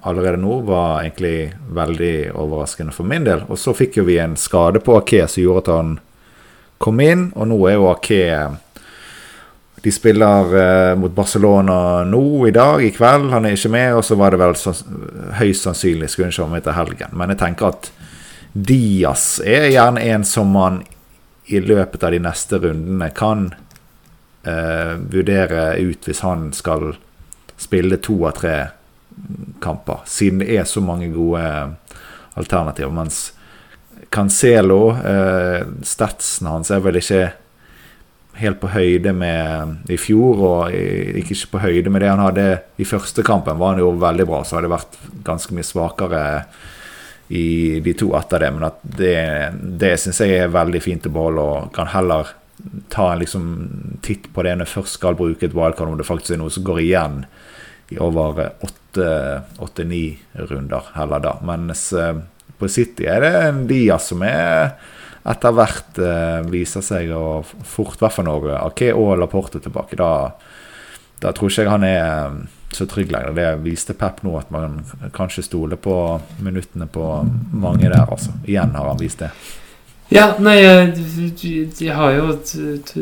allerede 0.03 0.39
nå, 0.39 0.61
var 0.61 1.01
egentlig 1.01 1.57
veldig 1.75 2.31
overraskende 2.39 2.93
for 2.95 3.09
min 3.11 3.25
del. 3.27 3.41
Og 3.51 3.59
så 3.59 3.73
fikk 3.75 3.97
jo 3.99 4.05
vi 4.07 4.21
en 4.23 4.37
skade 4.39 4.79
på 4.79 4.95
Ake 5.01 5.25
som 5.27 5.43
gjorde 5.43 5.65
at 5.65 5.71
han 5.75 5.89
kom 6.79 7.03
inn, 7.03 7.25
og 7.35 7.49
nå 7.51 7.57
er 7.67 7.75
jo 7.75 7.89
Ake 7.91 8.21
De 9.83 9.91
spiller 9.95 10.55
eh, 10.59 10.93
mot 10.99 11.11
Barcelona 11.15 12.05
nå 12.07 12.47
i 12.47 12.53
dag, 12.55 12.83
i 12.83 12.93
kveld. 12.95 13.27
Han 13.35 13.47
er 13.47 13.59
ikke 13.59 13.73
med, 13.75 13.97
og 13.99 14.07
så 14.07 14.15
var 14.19 14.31
det 14.31 14.41
vel 14.45 14.55
så, 14.59 14.77
høyst 15.39 15.67
sannsynlig 15.67 16.11
skulle 16.11 16.31
han 16.31 16.39
komme 16.39 16.63
til 16.63 16.79
helgen. 16.79 17.19
Men 17.19 17.35
jeg 17.35 17.43
tenker 17.43 17.73
at 17.73 17.91
Diaz 18.53 19.27
er 19.43 19.67
gjerne 19.73 20.07
en 20.15 20.27
som 20.27 20.55
man 20.55 20.85
i 21.51 21.59
løpet 21.59 22.07
av 22.07 22.15
de 22.15 22.23
neste 22.23 22.63
rundene 22.63 23.11
kan 23.19 23.49
eh, 24.47 24.95
vurdere 25.11 25.73
ut 25.83 26.07
hvis 26.07 26.23
han 26.23 26.53
skal 26.55 26.93
spille 27.59 27.99
to 28.03 28.21
av 28.29 28.37
tre 28.39 28.57
kamper, 29.63 30.05
siden 30.07 30.45
det 30.45 30.55
er 30.57 30.69
så 30.69 30.83
mange 30.85 31.11
gode 31.11 31.43
alternativer. 32.39 32.93
Mens 32.95 33.33
Cancelo, 34.15 34.91
eh, 34.97 35.67
statsen 35.83 36.49
hans 36.49 36.71
er 36.71 36.81
vel 36.85 37.01
ikke 37.01 37.27
helt 38.39 38.61
på 38.61 38.71
høyde 38.71 39.13
med 39.13 39.91
i 39.91 39.99
fjor, 39.99 40.43
og 40.47 40.73
ikke 40.73 41.39
på 41.53 41.63
høyde 41.63 41.91
med 41.91 42.05
det 42.05 42.13
han 42.13 42.23
hadde 42.23 42.49
i 42.79 42.87
første 42.87 43.25
kampen. 43.27 43.59
var 43.59 43.75
han 43.75 43.83
jo 43.83 43.91
veldig 43.99 44.27
bra, 44.27 44.43
så 44.45 44.57
hadde 44.57 44.69
det 44.69 44.77
vært 44.77 44.99
ganske 45.27 45.55
mye 45.55 45.67
svakere 45.67 46.23
i 47.29 47.81
de 47.85 47.95
to 47.99 48.13
etter 48.17 48.45
det. 48.45 48.53
Men 48.55 48.71
det, 48.83 49.17
det 49.83 49.97
syns 50.01 50.23
jeg 50.23 50.39
er 50.39 50.55
veldig 50.55 50.83
fint 50.83 51.09
å 51.11 51.13
beholde, 51.13 51.41
og 51.43 51.73
kan 51.75 51.91
heller 51.93 52.31
ta 52.93 53.13
en 53.13 53.23
liksom 53.23 53.45
titt 54.03 54.29
på 54.35 54.45
det 54.45 54.57
når 54.57 54.67
jeg 54.67 54.75
først 54.77 54.99
skal 54.99 55.19
bruke 55.19 55.47
et 55.47 55.57
wildcard, 55.57 55.93
om 55.93 55.99
det 56.01 56.09
faktisk 56.09 56.37
er 56.37 56.43
noe 56.43 56.53
som 56.53 56.67
går 56.67 56.83
igjen 56.85 57.23
i 57.95 57.99
over 58.03 58.51
åtte-ni 58.61 60.05
runder 60.51 60.93
heller 60.97 61.23
da. 61.25 61.35
Mens 61.47 61.89
eh, 61.97 62.17
på 62.59 62.69
City 62.69 63.07
er 63.09 63.23
det 63.25 63.35
en 63.47 63.65
Diaz 63.71 64.11
som 64.11 64.25
er 64.27 64.77
etter 65.29 65.55
hvert 65.55 66.01
eh, 66.03 66.41
viser 66.49 66.85
seg 66.85 67.13
å 67.15 67.41
fort, 67.45 67.99
være 68.01 68.15
for 68.15 68.29
når 68.29 68.53
Ake 68.63 68.93
og 68.97 69.17
Laporte 69.21 69.61
tilbake. 69.63 69.99
Da, 69.99 70.31
da 71.23 71.35
tror 71.37 71.53
ikke 71.53 71.67
jeg 71.67 71.73
han 71.73 71.87
er 71.87 72.01
eh, 72.01 72.39
så 72.75 72.87
trygg 72.89 73.13
lenger. 73.13 73.37
Det 73.37 73.49
viste 73.65 73.97
Pep 73.97 74.23
nå, 74.25 74.35
at 74.41 74.51
man 74.53 74.81
kanskje 75.17 75.47
stoler 75.47 75.81
på 75.81 75.95
minuttene 76.45 76.89
på 76.93 77.07
mange 77.53 77.89
der, 77.89 78.05
altså. 78.05 78.35
Igjen 78.45 78.77
har 78.77 78.91
han 78.91 79.01
vist 79.01 79.25
det. 79.25 79.33
Ja, 80.09 80.31
nei, 80.41 80.55
jeg, 80.57 80.95
jeg, 81.77 81.93
har 81.93 82.15
jo 82.17 82.31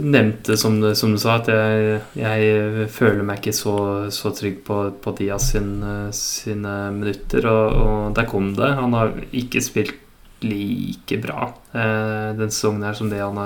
nevnt 0.02 0.48
det 0.48 0.57
som, 0.59 0.80
som 0.98 1.12
du 1.14 1.20
sa, 1.22 1.36
at 1.38 1.50
jeg, 1.52 2.00
jeg, 2.18 2.88
føler 2.90 3.22
meg 3.22 3.38
ikke 3.38 3.54
så, 3.54 3.76
så 4.11 4.32
trygg 4.34 4.64
på, 4.66 4.80
på 5.04 5.12
Diaz 5.20 5.52
sin, 5.52 5.70
sine 6.11 6.74
minutter, 6.96 7.46
og, 7.46 7.76
og, 7.78 8.00
der 8.16 8.26
kom 8.26 8.50
det. 8.59 8.72
Han 8.80 8.98
har 8.98 9.14
ikke 9.30 9.62
spilt 9.62 10.02
like 10.42 11.16
bra 11.22 11.46
eh, 11.72 12.34
den 12.36 12.50
sesongen 12.52 12.84
her 12.84 12.96
som 12.98 13.09
det 13.09 13.22
han 13.22 13.38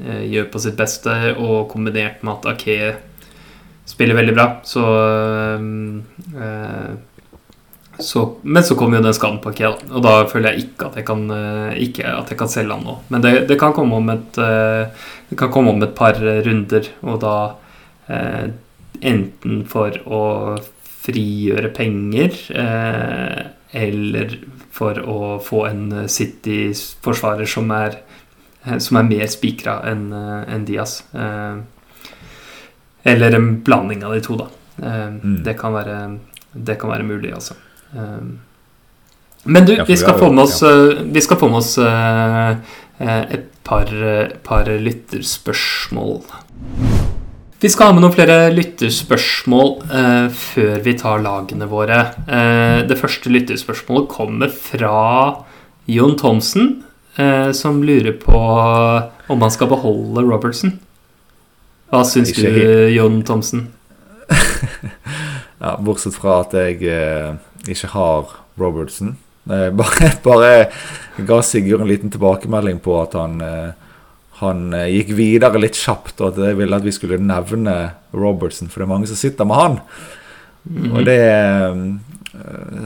eh, 0.00 0.22
gjør 0.30 0.46
på 0.54 0.62
sitt 0.62 0.78
beste, 0.78 1.18
og 1.42 1.66
kombinert 1.74 2.22
med 2.22 2.38
at 2.38 2.54
Ake 2.54 2.78
spiller 3.88 4.16
veldig 4.16 4.36
bra, 4.38 4.46
så 4.68 4.86
eh, 5.58 6.88
så, 7.98 8.36
men 8.42 8.64
så 8.64 8.74
kommer 8.78 8.98
jo 8.98 9.06
den 9.08 9.14
skaden 9.16 9.40
på 9.42 9.52
Kea, 9.58 9.72
og 9.90 10.02
da 10.04 10.12
føler 10.30 10.54
jeg 10.54 10.68
ikke 10.68 10.86
at 10.86 10.98
jeg 11.00 11.06
kan, 11.08 11.24
eh, 11.34 11.74
at 12.12 12.30
jeg 12.30 12.38
kan 12.38 12.50
selge 12.50 12.76
han 12.76 12.86
nå. 12.86 12.94
Men 13.10 13.24
det, 13.24 13.32
det, 13.50 13.58
kan 13.58 13.74
komme 13.74 13.98
om 13.98 14.12
et, 14.12 14.38
eh, 14.38 15.08
det 15.30 15.38
kan 15.40 15.50
komme 15.54 15.74
om 15.74 15.82
et 15.82 15.96
par 15.98 16.18
runder, 16.46 16.90
og 17.02 17.18
da 17.24 17.36
eh, 18.06 18.44
enten 19.12 19.64
for 19.70 19.98
å 20.06 20.22
frigjøre 21.08 21.72
penger 21.74 22.38
eh, 22.54 23.42
eller 23.78 24.38
for 24.74 25.02
å 25.02 25.18
få 25.42 25.64
en 25.66 25.84
City-forsvarer 26.06 27.50
som 27.50 27.74
eh, 27.74 27.98
som 28.78 29.00
er 29.00 29.10
mer 29.10 29.26
spikra 29.32 29.80
enn 29.90 30.10
en 30.12 30.64
Diaz. 30.68 31.00
Eh, 31.14 31.58
eller 33.08 33.34
en 33.34 33.54
blanding 33.64 34.02
av 34.04 34.14
de 34.14 34.22
to, 34.22 34.36
da. 34.38 34.50
Mm. 34.78 35.40
Det 35.42 35.54
kan 35.58 35.72
være 35.74 35.96
det 36.52 36.76
kan 36.78 36.90
være 36.92 37.06
mulig, 37.06 37.32
altså. 37.34 37.56
Um, 37.94 38.40
men 39.44 39.66
du, 39.66 39.74
vi 39.74 39.84
vi 39.86 39.96
skal 39.96 40.18
få 40.18 40.32
med 40.32 40.44
oss, 40.44 40.62
eh, 40.62 41.02
vi 41.02 41.20
skal 41.24 41.38
få 41.40 41.48
med 41.48 41.62
oss 41.62 41.78
eh, 41.78 42.50
eh, 42.98 43.22
et 43.38 43.46
par, 43.64 43.88
eh, 43.88 44.34
par 44.44 44.68
lytterspørsmål. 44.68 46.20
Vi 47.60 47.70
skal 47.72 47.88
ha 47.88 47.94
med 47.94 48.04
noen 48.04 48.14
flere 48.14 48.50
lytterspørsmål 48.54 49.70
eh, 49.88 50.26
før 50.34 50.82
vi 50.84 50.94
tar 51.00 51.22
lagene 51.24 51.70
våre. 51.70 52.02
Eh, 52.26 52.82
det 52.90 52.98
første 53.00 53.32
lytterspørsmålet 53.32 54.10
kommer 54.12 54.52
fra 54.52 54.98
Jon 55.88 56.18
Thomsen, 56.20 56.84
eh, 57.16 57.50
som 57.56 57.80
lurer 57.82 58.18
på 58.20 58.38
om 59.28 59.42
han 59.46 59.54
skal 59.54 59.72
beholde 59.72 60.26
Robertson. 60.28 60.76
Hva 61.88 62.04
syns 62.04 62.34
du, 62.36 62.52
Jon 62.92 63.22
Thomsen? 63.24 63.68
Ja, 65.58 65.72
bortsett 65.82 66.14
fra 66.14 66.36
at 66.44 66.52
jeg 66.54 66.84
eh, 66.86 67.32
ikke 67.66 67.90
har 67.94 68.36
Robertson. 68.60 69.16
Eh, 69.50 69.70
bare, 69.80 70.12
bare 70.22 70.52
ga 71.26 71.42
Sigurd 71.42 71.80
en 71.80 71.88
liten 71.88 72.10
tilbakemelding 72.10 72.78
på 72.84 72.98
at 73.02 73.16
han, 73.18 73.40
eh, 73.40 73.70
han 74.42 74.68
eh, 74.76 74.90
gikk 74.98 75.14
videre 75.18 75.60
litt 75.60 75.78
kjapt, 75.78 76.20
og 76.20 76.32
at 76.32 76.42
jeg 76.50 76.58
ville 76.60 76.78
at 76.78 76.86
vi 76.86 76.94
skulle 76.94 77.20
nevne 77.22 77.78
Robertson, 78.12 78.70
for 78.70 78.82
det 78.82 78.88
er 78.88 78.94
mange 78.94 79.10
som 79.10 79.18
sitter 79.18 79.48
med 79.48 79.58
han. 79.58 79.80
Og 80.92 81.02
det 81.06 81.18
eh, 81.24 81.82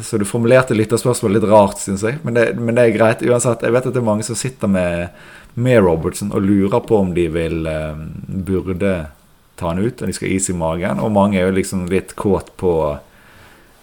Så 0.07 0.21
du 0.21 0.25
formulerte 0.25 0.77
lytterspørsmålet 0.77 1.41
litt 1.41 1.51
rart, 1.51 1.81
syns 1.83 2.05
jeg. 2.07 2.21
Men 2.25 2.39
det, 2.39 2.47
men 2.57 2.79
det 2.79 2.87
er 2.87 2.97
greit. 2.97 3.25
Uansett, 3.27 3.65
jeg 3.67 3.75
vet 3.75 3.89
at 3.89 3.95
det 3.95 4.01
er 4.01 4.07
mange 4.07 4.25
som 4.25 4.39
sitter 4.39 4.71
med, 4.71 5.11
med 5.55 5.83
Robertson 5.85 6.31
og 6.33 6.47
lurer 6.47 6.81
på 6.87 7.03
om 7.03 7.11
de 7.13 7.27
vil 7.29 7.67
burde 8.47 8.95
ta 9.61 9.69
han 9.69 9.83
ut, 9.83 10.01
og 10.01 10.09
de 10.09 10.15
skal 10.17 10.31
ha 10.31 10.37
is 10.39 10.49
i 10.49 10.57
magen. 10.57 11.03
Og 11.03 11.13
mange 11.13 11.39
er 11.39 11.51
jo 11.51 11.59
liksom 11.59 11.85
litt 11.91 12.15
kåt 12.17 12.55
på 12.61 12.73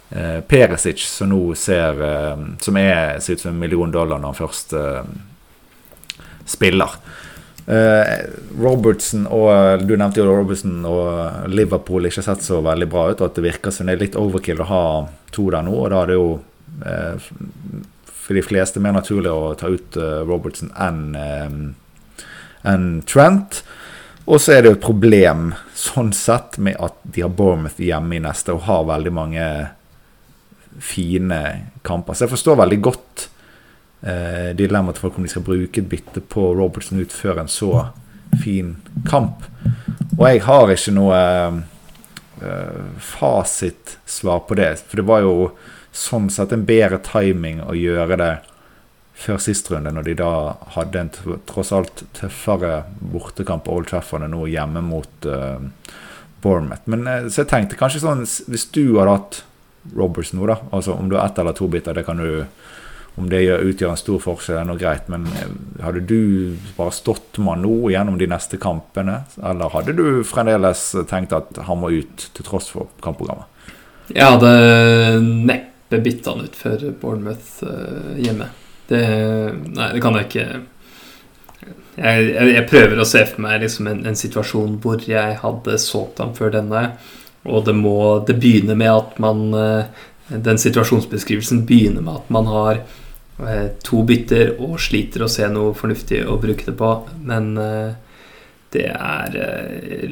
eh, 0.10 0.40
Perisic, 0.42 1.06
som 1.08 1.32
nå 1.32 1.42
ser 1.56 2.02
eh, 2.06 2.46
Som 2.62 2.78
er, 2.78 3.20
ser 3.20 3.34
ut 3.34 3.42
som 3.46 3.54
en 3.54 3.60
million 3.60 3.92
dollar 3.92 4.20
når 4.20 4.34
han 4.34 4.40
først 4.40 4.74
eh, 4.74 5.02
spiller. 6.50 6.96
Eh, 7.70 8.14
Robertson 8.58 9.28
og 9.30 9.86
Du 9.86 9.96
nevnte 9.96 10.24
jo 10.24 10.30
Robertson 10.30 10.86
og 10.90 11.50
Liverpool 11.54 12.10
ikke 12.10 12.24
har 12.24 12.32
sett 12.32 12.48
så 12.48 12.62
veldig 12.66 12.90
bra 12.90 13.10
ut, 13.12 13.22
og 13.22 13.28
at 13.30 13.38
det 13.38 13.46
virker 13.46 13.76
som 13.76 13.90
det 13.90 13.98
er 13.98 14.06
litt 14.06 14.20
overkill 14.20 14.64
å 14.66 14.70
ha 14.72 14.86
to 15.36 15.50
der 15.54 15.68
nå. 15.68 15.76
Og 15.78 15.92
da 15.94 16.04
er 16.04 16.12
det 16.12 16.18
jo 16.18 16.32
eh, 16.86 17.30
for 18.10 18.38
de 18.38 18.46
fleste 18.46 18.82
mer 18.82 18.94
naturlig 18.98 19.32
å 19.34 19.54
ta 19.58 19.70
ut 19.74 19.96
Robertson 20.30 20.70
enn 20.78 21.74
enn 22.68 23.02
Trent. 23.08 23.64
Og 24.30 24.38
så 24.42 24.54
er 24.54 24.62
det 24.62 24.70
jo 24.70 24.78
et 24.78 24.84
problem 24.84 25.54
sånn 25.74 26.12
sett 26.14 26.60
med 26.62 26.78
at 26.84 26.98
de 27.04 27.24
har 27.24 27.34
Bournemouth 27.34 27.80
hjemme 27.82 28.18
i 28.18 28.22
neste 28.22 28.54
og 28.54 28.68
har 28.68 28.86
veldig 28.86 29.14
mange 29.16 29.46
fine 30.78 31.40
kamper. 31.82 32.14
Så 32.14 32.26
jeg 32.26 32.34
forstår 32.34 32.60
veldig 32.62 32.80
godt 32.86 33.26
eh, 34.02 34.52
dilemmaet 34.58 34.98
til 34.98 35.08
folk 35.08 35.18
om 35.20 35.26
de 35.26 35.32
skal 35.34 35.46
bruke 35.48 35.82
et 35.82 35.90
bytte 35.90 36.24
på 36.32 36.52
Robertson 36.58 37.02
ut 37.02 37.16
før 37.16 37.42
en 37.42 37.52
så 37.52 37.90
fin 38.44 38.76
kamp. 39.10 39.48
Og 40.18 40.26
jeg 40.28 40.44
har 40.46 40.74
ikke 40.74 40.96
noe 40.96 41.20
eh, 42.44 42.86
fasitsvar 43.12 44.46
på 44.48 44.60
det. 44.60 44.72
For 44.86 45.02
det 45.02 45.08
var 45.10 45.26
jo 45.26 45.52
sånn 45.96 46.30
sett 46.32 46.54
en 46.54 46.68
bedre 46.68 47.00
timing 47.04 47.64
å 47.66 47.76
gjøre 47.78 48.20
det 48.20 48.34
før 49.20 49.40
sist 49.44 49.68
runde, 49.72 49.92
når 49.92 50.06
de 50.08 50.16
da 50.22 50.32
hadde 50.78 51.02
en 51.02 51.10
tross 51.50 51.74
alt 51.76 52.06
tøffere 52.16 52.86
bortekamp 53.02 53.66
på 53.66 53.76
Old 53.76 53.90
Trafford 53.90 54.24
enn 54.24 54.32
nå 54.32 54.46
hjemme 54.48 54.84
mot 54.86 55.28
eh, 55.28 55.60
Bournemouth. 56.40 56.86
Men 56.88 57.04
eh, 57.08 57.28
så 57.28 57.44
jeg 57.44 57.52
tenkte 57.52 57.80
kanskje 57.80 58.04
sånn 58.06 58.24
Hvis 58.24 58.70
du 58.76 58.84
hadde 58.96 59.18
hatt 59.18 59.42
Robertson 59.96 60.40
nå, 60.40 60.48
da, 60.50 60.60
altså 60.76 60.94
om 60.94 61.10
du 61.10 61.18
har 61.18 61.30
ett 61.30 61.40
eller 61.42 61.56
to 61.58 61.68
biter, 61.72 61.96
det 61.96 62.06
kan 62.08 62.22
du 62.22 62.46
om 63.20 63.28
det 63.30 63.42
utgjør 63.44 63.92
en 63.92 64.00
stor 64.00 64.20
forskjell, 64.24 64.62
er 64.62 64.68
noe 64.70 64.80
greit. 64.80 65.10
Men 65.12 65.26
eh, 65.36 65.52
hadde 65.84 66.06
du 66.08 66.56
bare 66.78 66.96
stått 66.96 67.40
med 67.42 67.58
han 67.58 67.66
nå 67.66 67.92
gjennom 67.92 68.20
de 68.20 68.30
neste 68.32 68.60
kampene? 68.62 69.22
Eller 69.44 69.74
hadde 69.74 69.96
du 69.98 70.06
fremdeles 70.28 70.86
tenkt 71.10 71.36
at 71.36 71.60
han 71.68 71.82
må 71.82 71.92
ut, 71.98 72.30
til 72.36 72.48
tross 72.48 72.70
for 72.72 72.88
kampprogrammet? 73.04 73.50
Jeg 74.14 74.26
hadde 74.26 74.54
neppe 75.22 76.00
bytta 76.02 76.34
han 76.34 76.48
ut 76.48 76.58
før 76.58 76.90
Bournemouth 77.02 77.68
eh, 77.68 78.20
hjemme. 78.24 78.52
Det, 78.90 79.04
nei, 79.68 79.92
det 79.94 80.02
kan 80.02 80.16
jeg 80.18 80.30
ikke 80.30 80.46
jeg, 82.00 82.30
jeg, 82.32 82.52
jeg 82.56 82.68
prøver 82.72 83.02
å 83.02 83.06
se 83.06 83.22
for 83.28 83.44
meg 83.44 83.60
liksom 83.62 83.90
en, 83.92 84.06
en 84.08 84.18
situasjon 84.18 84.80
hvor 84.82 85.04
jeg 85.06 85.36
hadde 85.42 85.76
solgt 85.84 86.22
ham 86.24 86.32
før 86.38 86.56
denne, 86.56 86.86
og 87.48 87.66
det 87.66 87.76
må 87.76 88.26
Det 88.28 88.36
begynner 88.40 88.76
med 88.76 88.92
at 88.92 89.20
man 89.22 89.54
eh, 89.54 89.86
Den 90.30 90.60
situasjonsbeskrivelsen 90.62 91.66
begynner 91.66 92.04
med 92.04 92.22
at 92.22 92.34
man 92.34 92.50
har 92.52 92.82
eh, 93.40 93.70
to 93.84 94.04
bytter 94.04 94.58
og 94.60 94.80
sliter 94.84 95.24
å 95.24 95.32
se 95.32 95.48
noe 95.50 95.74
fornuftig 95.78 96.26
å 96.28 96.38
bruke 96.42 96.68
det 96.68 96.76
på, 96.78 96.92
men 97.26 97.56
eh, 97.58 97.96
det 98.70 98.86
er 98.94 99.38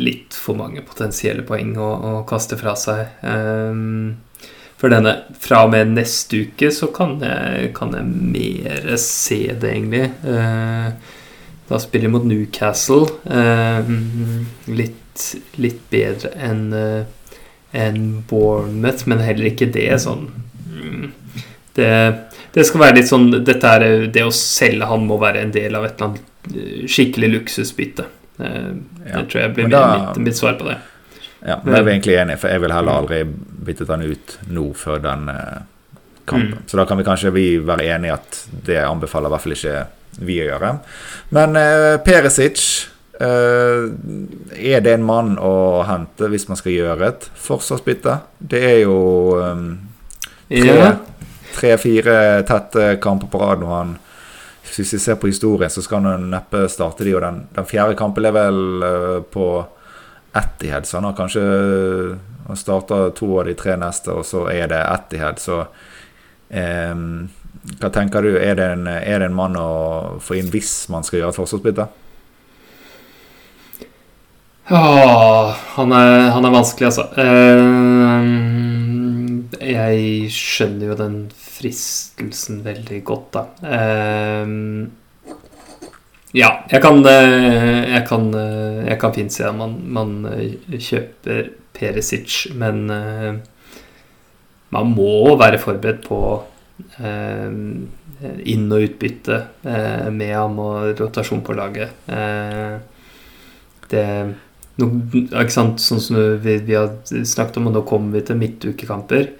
litt 0.02 0.34
for 0.34 0.58
mange 0.58 0.82
potensielle 0.82 1.44
poeng 1.46 1.76
å, 1.78 1.90
å 1.94 2.14
kaste 2.26 2.58
fra 2.58 2.72
seg. 2.74 3.04
Ehm, 3.22 4.16
for 4.82 4.90
denne 4.90 5.12
fra 5.38 5.60
og 5.68 5.76
med 5.76 5.92
neste 5.94 6.40
uke 6.48 6.72
så 6.74 6.90
kan 6.96 7.20
jeg, 7.22 7.68
kan 7.78 7.94
jeg 7.94 8.10
mer 8.10 8.90
se 8.98 9.38
det, 9.52 9.76
egentlig. 9.76 10.10
Da 11.70 11.80
spiller 11.84 12.08
jeg 12.08 12.16
mot 12.16 12.26
Newcastle. 12.26 13.06
Ehm, 13.30 14.48
litt, 14.74 15.28
litt 15.62 15.86
bedre 15.94 16.34
enn 16.50 16.66
enn 17.78 18.24
Bournemouth, 18.30 19.06
men 19.10 19.22
heller 19.24 19.52
ikke 19.52 19.70
det 19.74 19.90
sånn 20.04 20.26
mm, 20.74 21.08
det, 21.78 21.92
det 22.56 22.66
skal 22.66 22.82
være 22.82 22.98
litt 22.98 23.10
sånn 23.10 23.28
Dette 23.46 23.70
er 23.78 24.08
Det 24.14 24.24
å 24.26 24.32
selge 24.34 24.88
han 24.90 25.04
må 25.06 25.20
være 25.22 25.44
en 25.46 25.54
del 25.54 25.78
av 25.78 25.86
et 25.86 25.98
eller 26.00 26.08
annet 26.08 26.54
eh, 26.58 26.86
skikkelig 26.90 27.34
luksusbytte. 27.38 28.08
Det, 28.38 28.54
Ja. 29.08 29.22
Tror 29.24 29.42
jeg 29.44 29.54
blir 29.56 29.70
da- 29.72 29.84
mitt, 29.94 30.18
mitt 30.26 30.38
svar 30.40 30.58
på 30.60 30.66
det. 30.68 30.78
Ja, 31.46 31.60
men 31.64 31.76
jeg 31.76 31.84
er 31.84 31.90
egentlig 31.94 32.16
enig, 32.18 32.40
for 32.42 32.52
jeg 32.52 32.62
vil 32.64 32.74
heller 32.74 32.98
aldri 33.00 33.22
byttet 33.68 33.92
han 33.94 34.02
ut 34.04 34.34
nå 34.52 34.66
før 34.76 35.00
den 35.04 35.30
eh, 35.30 35.62
kampen. 36.28 36.58
Mm. 36.58 36.66
Så 36.68 36.80
da 36.82 36.86
kan 36.90 36.98
vi 37.00 37.06
kanskje 37.08 37.32
vi 37.36 37.46
være 37.64 37.86
enige 37.96 38.18
at 38.18 38.40
det 38.68 38.82
anbefaler 38.84 39.30
i 39.30 39.36
hvert 39.36 39.46
fall 39.46 39.56
ikke 39.56 39.86
vi 40.28 40.40
å 40.42 40.48
gjøre. 40.50 40.72
Men 41.38 41.56
eh, 41.62 41.98
Perisic 42.04 42.58
eh, 42.58 42.97
Er 43.26 44.82
det 44.86 44.94
en 44.94 45.06
mann 45.06 45.38
å 45.42 45.84
hente 45.88 46.28
hvis 46.30 46.48
man 46.50 46.60
skal 46.60 46.76
gjøre 46.76 47.08
et 47.08 47.30
forsvarsbytte? 47.42 48.20
Det 48.38 48.62
er 48.62 48.80
jo 48.84 48.98
eh, 49.42 49.64
Ja. 50.62 50.92
tre-fire 51.58 52.44
tette 52.48 52.98
kamper 53.02 53.28
på 53.34 53.42
rad 53.42 53.64
nå. 53.64 53.72
Han, 53.74 53.96
hvis 54.68 54.94
vi 54.94 55.00
ser 55.00 55.18
på 55.18 55.28
historien, 55.32 55.70
så 55.74 55.82
skal 55.82 56.06
han 56.06 56.30
neppe 56.30 56.68
starte 56.70 57.04
de. 57.04 57.16
Og 57.18 57.22
den, 57.26 57.42
den 57.56 57.66
fjerde 57.66 57.98
kampen 57.98 58.26
er 58.30 58.36
vel 58.36 58.62
uh, 58.84 59.20
på 59.26 59.66
Etihad, 60.38 60.86
så 60.86 60.98
han 61.00 61.10
har 61.10 61.18
kanskje 61.18 61.42
Han 62.48 62.56
starter 62.56 63.10
to 63.12 63.40
av 63.40 63.46
de 63.46 63.54
tre 63.60 63.74
neste, 63.76 64.14
og 64.14 64.26
så 64.26 64.46
er 64.52 64.70
det 64.72 64.78
Etihad, 64.80 65.40
så 65.42 65.66
um, 66.54 67.28
Hva 67.82 67.90
tenker 67.92 68.22
du? 68.24 68.38
Er 68.38 68.56
det, 68.56 68.68
en, 68.78 68.88
er 68.88 69.20
det 69.20 69.26
en 69.28 69.36
mann 69.36 69.58
å 69.60 70.20
få 70.24 70.38
inn 70.38 70.52
hvis 70.54 70.86
man 70.94 71.04
skal 71.04 71.20
gjøre 71.20 71.34
et 71.34 71.40
forsvarsbytte? 71.42 71.88
Åh, 74.70 75.56
han, 75.78 75.92
er, 75.96 76.30
han 76.36 76.46
er 76.46 76.52
vanskelig, 76.52 76.90
altså. 76.90 77.06
Uh, 77.16 78.24
jeg 79.64 80.28
skjønner 80.36 80.90
jo 80.90 80.96
den 81.00 81.18
fristelsen 81.32 82.64
veldig 82.66 83.00
godt, 83.08 83.38
da. 83.38 83.44
Uh, 83.64 84.48
ja, 86.36 86.50
jeg 86.70 86.82
kan, 86.84 87.00
eh, 87.08 87.88
jeg 87.96 88.04
kan, 88.06 88.26
jeg 88.36 88.98
kan 89.02 89.14
fint 89.16 89.34
se 89.34 89.46
at 89.48 89.56
man, 89.58 89.78
man 89.96 90.10
kjøper 90.68 91.48
Perisic, 91.74 92.52
men 92.54 92.92
man 94.76 94.92
må 94.92 95.38
være 95.40 95.60
forberedt 95.62 96.04
på 96.08 96.20
eh, 97.00 97.48
inn- 98.52 98.74
og 98.76 98.84
utbytte 98.90 99.40
eh, 99.64 100.10
med 100.14 100.34
ham 100.36 100.60
og 100.64 101.00
rotasjon 101.00 101.44
på 101.46 101.56
laget. 101.58 101.96
Eh, 102.12 102.76
det 103.92 104.06
nå, 104.78 104.88
ikke 105.26 105.54
sant, 105.54 105.82
Sånn 105.82 106.02
som 106.04 106.18
vi, 106.44 106.58
vi 106.66 106.76
har 106.78 106.94
snakket 107.08 107.60
om, 107.62 107.70
og 107.70 107.78
nå 107.78 107.84
kommer 107.88 108.18
vi 108.20 108.26
til 108.28 108.40
midtukekamper. 108.42 109.32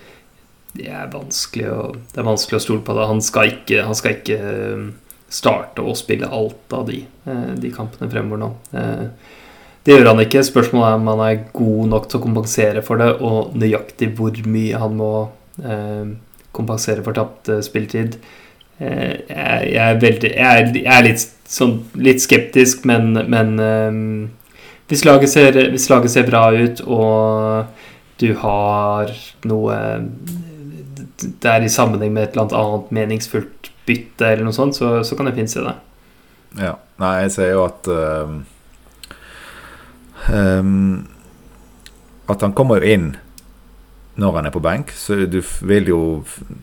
Det 0.78 0.88
er 0.94 1.10
vanskelig 1.10 1.68
å, 1.74 1.82
det 2.14 2.22
er 2.22 2.28
vanskelig 2.28 2.60
å 2.60 2.64
stole 2.64 2.86
på 2.86 2.96
det. 2.98 3.10
Han 3.10 3.22
skal 3.26 3.54
ikke, 3.56 3.82
han 3.88 3.98
skal 3.98 4.18
ikke 4.18 4.38
eh, 4.38 4.88
starte 5.34 5.82
å 5.82 5.96
spille 5.98 6.30
alt 6.30 6.74
av 6.76 6.86
de, 6.90 7.02
eh, 7.26 7.52
de 7.58 7.72
kampene 7.74 8.10
fremover 8.12 8.44
nå. 8.44 8.52
Eh, 8.78 9.36
Det 9.88 9.96
gjør 9.96 10.10
han 10.10 10.20
ikke. 10.20 10.42
Spørsmålet 10.44 10.90
er 10.90 10.98
om 11.00 11.06
han 11.14 11.22
er 11.24 11.44
god 11.56 11.92
nok 11.94 12.10
til 12.10 12.20
å 12.20 12.24
kompensere 12.26 12.82
for 12.84 13.00
det, 13.00 13.08
og 13.24 13.54
nøyaktig 13.56 14.10
hvor 14.18 14.36
mye 14.44 14.82
han 14.82 14.98
må 15.00 15.12
kompensere 16.54 17.02
for 17.06 17.16
tapt 17.16 17.48
spilletid. 17.66 18.18
Jeg, 18.78 19.70
er 19.80 19.96
veldig 20.02 20.34
Jeg 20.34 20.66
er, 20.84 21.06
litt, 21.06 21.24
sånn, 21.48 21.78
litt 21.96 22.20
skeptisk, 22.22 22.84
men, 22.86 23.16
men 23.32 23.56
hvis 24.88 25.04
laget, 25.06 25.30
ser, 25.30 25.58
hvis 25.74 25.90
laget 25.90 26.12
ser 26.14 26.28
bra 26.30 26.48
ut 26.56 26.82
og 26.86 27.66
du 28.22 28.32
har 28.40 29.12
noe 29.46 29.76
Det 31.18 31.50
er 31.50 31.66
i 31.66 31.70
sammenheng 31.70 32.14
med 32.14 32.24
et 32.24 32.38
eller 32.38 32.56
annet 32.56 32.92
meningsfullt 32.94 33.72
bytte 33.88 34.28
eller 34.28 34.46
noe 34.48 34.56
sånt, 34.56 34.76
så, 34.78 35.00
så 35.04 35.16
kan 35.16 35.30
jeg 35.30 35.38
fint 35.40 35.52
se 35.52 35.64
det. 35.64 35.74
Ja. 36.60 36.74
Nei, 37.02 37.14
jeg 37.24 37.32
ser 37.36 37.52
jo 37.54 37.64
at 37.68 37.88
um, 40.34 41.08
At 42.28 42.44
han 42.44 42.56
kommer 42.58 42.84
inn 42.84 43.16
når 44.18 44.40
han 44.40 44.48
er 44.50 44.54
på 44.54 44.64
benk, 44.66 44.90
så 44.98 45.14
du 45.30 45.44
vil 45.70 45.92
jo 45.92 46.00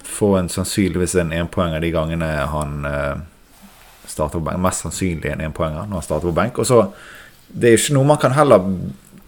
få 0.03 0.33
en 0.41 0.49
sannsynligvis 0.51 1.15
en 1.23 1.31
enpoenger 1.37 1.85
de 1.85 1.91
gangene 1.95 2.31
han 2.51 2.73
uh, 2.83 3.21
starter 4.11 4.41
på 4.41 4.47
benk. 4.49 4.59
Mest 4.65 4.83
sannsynlig 4.83 5.31
en 5.31 5.45
enpoenger 5.47 5.87
når 5.87 6.01
han 6.01 6.07
starter 6.09 6.33
på 6.33 6.35
benk. 6.35 6.59
Og 6.59 6.67
så 6.67 6.81
Det 7.55 7.71
er 7.71 7.79
ikke 7.79 7.95
noe 7.95 8.09
man 8.09 8.19
kan 8.23 8.35
heller 8.35 8.65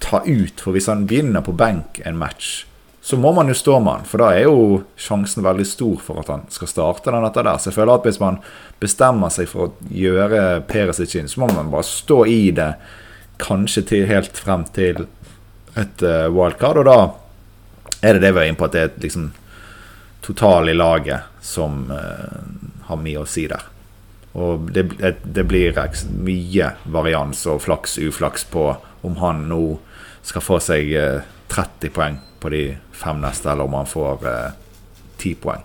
ta 0.03 0.23
ut, 0.27 0.61
for 0.61 0.75
hvis 0.75 0.89
han 0.91 1.07
begynner 1.07 1.45
på 1.47 1.55
benk 1.57 2.01
en 2.05 2.19
match, 2.19 2.65
så 3.07 3.15
må 3.17 3.31
man 3.33 3.47
jo 3.47 3.55
stå 3.55 3.77
med 3.79 3.93
han, 3.93 4.07
for 4.11 4.19
da 4.19 4.33
er 4.35 4.49
jo 4.49 4.81
sjansen 4.99 5.45
veldig 5.47 5.67
stor 5.69 6.01
for 6.03 6.25
at 6.25 6.31
han 6.33 6.41
skal 6.51 6.71
starte 6.73 7.13
den 7.15 7.27
etter 7.29 7.47
der. 7.47 7.61
Så 7.63 7.71
jeg 7.71 7.77
føler 7.77 8.01
at 8.01 8.09
hvis 8.09 8.19
man 8.19 8.41
bestemmer 8.83 9.31
seg 9.31 9.47
for 9.47 9.69
å 9.69 9.93
gjøre 9.95 10.41
Perisic 10.67 11.15
inn, 11.15 11.31
så 11.31 11.45
må 11.45 11.51
man 11.55 11.71
bare 11.71 11.87
stå 11.87 12.25
i 12.27 12.41
det 12.57 12.73
kanskje 13.39 13.85
til, 13.87 14.09
helt 14.11 14.41
frem 14.43 14.67
til 14.75 15.05
et 15.79 16.03
uh, 16.03 16.27
wildcard, 16.35 16.83
og 16.83 16.89
da 16.89 16.99
er 18.03 18.17
det 18.17 18.25
det 18.27 18.35
vi 18.35 18.43
er 18.43 18.51
inne 18.51 18.59
på, 18.59 18.67
at 18.67 18.75
det 18.75 18.83
er 18.83 19.01
liksom 19.05 19.31
total 20.27 20.73
i 20.73 20.75
laget 20.75 21.31
som 21.47 21.85
uh, 21.93 22.43
har 22.91 23.03
mye 23.07 23.23
å 23.23 23.29
si 23.31 23.47
der. 23.47 23.71
Og 24.37 24.69
det, 24.73 24.85
det 25.25 25.45
blir 25.49 25.79
mye 26.21 26.71
varians 26.93 27.47
og 27.49 27.63
flaks, 27.65 27.97
uflaks 27.99 28.45
på 28.53 28.69
om 29.07 29.17
han 29.23 29.47
nå 29.49 29.63
skal 30.27 30.45
få 30.45 30.59
seg 30.61 30.93
uh, 30.99 31.25
30 31.53 31.93
poeng 31.95 32.19
på 32.43 32.51
de 32.53 32.63
fem 32.93 33.21
neste, 33.23 33.49
eller 33.49 33.65
om 33.65 33.77
han 33.79 33.89
får 33.89 34.25
eh, 34.29 34.57
ti 35.17 35.31
eh, 35.33 35.39
poeng. 35.41 35.63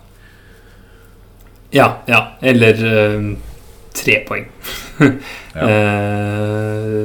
Ja, 1.74 1.88
ja. 2.08 2.20
Eller 2.40 2.80
uh, 2.80 3.26
tre 3.96 4.18
poeng. 4.28 4.46
ja. 5.02 5.66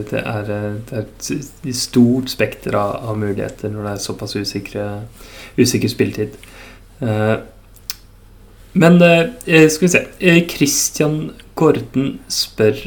det, 0.07 0.21
er, 0.21 0.47
det, 0.47 1.01
er, 1.01 1.03
et 1.03 1.75
stort 1.75 2.31
spekter 2.31 2.77
av, 2.79 2.95
av, 3.09 3.19
muligheter 3.19 3.73
når 3.73 3.89
det 3.89 3.93
er 3.93 4.03
såpass 4.05 4.37
usikre, 4.37 4.87
usikker 5.57 5.91
spilletid. 5.91 6.37
Men 8.77 8.99
skal 9.01 9.83
vi 9.83 9.89
se 9.89 10.03
Christian 10.51 11.31
Gordon 11.57 12.19
spør 12.29 12.77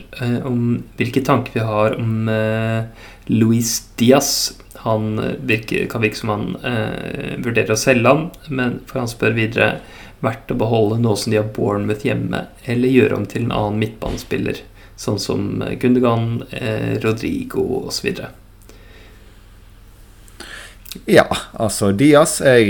om 0.46 0.60
hvilke 1.00 1.22
tanker 1.26 1.56
vi 1.56 1.64
har 1.66 1.96
om 1.98 2.28
Luis 3.30 3.80
Diaz 3.98 4.52
han 4.82 5.18
eh, 5.18 5.32
virker, 5.44 5.86
kan 5.86 6.00
virke 6.00 6.16
som 6.16 6.28
han 6.28 6.56
eh, 6.64 7.36
vurderer 7.38 7.74
å 7.74 7.80
selge 7.80 8.08
ham, 8.08 8.28
men 8.48 8.78
for 8.88 9.02
han 9.02 9.10
spør 9.10 9.36
videre 9.36 9.70
verdt 10.24 10.52
å 10.52 10.58
beholde 10.60 11.00
nå 11.00 11.14
som 11.16 11.32
de 11.32 11.40
har 11.40 11.50
Bournemouth 11.54 12.04
hjemme, 12.06 12.46
eller 12.64 12.92
gjøre 12.92 13.18
om 13.18 13.26
til 13.28 13.46
en 13.46 13.56
annen 13.56 13.80
midtbanespiller, 13.82 14.62
sånn 15.00 15.20
som 15.20 15.48
Gundergan, 15.80 16.46
eh, 16.56 16.96
Rodrigo 17.04 17.66
osv. 17.86 18.08
Ja, 21.06 21.28
altså 21.54 21.92
Diaz 21.94 22.40
eh, 22.42 22.64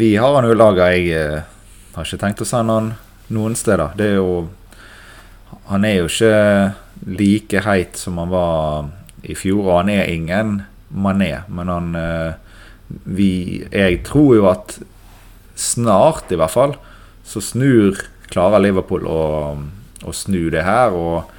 Vi 0.00 0.14
har 0.16 0.32
han 0.32 0.46
jo 0.48 0.54
laga. 0.56 0.86
Jeg 0.94 1.10
eh, 1.12 1.49
har 1.94 2.06
ikke 2.06 2.20
tenkt 2.22 2.42
å 2.44 2.48
sende 2.48 2.76
han 2.76 2.92
noen 3.34 3.56
steder. 3.58 3.94
Det 3.98 4.14
er 4.14 4.18
jo 4.20 4.48
Han 5.70 5.84
er 5.84 6.00
jo 6.00 6.06
ikke 6.06 6.74
like 7.06 7.60
heit 7.62 7.98
som 7.98 8.18
han 8.18 8.30
var 8.30 8.88
i 9.22 9.34
fjor, 9.38 9.64
og 9.66 9.76
han 9.80 9.90
er 9.90 10.10
ingen 10.10 10.62
Mané. 10.90 11.42
Men 11.48 11.68
han 11.70 11.94
eh, 11.94 12.32
vi, 13.04 13.66
Jeg 13.70 14.02
tror 14.06 14.34
jo 14.36 14.48
at 14.50 14.78
snart, 15.54 16.30
i 16.32 16.38
hvert 16.38 16.54
fall, 16.54 16.74
så 17.24 17.42
snur 17.42 17.98
Klarer 18.30 18.62
Liverpool 18.62 19.06
å, 19.10 19.22
å 20.06 20.12
snu 20.14 20.50
det 20.54 20.62
her. 20.66 20.94
Og 20.94 21.30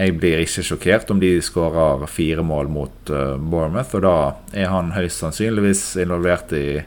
jeg 0.00 0.16
blir 0.16 0.40
ikke 0.40 0.64
sjokkert 0.64 1.10
om 1.12 1.20
de 1.20 1.34
skårer 1.44 2.06
fire 2.08 2.44
mål 2.46 2.70
mot 2.72 3.12
uh, 3.12 3.36
Bournemouth. 3.36 3.92
Og 3.98 4.04
da 4.06 4.14
er 4.56 4.72
han 4.72 4.94
høyst 4.96 5.20
sannsynligvis 5.20 5.84
involvert 6.00 6.54
i 6.56 6.80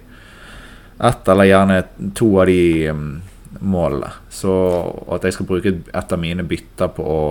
ett 1.00 1.28
eller 1.28 1.50
gjerne 1.50 1.84
to 2.16 2.28
av 2.40 2.46
de 2.50 2.90
um, 2.90 3.08
målene. 3.60 4.12
Så 4.30 4.54
at 5.14 5.26
jeg 5.26 5.38
skal 5.38 5.50
bruke 5.50 5.74
et 5.82 6.14
av 6.14 6.22
mine 6.22 6.46
bytter 6.48 6.92
på 6.94 7.06
å 7.08 7.24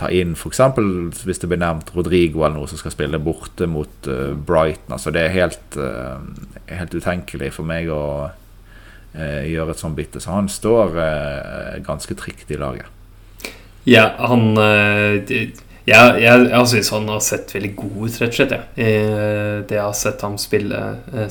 ta 0.00 0.08
inn 0.16 0.32
f.eks. 0.32 0.60
hvis 1.26 1.42
det 1.42 1.50
blir 1.50 1.60
nevnt 1.60 1.90
Rodrigo 1.92 2.44
eller 2.44 2.56
noe 2.56 2.70
som 2.70 2.80
skal 2.80 2.94
spille 2.94 3.20
borte 3.20 3.68
mot 3.68 4.08
uh, 4.08 4.32
Brighton. 4.34 4.96
Altså 4.96 5.12
det 5.14 5.26
er 5.26 5.36
helt, 5.36 5.76
uh, 5.76 6.22
helt, 6.70 6.94
utenkelig 6.94 7.52
for 7.58 7.68
meg 7.68 7.90
å 7.92 8.04
uh, 8.30 9.42
gjøre 9.44 9.74
et 9.74 9.82
sånt 9.82 9.98
bytte. 9.98 10.22
Så 10.22 10.32
han 10.32 10.48
står 10.48 10.96
ganske 11.86 12.16
trygt 12.16 12.52
i 12.52 12.60
laget. 12.60 12.88
Ja, 13.88 14.10
han 14.28 14.52
jeg, 15.90 16.20
jeg, 16.24 16.48
jeg 16.50 16.70
syns 16.72 16.90
han 16.94 17.08
har 17.10 17.22
sett 17.24 17.54
veldig 17.56 17.72
god 17.78 17.96
ut, 18.00 18.18
rett 18.22 18.32
og 18.32 18.38
slett. 18.38 18.56
Ja. 18.56 18.60
det 19.66 19.76
jeg 19.76 19.84
har 19.84 19.96
sett 19.98 20.26
ham 20.26 20.36
spille 20.40 20.82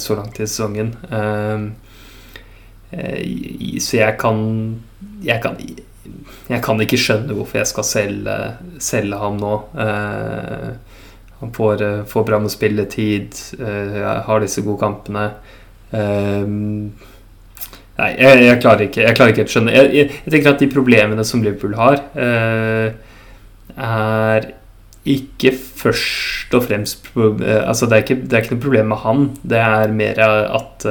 så 0.01 0.18
langt 0.20 0.39
i 0.39 0.47
sesongen. 0.47 0.95
så 3.80 3.99
jeg 3.99 4.18
kan 4.20 4.41
Jeg 5.24 5.41
kan 5.43 5.57
jeg 6.49 6.64
kan 6.66 6.82
ikke 6.82 6.97
skjønne 6.97 7.36
hvorfor 7.38 7.62
jeg 7.62 7.70
skal 7.70 7.86
selge, 7.86 8.38
selge 8.82 9.18
ham 9.22 9.38
nå. 9.39 9.53
Eh, 9.78 10.72
han 11.39 11.53
får, 11.55 11.84
eh, 11.86 11.99
får, 12.10 12.26
bra 12.28 12.39
med 12.41 12.51
spilletid, 12.51 13.38
eh, 13.60 13.99
har 14.26 14.41
disse 14.41 14.64
gode 14.66 14.82
kampene. 14.82 15.30
Eh, 15.93 16.45
nei, 17.99 18.10
jeg, 18.18 18.41
jeg, 18.45 18.57
klarer 18.62 18.86
ikke 18.86 19.01
Jeg 19.01 19.16
klarer 19.18 19.32
ikke 19.34 19.45
å 19.47 19.49
skjønne 19.49 19.72
jeg, 19.74 20.03
tenker 20.30 20.51
at 20.51 20.62
de 20.62 20.68
problemene 20.70 21.24
som 21.26 21.41
Liverpool 21.41 21.74
har, 21.80 22.03
eh, 22.14 22.91
er 23.80 24.50
ikke 25.10 25.54
først 25.56 26.54
og 26.54 26.66
fremst 26.68 27.08
eh, 27.16 27.62
Altså, 27.64 27.88
det 27.88 27.96
er, 27.96 28.04
ikke, 28.04 28.20
det 28.24 28.34
er 28.34 28.44
ikke 28.44 28.58
noe 28.58 28.66
problem 28.68 28.92
med 28.94 29.04
han. 29.06 29.30
Det 29.44 29.62
er 29.64 29.96
mer 29.96 30.20
at 30.26 30.90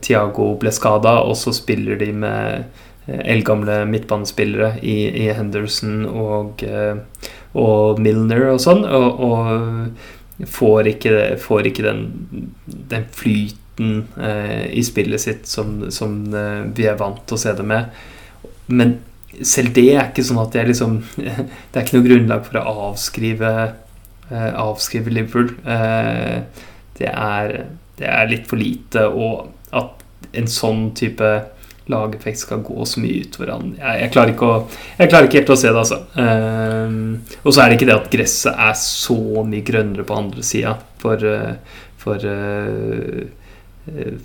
Tiago 0.00 0.54
ble 0.56 0.70
skada, 0.72 1.18
og 1.20 1.34
så 1.36 1.52
spiller 1.52 1.98
de 2.00 2.12
med 2.16 2.62
eldgamle 3.06 3.84
midtbanespillere 3.86 4.74
i, 4.82 4.96
i, 5.08 5.28
Henderson 5.34 6.04
og, 6.06 6.62
eh, 6.62 7.26
og 7.58 8.00
Milner 8.02 8.50
og 8.52 8.60
sånn, 8.62 8.84
og, 8.84 9.24
og 9.24 10.46
får, 10.48 10.92
ikke, 10.94 11.14
får 11.42 11.70
ikke, 11.70 11.86
den, 11.86 12.48
den 12.92 13.06
flyten 13.16 14.04
eh, 14.20 14.66
i 14.76 14.84
spillet 14.86 15.22
sitt 15.22 15.50
som, 15.50 15.88
som 15.92 16.22
eh, 16.34 16.66
vi 16.76 16.88
er 16.90 17.00
vant 17.00 17.22
til 17.26 17.38
å 17.38 17.42
se 17.44 17.54
det 17.56 17.66
med. 17.66 18.02
Men 18.70 18.98
selv 19.46 19.74
det 19.76 19.86
er 19.94 20.08
ikke 20.08 20.24
sånn 20.26 20.42
at 20.42 20.56
jeg 20.58 20.70
liksom 20.70 20.98
Det 21.70 21.76
er 21.76 21.84
ikke 21.84 21.98
noe 21.98 22.08
grunnlag 22.08 22.42
for 22.48 22.60
å 22.60 22.74
avskrive, 22.90 23.52
eh, 24.30 24.50
avskrive 24.64 25.14
Liverpool. 25.14 25.52
Eh, 25.64 26.66
det, 26.98 27.08
er, 27.10 27.56
det 28.00 28.10
er 28.10 28.30
litt 28.30 28.50
for 28.50 28.60
lite, 28.60 29.06
og 29.06 29.50
at 29.76 30.04
en 30.36 30.50
sånn 30.50 30.90
type 30.98 31.30
lageffekt 31.90 32.44
skal 32.44 32.62
gå 32.64 32.84
så 32.86 33.02
mye 33.02 33.24
ut 33.24 33.38
han. 33.40 33.74
Jeg, 33.78 33.96
jeg, 34.04 34.12
klarer 34.14 34.34
ikke 34.34 34.48
å, 34.48 34.58
jeg 34.98 35.10
klarer 35.10 35.28
ikke 35.28 35.40
helt 35.40 35.52
å 35.54 35.58
se 35.58 35.70
det, 35.70 35.82
altså. 35.82 35.98
Um, 36.14 36.98
og 37.42 37.50
så 37.50 37.62
er 37.62 37.70
det 37.70 37.78
ikke 37.78 37.88
det 37.90 37.96
at 37.96 38.10
gresset 38.12 38.62
er 38.68 38.76
så 38.78 39.18
mye 39.46 39.66
grønnere 39.66 40.06
på 40.06 40.18
andre 40.18 40.44
sida. 40.46 40.76
For, 41.02 41.24
uh, 41.24 41.86
for 42.00 42.26
uh, 42.26 43.24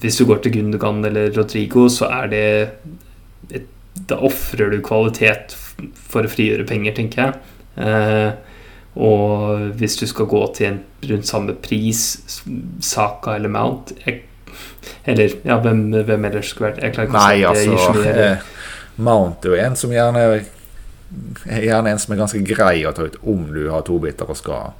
hvis 0.01 0.19
du 0.19 0.25
går 0.29 0.43
til 0.43 0.57
Gundogan 0.59 1.01
eller 1.09 1.33
Rodrigo, 1.35 1.87
så 1.91 2.11
er 2.11 2.31
det 2.33 2.45
et, 3.55 3.71
Da 3.95 4.19
ofrer 4.27 4.73
du 4.73 4.81
kvalitet 4.83 5.55
for 6.07 6.25
å 6.25 6.31
frigjøre 6.31 6.67
penger, 6.67 6.95
tenker 6.97 7.23
jeg. 7.23 7.55
Eh, 7.85 8.31
og 8.95 9.75
hvis 9.75 9.97
du 9.99 10.05
skal 10.07 10.29
gå 10.31 10.41
til 10.55 10.69
en 10.69 10.79
rundt 11.09 11.27
samme 11.27 11.55
pris, 11.59 12.05
Saka 12.83 13.35
eller 13.35 13.51
Mount 13.51 13.91
jeg 14.05 14.23
eller 15.03 15.33
ja, 15.43 15.57
hvem, 15.59 15.89
hvem 15.91 16.27
ellers 16.29 16.53
skulle 16.53 16.71
vært 16.71 16.83
Jeg 16.83 16.95
klarer 16.95 17.09
ikke 17.09 17.17
Nei, 17.17 17.41
å 17.43 17.53
si 17.57 17.69
altså, 17.73 17.91
altså, 17.91 18.13
eh, 18.13 19.01
Mount 19.03 19.45
er 19.45 19.51
jo 19.51 19.59
en 19.65 19.77
som 19.79 19.91
gjerne 19.93 20.23
Gjerne 21.43 21.91
en 21.91 22.01
som 22.01 22.15
er 22.15 22.21
ganske 22.21 22.41
grei 22.47 22.85
å 22.87 22.93
ta 22.95 23.09
ut 23.09 23.17
om 23.27 23.49
du 23.53 23.65
har 23.73 23.83
to 23.87 23.97
biter 24.01 24.29
og 24.31 24.39
skal 24.39 24.73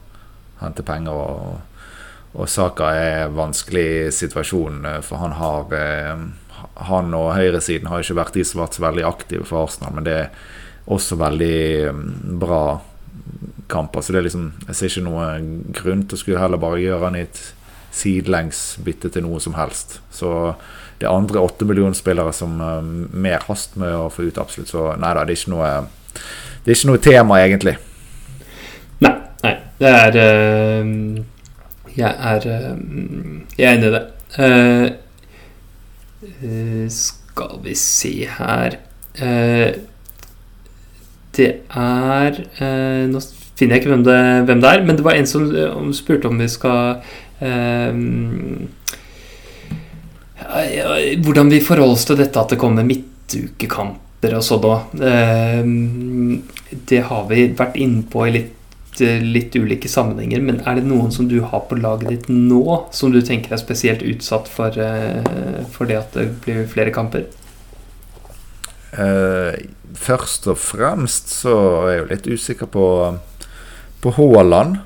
hente 0.60 0.84
penger. 0.88 1.14
Og, 1.14 1.84
og 2.36 2.50
Saka 2.50 2.90
er 2.98 3.20
en 3.28 3.36
vanskelig 3.38 4.14
situasjon, 4.16 4.82
eh, 4.90 4.98
for 5.06 5.22
han 5.22 5.36
har 5.40 5.76
eh, 5.78 6.26
Han 6.90 7.14
og 7.18 7.34
høyresiden 7.36 7.90
har 7.92 8.04
ikke 8.04 8.20
vært 8.20 8.38
de 8.38 8.46
som 8.46 8.60
har 8.60 8.70
vært 8.70 8.80
så 8.80 8.86
veldig 8.86 9.06
aktive 9.08 9.48
for 9.48 9.66
Arsenal, 9.66 9.96
men 9.96 10.08
det 10.08 10.16
er 10.26 10.30
også 10.92 11.18
veldig 11.18 11.58
mm, 11.96 12.40
bra 12.42 12.64
kamper. 13.72 14.02
Så 14.02 14.14
det 14.14 14.22
er 14.22 14.28
liksom 14.28 14.48
Jeg 14.68 14.76
ser 14.76 14.92
ikke 14.92 15.06
noen 15.08 15.52
grunn 15.74 16.06
til 16.06 16.18
å 16.18 16.22
skulle 16.22 16.42
heller 16.42 16.62
bare 16.62 16.82
gjøre 16.84 17.08
han 17.08 17.20
i 17.20 17.26
et 17.26 17.44
sidelengs 17.96 18.76
bytte 18.84 19.12
til 19.14 19.26
noe 19.26 19.40
som 19.44 19.56
helst. 19.58 20.00
Så 20.14 20.30
det 21.00 21.08
er 21.08 21.16
andre 21.16 21.44
åttemillionspillere 21.44 22.34
som 22.36 22.60
uh, 22.62 22.82
mer 22.84 23.46
hast 23.50 23.76
med 23.80 23.94
å 23.96 24.10
få 24.12 24.28
ut 24.28 24.40
absolutt. 24.42 24.72
Så 24.72 24.92
nei 25.00 25.14
da, 25.16 25.24
det 25.24 25.36
er 25.36 25.40
ikke 25.40 25.54
noe, 25.56 25.72
det 26.64 26.74
er 26.74 26.80
ikke 26.80 26.92
noe 26.92 27.04
tema, 27.04 27.40
egentlig. 27.44 27.78
Nei. 29.04 29.16
nei. 29.44 29.56
Det 29.80 29.92
er 29.92 30.20
uh, 30.20 31.24
Jeg 31.96 32.12
er, 32.12 32.48
jeg 33.56 33.66
er 33.66 33.74
enig 33.74 33.90
i 33.90 33.96
det. 33.96 34.06
Uh, 34.36 35.05
skal 36.92 37.60
vi 37.64 37.76
se 37.80 38.14
her 38.28 38.78
uh, 39.22 39.72
Det 41.36 41.50
er 41.70 42.40
uh, 42.60 43.04
Nå 43.12 43.22
finner 43.56 43.78
jeg 43.78 43.84
ikke 43.84 43.94
hvem 43.94 44.04
det, 44.04 44.20
hvem 44.50 44.64
det, 44.64 44.72
er, 44.72 44.84
men 44.84 44.98
det 44.98 45.06
var 45.06 45.16
en 45.16 45.30
som 45.30 45.94
spurte 45.96 46.28
om 46.28 46.42
vi 46.42 46.50
skal 46.52 47.00
Hvordan 51.24 51.52
vi 51.52 51.62
forholder 51.64 51.96
oss 51.96 52.04
til 52.10 52.20
dette 52.20 52.42
at 52.42 52.52
det 52.52 52.60
kommer 52.60 52.84
midtukekamper 52.88 54.36
og 54.36 54.44
sånn 54.44 54.68
òg. 54.68 55.00
Det 56.92 57.02
har 57.08 57.24
vi 57.32 57.48
vært 57.56 57.80
inne 57.80 58.04
på 58.12 58.28
i 58.28 58.36
litt 58.36 58.65
litt 59.02 59.56
ulike 59.56 59.90
sammenhenger, 59.92 60.44
men 60.44 60.62
er 60.68 60.80
det 60.80 60.88
noen 60.88 61.12
som 61.12 61.28
du 61.30 61.40
har 61.44 61.66
på 61.70 61.78
laget 61.80 62.12
ditt 62.12 62.30
nå, 62.32 62.62
som 62.96 63.12
du 63.14 63.22
tenker 63.26 63.56
er 63.56 63.62
spesielt 63.62 64.06
utsatt 64.06 64.48
for, 64.52 64.76
eh, 64.80 65.66
for 65.72 65.90
det 65.90 66.00
at 66.00 66.16
det 66.18 66.30
blir 66.46 66.68
flere 66.72 66.94
kamper? 66.96 67.28
Uh, 68.96 69.52
først 70.00 70.48
og 70.48 70.56
fremst 70.62 71.34
så 71.42 71.56
er 71.82 71.90
jeg 71.90 72.00
jo 72.00 72.10
litt 72.14 72.28
usikker 72.32 72.70
på 72.72 72.88
På 74.00 74.12
Haaland. 74.16 74.78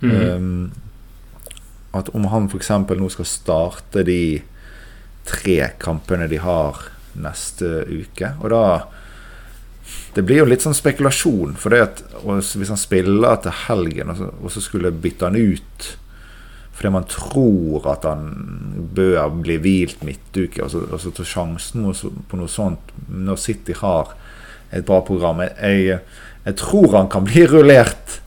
Mm. 0.00 0.10
Um, 0.10 0.72
at 1.92 2.08
om 2.16 2.24
han 2.32 2.46
f.eks. 2.48 2.70
nå 2.70 3.08
skal 3.12 3.28
starte 3.28 4.04
de 4.06 4.40
tre 5.28 5.58
kampene 5.78 6.28
de 6.30 6.38
har 6.40 6.80
neste 7.18 7.84
uke. 7.88 8.32
Og 8.40 8.48
da 8.54 8.62
det 10.18 10.24
blir 10.26 10.40
jo 10.40 10.48
litt 10.50 10.64
sånn 10.64 10.74
spekulasjon. 10.74 11.54
For 11.62 11.70
det 11.70 11.78
at 11.84 12.00
hvis 12.26 12.72
han 12.72 12.80
spiller 12.80 13.38
til 13.44 13.54
helgen, 13.68 14.10
og 14.10 14.18
så, 14.18 14.30
og 14.42 14.50
så 14.50 14.62
skulle 14.64 14.90
bytte 14.90 15.30
han 15.30 15.38
ut 15.38 15.94
fordi 16.78 16.92
man 16.94 17.08
tror 17.10 17.88
at 17.90 18.04
han 18.06 18.28
bør 18.94 19.32
bli 19.42 19.56
hvilt 19.58 20.04
midtuke, 20.06 20.62
og 20.62 20.70
så, 20.70 20.84
og 20.86 21.00
så 21.02 21.10
ta 21.10 21.24
sjansen 21.26 21.88
på 22.30 22.38
noe 22.38 22.50
sånt 22.52 22.92
når 23.10 23.40
City 23.42 23.74
har 23.80 24.12
et 24.70 24.86
bra 24.86 25.00
program. 25.02 25.42
Jeg, 25.42 25.98
jeg, 26.44 26.54
tror 26.60 26.94
han 26.94 27.10
kan 27.10 27.26
bli 27.26 27.42
rullert 27.50 28.20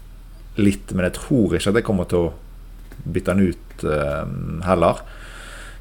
litt, 0.59 0.91
men 0.91 1.07
jeg 1.07 1.15
tror 1.21 1.55
ikke 1.55 1.71
at 1.71 1.79
jeg 1.79 1.87
kommer 1.87 2.11
til 2.11 2.25
å 2.25 2.33
bytte 3.07 3.37
han 3.37 3.47
ut 3.53 3.87
uh, 3.87 4.27
heller. 4.67 4.99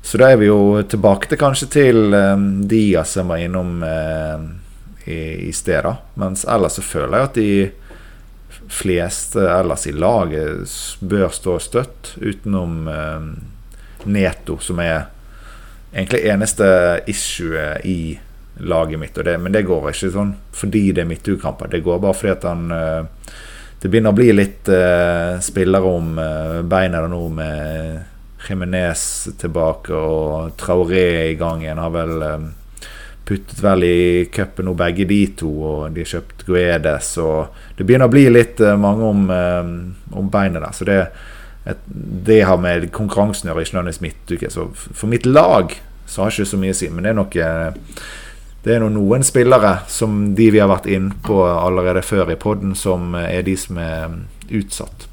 Så 0.06 0.22
da 0.22 0.30
er 0.30 0.38
vi 0.38 0.46
jo 0.46 0.78
tilbake 0.86 1.26
til 1.26 1.42
kanskje 1.42 1.72
til 1.74 2.14
um, 2.14 2.46
Diaz 2.70 3.18
som 3.18 3.34
var 3.34 3.42
innom 3.42 3.82
uh, 3.82 4.46
i, 5.10 5.48
i 5.48 5.52
stedet. 5.52 5.94
Mens 6.20 6.46
ellers 6.48 6.78
så 6.78 6.84
føler 6.86 7.18
jeg 7.18 7.28
at 7.30 7.38
de 7.38 7.52
fleste 8.70 9.42
ellers 9.50 9.86
i 9.86 9.92
laget 9.92 10.74
bør 11.00 11.28
stå 11.34 11.58
støtt, 11.62 12.14
utenom 12.22 12.88
eh, 12.88 13.30
Neto, 14.10 14.58
som 14.62 14.80
er 14.80 15.08
egentlig 15.92 16.24
eneste 16.30 16.66
issue 17.10 17.64
i 17.84 18.18
laget 18.60 18.98
mitt. 18.98 19.14
Det, 19.14 19.38
men 19.38 19.52
det 19.52 19.66
går 19.66 19.90
ikke 19.90 20.12
sånn 20.14 20.34
fordi 20.54 20.90
det 20.94 21.04
er 21.04 21.10
midtukamper. 21.10 21.70
Det 21.72 21.82
går 21.84 22.02
bare 22.02 22.16
fordi 22.16 22.34
at 22.36 22.46
han 22.48 22.70
eh, 22.74 23.02
Det 23.80 23.88
begynner 23.88 24.12
å 24.12 24.16
bli 24.18 24.32
litt 24.34 24.68
eh, 24.68 25.38
spillere 25.40 25.88
om 25.88 26.18
eh, 26.20 26.58
beina 26.68 27.00
nå 27.08 27.20
med 27.32 28.00
Jimenez 28.44 29.30
tilbake 29.40 29.96
og 29.96 30.52
Traoré 30.60 31.30
i 31.30 31.36
gang 31.40 31.64
igjen. 31.64 31.80
Har 31.80 31.94
vel 31.94 32.26
eh, 32.26 32.42
puttet 33.28 33.60
vel 33.62 33.84
i 33.86 33.98
cupen 34.32 34.66
nå, 34.68 34.74
begge 34.78 35.06
de 35.08 35.20
to, 35.38 35.50
og 35.50 35.94
de 35.94 36.04
har 36.04 36.12
kjøpt 36.14 36.46
Guedes. 36.48 37.10
Og 37.22 37.76
det 37.78 37.86
begynner 37.86 38.10
å 38.10 38.14
bli 38.14 38.24
litt 38.30 38.62
uh, 38.64 38.76
mange 38.80 39.10
om, 39.10 39.26
uh, 39.30 40.16
om 40.18 40.30
beinet 40.32 40.62
der. 40.64 40.74
Så 40.76 40.88
det, 40.88 40.98
et, 41.70 41.84
det 42.30 42.40
har 42.48 42.60
med 42.62 42.88
konkurransen 42.96 43.50
å 43.50 43.54
gjøre, 43.54 43.66
ikke 43.68 43.78
nødvendigvis. 43.78 44.56
Så 44.56 44.70
for 44.74 45.10
mitt 45.12 45.28
lag 45.28 45.76
så 46.10 46.24
har 46.24 46.34
ikke 46.34 46.50
så 46.50 46.58
mye 46.58 46.74
å 46.74 46.80
si, 46.80 46.90
men 46.90 47.06
det 47.06 47.12
er 47.12 47.20
nok 47.20 47.38
uh, 47.38 48.02
det 48.60 48.74
er 48.76 48.82
noen 48.84 49.22
spillere, 49.24 49.78
som 49.88 50.34
de 50.36 50.50
vi 50.52 50.60
har 50.60 50.68
vært 50.68 50.88
inn 50.92 51.08
på 51.24 51.38
allerede 51.48 52.02
før 52.04 52.34
i 52.34 52.36
poden, 52.40 52.74
som 52.76 53.14
er 53.16 53.40
de 53.46 53.54
som 53.56 53.78
er 53.80 54.18
utsatt. 54.52 55.06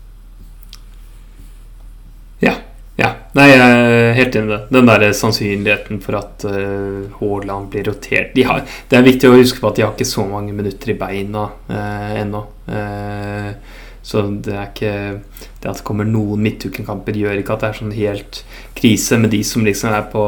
Ja, 2.43 2.57
nei, 3.37 3.45
jeg 3.51 3.61
er 3.61 4.15
helt 4.17 4.35
enig 4.39 4.49
i 4.49 4.53
det. 4.55 4.61
Den 4.73 4.87
der 4.89 5.03
sannsynligheten 5.13 5.99
for 6.01 6.17
at 6.17 6.45
uh, 6.49 7.03
Haaland 7.19 7.69
blir 7.73 7.85
rotert 7.85 8.31
de 8.33 8.45
har, 8.47 8.63
Det 8.89 8.97
er 8.97 9.05
viktig 9.05 9.29
å 9.29 9.35
huske 9.37 9.61
på 9.61 9.69
at 9.69 9.77
de 9.77 9.85
har 9.85 9.93
ikke 9.93 10.07
så 10.09 10.25
mange 10.25 10.55
minutter 10.57 10.93
i 10.93 10.97
beina 10.97 11.43
uh, 11.69 12.07
ennå. 12.17 12.41
Uh, 12.65 13.51
så 14.01 14.23
det 14.41 14.55
er 14.55 14.71
ikke 14.71 14.95
Det 15.61 15.69
at 15.69 15.81
det 15.81 15.85
kommer 15.85 16.09
noen 16.09 16.41
midtukenkamper, 16.41 17.21
gjør 17.21 17.43
ikke 17.43 17.57
at 17.57 17.65
det 17.65 17.69
er 17.69 17.79
sånn 17.83 17.95
helt 17.99 18.41
krise. 18.77 19.21
med 19.21 19.33
de 19.35 19.43
som 19.45 19.65
liksom 19.67 19.93
er 19.93 20.09
på, 20.09 20.25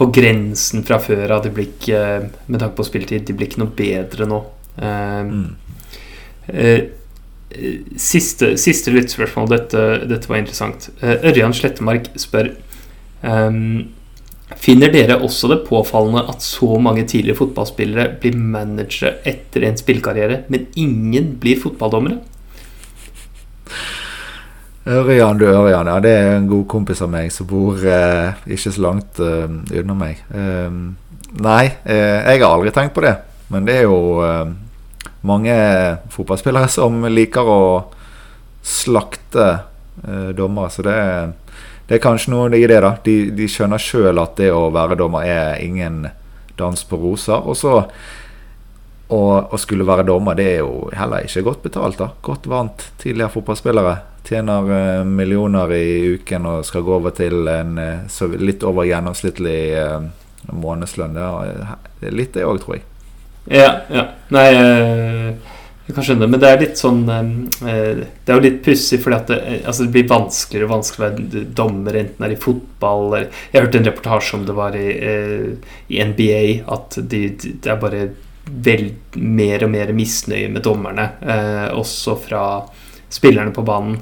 på 0.00 0.10
grensen 0.14 0.88
fra 0.88 1.02
før 1.02 1.36
av, 1.36 1.52
blir 1.52 1.68
ikke 1.68 2.02
Med 2.46 2.60
tanke 2.60 2.78
på 2.78 2.88
spilletid, 2.88 3.26
de 3.28 3.36
blir 3.36 3.50
ikke 3.50 3.64
noe 3.64 3.76
bedre 3.76 4.30
nå. 4.30 4.44
Mm. 4.80 5.48
Siste, 8.00 8.54
siste 8.60 8.92
lyttespørsmål. 8.94 9.50
Dette, 9.52 9.82
dette, 10.10 10.30
var 10.30 10.40
interessant. 10.40 10.88
Eh, 11.00 11.28
Ørjan 11.30 11.54
Slettemark 11.54 12.10
spør 12.20 12.52
um, 13.22 13.86
Finner 14.60 14.92
dere 14.92 15.16
også 15.24 15.48
det 15.50 15.62
påfallende 15.66 16.22
at 16.30 16.44
så 16.44 16.76
mange 16.82 17.06
tidligere 17.08 17.38
fotballspillere 17.38 18.18
blir 18.20 18.36
managere 18.36 19.16
etter 19.26 19.64
en 19.66 19.78
spillkarriere, 19.80 20.42
men 20.52 20.66
ingen 20.78 21.32
blir 21.40 21.58
fotballdommere? 21.62 22.20
Ørjan, 24.84 25.38
du 25.40 25.46
Ørjan. 25.48 25.88
Ja, 25.88 25.96
det 26.04 26.12
er 26.12 26.34
en 26.36 26.48
god 26.50 26.66
kompis 26.68 27.00
av 27.02 27.08
meg 27.12 27.32
som 27.32 27.48
bor 27.48 27.80
eh, 27.88 28.36
ikke 28.44 28.72
så 28.74 28.84
langt 28.84 29.20
eh, 29.24 29.48
unna 29.80 29.96
meg. 29.96 30.20
Eh, 30.28 30.76
nei, 31.40 31.64
eh, 31.88 32.20
jeg 32.20 32.42
har 32.44 32.50
aldri 32.50 32.74
tenkt 32.76 32.92
på 32.96 33.04
det. 33.06 33.16
Men 33.48 33.64
det 33.64 33.78
er 33.80 33.88
jo 33.88 33.96
mange 35.24 35.54
fotballspillere 36.12 36.68
som 36.72 37.04
liker 37.08 37.48
å 37.48 37.62
slakte 38.64 39.46
eh, 40.04 40.30
dommere. 40.36 40.72
Så 40.72 40.84
det, 40.84 40.96
det, 41.86 41.96
er 41.96 42.04
kanskje 42.04 42.34
noe 42.34 42.50
i 42.56 42.66
det. 42.66 42.80
da 42.84 42.94
De, 43.04 43.16
de 43.36 43.48
skjønner 43.50 43.80
sjøl 43.80 44.20
at 44.20 44.36
det 44.40 44.52
å 44.52 44.68
være 44.74 44.98
dommer 45.00 45.28
er 45.28 45.64
ingen 45.64 46.04
dans 46.58 46.84
på 46.88 47.00
roser. 47.00 47.40
Og 47.40 47.56
så 47.58 47.80
å 49.14 49.58
skulle 49.60 49.84
være 49.86 50.06
dommer, 50.08 50.36
det 50.38 50.46
er 50.54 50.62
jo 50.62 50.88
heller 50.96 51.26
ikke 51.26 51.44
godt 51.44 51.62
betalt. 51.68 52.00
da 52.00 52.08
Godt 52.24 52.48
vant 52.50 52.86
tidligere 53.02 53.32
fotballspillere. 53.34 53.94
Tjener 54.24 54.70
eh, 54.72 55.04
millioner 55.04 55.72
i 55.76 56.16
uken 56.16 56.48
og 56.48 56.64
skal 56.64 56.86
gå 56.86 56.96
over 56.96 57.12
til 57.16 57.48
en 57.52 57.76
eh, 57.78 58.38
litt 58.40 58.64
over 58.64 58.88
gjennomsnittlig 58.88 59.60
eh, 59.76 60.08
månedslønn. 60.52 61.20
Det 62.00 62.08
er 62.08 62.16
litt 62.16 62.32
det 62.36 62.48
òg, 62.48 62.62
tror 62.64 62.78
jeg. 62.78 62.88
Ja, 63.44 63.80
ja. 63.92 64.04
Nei, 64.32 64.46
eh, 64.56 65.34
jeg 65.84 65.96
kan 65.96 66.06
skjønne. 66.06 66.28
Men 66.32 66.40
det 66.40 66.50
er 66.50 66.62
litt 66.62 66.80
sånn 66.80 67.02
eh, 67.12 68.00
Det 68.00 68.32
er 68.32 68.38
jo 68.38 68.44
litt 68.46 68.60
pussig, 68.64 69.02
at 69.12 69.30
det, 69.30 69.40
altså 69.62 69.84
det, 69.84 69.92
blir 69.96 70.10
vanskeligere 70.10 70.68
og 70.68 70.74
vanskeligere 70.78 71.12
å 71.12 71.16
være 71.16 71.44
dommer, 71.58 71.98
enten 72.00 72.24
det 72.24 72.30
er 72.30 72.36
i 72.36 72.40
fotball 72.40 73.06
eller 73.10 73.42
Jeg 73.52 73.66
hørte 73.66 73.82
en 73.82 73.88
reportasje 73.90 74.38
om 74.38 74.46
det 74.48 74.56
var 74.56 74.78
i, 74.80 74.86
eh, 75.12 75.74
i 75.92 76.00
NBA, 76.00 76.44
at 76.72 76.98
de, 77.12 77.24
det 77.36 77.72
er 77.72 77.80
bare 77.82 78.06
vel, 78.44 78.90
mer 79.16 79.64
og 79.64 79.72
mer 79.72 79.92
misnøye 79.96 80.50
med 80.52 80.64
dommerne, 80.64 81.06
også 81.72 82.18
fra 82.20 82.42
spillerne 83.08 83.54
på 83.56 83.62
banen. 83.64 83.94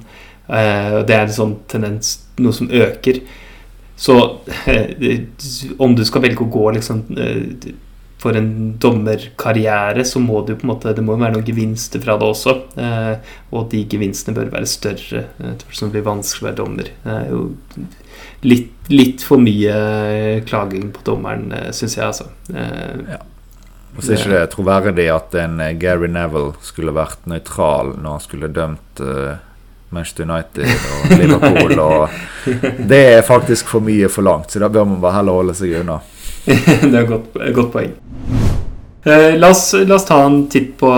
det 0.49 1.15
er 1.15 1.29
en 1.29 1.37
sånn 1.37 1.53
tendens, 1.71 2.17
noe 2.43 2.51
som 2.57 2.67
øker. 2.67 3.21
Så 3.95 4.17
om 5.79 5.95
du 5.95 6.03
skal 6.05 6.25
velge 6.27 6.43
å 6.43 6.51
gå 6.51 6.73
liksom 6.75 7.05
for 8.23 8.39
en 8.39 8.53
dommerkarriere 8.79 10.05
så 10.07 10.23
må 10.23 10.45
det 10.47 10.55
jo 10.55 10.61
på 10.61 10.67
en 10.69 10.73
måte 10.73 10.93
Det 10.95 11.03
må 11.03 11.17
jo 11.17 11.23
være 11.25 11.35
noen 11.35 11.49
gevinster 11.49 12.03
fra 12.03 12.15
det 12.21 12.29
også. 12.29 12.55
Eh, 12.79 13.33
og 13.51 13.67
de 13.73 13.83
gevinstene 13.91 14.37
bør 14.37 14.53
være 14.55 14.71
større. 14.71 15.25
Som 15.73 15.91
det 15.91 15.99
blir 15.99 16.07
vanskelig 16.07 16.45
å 16.45 16.49
være 16.51 16.61
dommer. 16.63 16.93
Er 17.03 17.27
jo 17.33 17.43
litt, 18.47 18.73
litt 18.93 19.27
for 19.27 19.43
mye 19.43 19.75
klaging 20.49 20.91
på 20.95 21.05
dommeren, 21.07 21.51
eh, 21.57 21.71
syns 21.75 21.99
jeg, 21.99 22.09
altså. 22.09 22.31
Eh, 22.55 23.15
ja. 23.17 23.21
Og 23.93 24.01
så 24.01 24.15
er 24.15 24.23
ikke 24.23 24.33
det 24.33 24.53
troverdig 24.55 25.09
at 25.13 25.35
en 25.37 25.59
eh, 25.61 25.75
Gary 25.81 26.09
Neville 26.09 26.55
skulle 26.65 26.95
vært 26.97 27.27
nøytral 27.29 27.97
når 27.99 28.15
han 28.17 28.23
skulle 28.25 28.49
dømt 28.49 29.03
uh, 29.05 29.35
Manchester 29.93 30.25
United 30.25 30.65
og 30.65 31.13
Liverpool. 31.21 31.75
og 31.83 32.87
det 32.89 33.03
er 33.19 33.27
faktisk 33.27 33.69
for 33.75 33.85
mye 33.85 34.09
forlangt, 34.09 34.55
så 34.55 34.63
da 34.63 34.71
bør 34.73 34.89
man 34.89 35.03
bare 35.03 35.19
heller 35.21 35.43
holde 35.43 35.57
seg 35.59 35.77
unna. 35.83 35.99
det 36.47 36.91
er 36.91 37.03
et 37.05 37.09
godt, 37.09 37.37
godt, 37.55 37.71
poeng. 37.75 37.93
Eh, 39.03 39.35
la, 39.39 39.51
oss, 39.51 39.73
la, 39.79 39.95
oss, 39.95 40.07
ta 40.09 40.19
en 40.27 40.45
titt 40.51 40.75
på, 40.81 40.91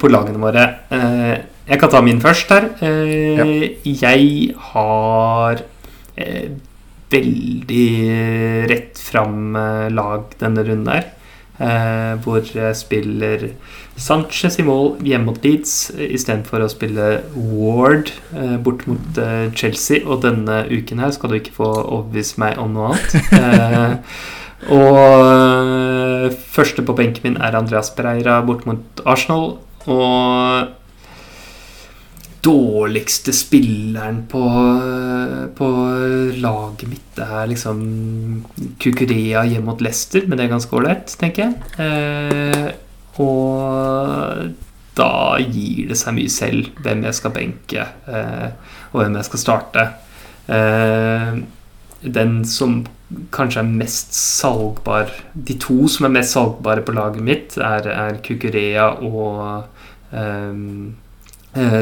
på 0.00 0.10
lagene 0.12 0.40
våre. 0.40 0.64
Eh, 0.92 1.34
jeg 1.68 1.80
kan 1.82 1.92
ta 1.92 2.00
min 2.04 2.20
først 2.24 2.52
her. 2.54 2.70
Eh, 2.80 3.36
ja. 3.36 3.44
Jeg 3.84 4.54
har 4.70 5.60
eh, 6.16 6.48
veldig 7.12 7.90
rett 8.72 9.00
fram 9.00 9.56
eh, 9.56 9.88
lag 9.92 10.32
denne 10.40 10.64
runden 10.64 10.88
her. 10.92 11.10
Eh, 11.58 12.14
hvor 12.22 12.40
jeg 12.54 12.76
spiller 12.78 13.48
Sanchez 13.98 14.60
i 14.60 14.64
mål 14.64 14.92
hjemme 15.02 15.32
mot 15.32 15.40
Leeds 15.42 15.90
istedenfor 15.98 16.62
å 16.62 16.70
spille 16.70 17.08
Ward 17.34 18.12
bort 18.64 18.86
mot 18.88 19.22
Chelsea. 19.58 20.00
Og 20.06 20.22
denne 20.24 20.62
uken 20.70 21.04
her 21.04 21.12
skal 21.12 21.34
du 21.34 21.40
ikke 21.40 21.56
få 21.58 21.72
overbevise 21.82 22.40
meg 22.40 22.60
om 22.62 22.76
noe 22.78 22.94
annet. 22.94 24.04
Eh, 24.62 24.72
og 24.74 24.98
eh, 25.22 26.36
første 26.54 26.82
på 26.82 26.96
benken 26.98 27.24
min 27.26 27.38
er 27.40 27.56
Andreas 27.58 27.92
Pereira 27.94 28.40
bort 28.46 28.66
mot 28.68 29.02
Arsenal. 29.06 29.56
Og 29.88 30.74
dårligste 32.44 33.32
spilleren 33.34 34.22
på, 34.30 34.42
på 35.58 35.68
laget 36.38 36.84
mitt 36.88 37.20
er 37.20 37.48
liksom 37.50 37.80
Kukurea 38.80 39.42
hjemme 39.48 39.72
mot 39.72 39.82
Leicester, 39.82 40.24
men 40.26 40.38
det 40.38 40.46
er 40.46 40.52
ganske 40.54 40.78
ålreit, 40.78 41.12
tenker 41.20 41.48
jeg. 41.48 41.54
Eh, 41.82 42.68
og 43.18 44.54
da 44.98 45.12
gir 45.42 45.90
det 45.90 45.98
seg 45.98 46.16
mye 46.16 46.32
selv 46.32 46.70
hvem 46.84 47.04
jeg 47.06 47.18
skal 47.18 47.34
benke, 47.34 47.86
eh, 48.10 48.76
og 48.92 49.02
hvem 49.02 49.18
jeg 49.18 49.28
skal 49.30 49.42
starte. 49.44 49.86
Eh, 50.48 51.40
den 52.18 52.38
som 52.48 52.80
kanskje 53.32 53.62
er 53.62 53.70
mest 53.80 54.12
salgbar 54.16 55.12
De 55.32 55.56
to 55.60 55.86
som 55.88 56.08
er 56.08 56.14
mest 56.18 56.34
salgbare 56.36 56.84
på 56.84 56.94
laget 56.96 57.24
mitt, 57.24 57.56
er, 57.56 57.88
er 57.88 58.20
Kukurea 58.24 58.90
og 59.04 59.64
um, 60.12 60.94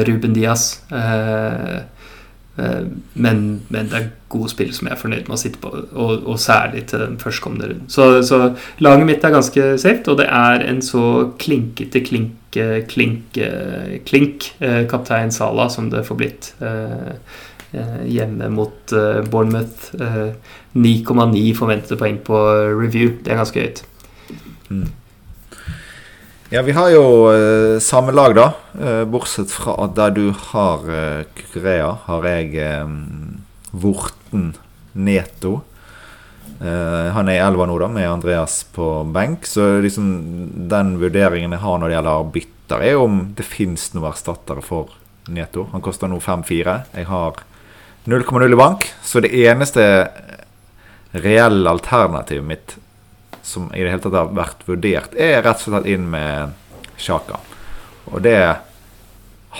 Ruben 0.07 0.33
Diaz. 0.33 0.79
Uh, 0.91 1.83
uh, 2.57 2.85
men, 3.13 3.43
men, 3.69 3.89
det 3.91 3.99
er 3.99 4.07
gode 4.31 4.49
spill 4.49 4.71
som 4.73 4.87
jeg 4.87 4.95
er 4.95 5.01
fornøyd 5.01 5.27
med 5.27 5.35
å 5.35 5.41
sitte 5.41 5.59
på, 5.61 5.73
og, 5.75 6.23
og 6.23 6.39
særlig 6.41 6.85
til 6.89 7.03
den 7.03 7.19
førstkommende 7.21 7.73
runden. 7.73 7.91
Så, 7.91 8.07
så, 8.27 8.39
laget 8.83 9.05
mitt 9.09 9.27
er 9.27 9.35
ganske 9.35 9.67
safe, 9.83 10.01
og 10.07 10.21
det 10.21 10.29
er 10.31 10.63
en 10.69 10.81
så 10.83 11.03
klinkete 11.39 12.01
klink, 12.07 12.57
klink, 12.89 13.37
klink, 14.07 14.49
kaptein 14.89 15.35
Sala 15.35 15.67
som 15.69 15.91
det 15.91 16.07
får 16.07 16.19
blitt. 16.23 16.49
Uh, 16.63 17.19
hjemme 17.71 18.47
mot 18.53 18.93
Bournemouth. 19.31 19.91
9,9 20.77 21.43
forventede 21.57 21.97
poeng 21.99 22.21
på 22.23 22.39
review. 22.77 23.17
Det 23.23 23.33
er 23.33 23.41
ganske 23.41 23.63
høyt. 23.65 23.83
Mm. 24.69 24.87
Ja, 26.49 26.61
vi 26.63 26.71
har 26.71 26.89
jo 26.93 27.03
uh, 27.27 27.79
samme 27.83 28.13
lag, 28.15 28.31
da. 28.37 28.51
Uh, 28.79 29.03
bortsett 29.11 29.51
fra 29.51 29.73
at 29.83 29.97
der 29.97 30.13
du 30.15 30.29
har 30.31 30.85
uh, 30.87 31.25
Kukurea, 31.35 31.89
har 32.05 32.27
jeg 32.29 32.53
um, 32.87 33.41
Vorten 33.75 34.53
Neto. 34.95 35.59
Han 36.57 37.27
er 37.29 37.35
i 37.35 37.41
elva 37.43 37.67
nå, 37.69 37.75
da, 37.77 37.85
med 37.91 38.07
Andreas 38.09 38.63
på 38.73 39.03
benk. 39.13 39.43
Så 39.45 39.75
liksom 39.83 40.07
den 40.71 40.95
vurderingen 40.97 41.51
jeg 41.53 41.61
har 41.61 41.75
når 41.77 41.91
det 41.91 41.95
gjelder 41.97 42.31
bytter, 42.33 42.85
er 42.87 43.01
om 43.03 43.19
det 43.37 43.45
fins 43.45 43.91
noen 43.93 44.07
erstattere 44.09 44.63
for 44.65 44.95
Neto. 45.29 45.67
Han 45.75 45.83
koster 45.85 46.09
nå 46.09 46.17
5-4. 46.23 46.79
Jeg 46.97 47.09
har 47.11 47.43
0,0 48.07 48.53
i 48.53 48.59
bank, 48.59 48.87
så 49.03 49.21
det 49.23 49.33
eneste 49.35 49.83
reelle 51.17 51.71
alternativet 51.71 52.45
mitt 52.47 52.77
som 53.47 53.69
i 53.73 53.83
det 53.83 53.93
hele 53.93 54.03
tatt 54.03 54.15
har 54.15 54.31
vært 54.35 54.63
vurdert, 54.67 55.15
er 55.15 55.41
rett 55.43 55.61
og 55.63 55.71
slett 55.71 55.87
inn 55.91 56.09
med 56.11 56.55
Sjaka. 56.99 57.39
Og 58.11 58.21
det 58.25 58.39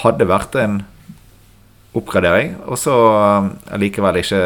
hadde 0.02 0.28
vært 0.28 0.56
en 0.60 0.82
oppgradering. 1.98 2.56
Og 2.68 2.80
så 2.80 2.94
um, 2.94 3.52
likevel 3.80 4.22
ikke 4.22 4.42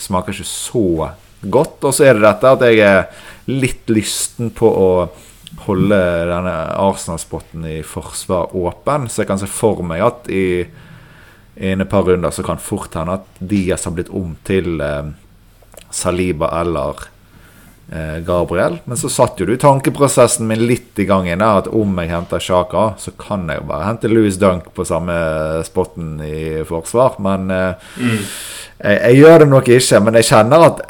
smaker 0.00 0.34
ikke 0.34 0.48
så 0.48 1.10
godt. 1.40 1.78
Og 1.86 1.94
så 1.94 2.08
er 2.08 2.18
det 2.18 2.26
dette 2.26 2.54
at 2.54 2.64
jeg 2.66 2.82
er 2.84 3.02
litt 3.50 3.90
lysten 3.90 4.52
på 4.54 4.68
å 4.70 4.90
holde 5.66 5.98
denne 6.30 6.54
Arsenal-spotten 6.78 7.66
i 7.68 7.80
forsvar 7.86 8.54
åpen. 8.56 9.08
Så 9.10 9.22
jeg 9.22 9.30
kan 9.30 9.40
se 9.40 9.50
for 9.50 9.82
meg 9.86 10.04
at 10.06 10.30
i, 10.32 10.64
i 11.56 11.72
et 11.72 11.90
par 11.90 12.06
runder 12.06 12.30
så 12.30 12.42
kan 12.46 12.60
fort 12.62 12.94
hende 12.94 13.18
at 13.18 13.38
Diaz 13.38 13.84
har 13.84 13.94
blitt 13.96 14.12
om 14.14 14.36
til 14.46 14.80
eh, 14.80 15.10
Saliba 15.90 16.48
eller 16.60 17.02
eh, 17.92 18.20
Gabriel. 18.26 18.78
Men 18.84 19.00
så 19.00 19.10
satt 19.12 19.40
jo 19.40 19.48
du 19.48 19.56
tankeprosessen 19.60 20.48
min 20.48 20.62
litt 20.66 20.98
i 21.02 21.08
gang 21.08 21.28
inn 21.28 21.44
at 21.44 21.68
om 21.74 21.98
jeg 22.00 22.12
henter 22.12 22.42
Sjaka, 22.42 22.86
så 23.02 23.12
kan 23.18 23.48
jeg 23.50 23.60
jo 23.60 23.66
bare 23.72 23.90
hente 23.90 24.12
Louis 24.12 24.38
Dunk 24.40 24.70
på 24.76 24.86
samme 24.88 25.18
spotten 25.66 26.16
i 26.24 26.62
forsvar. 26.68 27.18
Men 27.22 27.50
eh, 27.54 27.90
mm. 27.98 28.16
jeg, 28.78 28.96
jeg, 28.96 29.20
gjør 29.20 29.44
det 29.44 29.50
nok 29.52 29.74
ikke. 29.76 30.02
Men 30.06 30.20
jeg 30.20 30.30
kjenner 30.30 30.70
at 30.70 30.82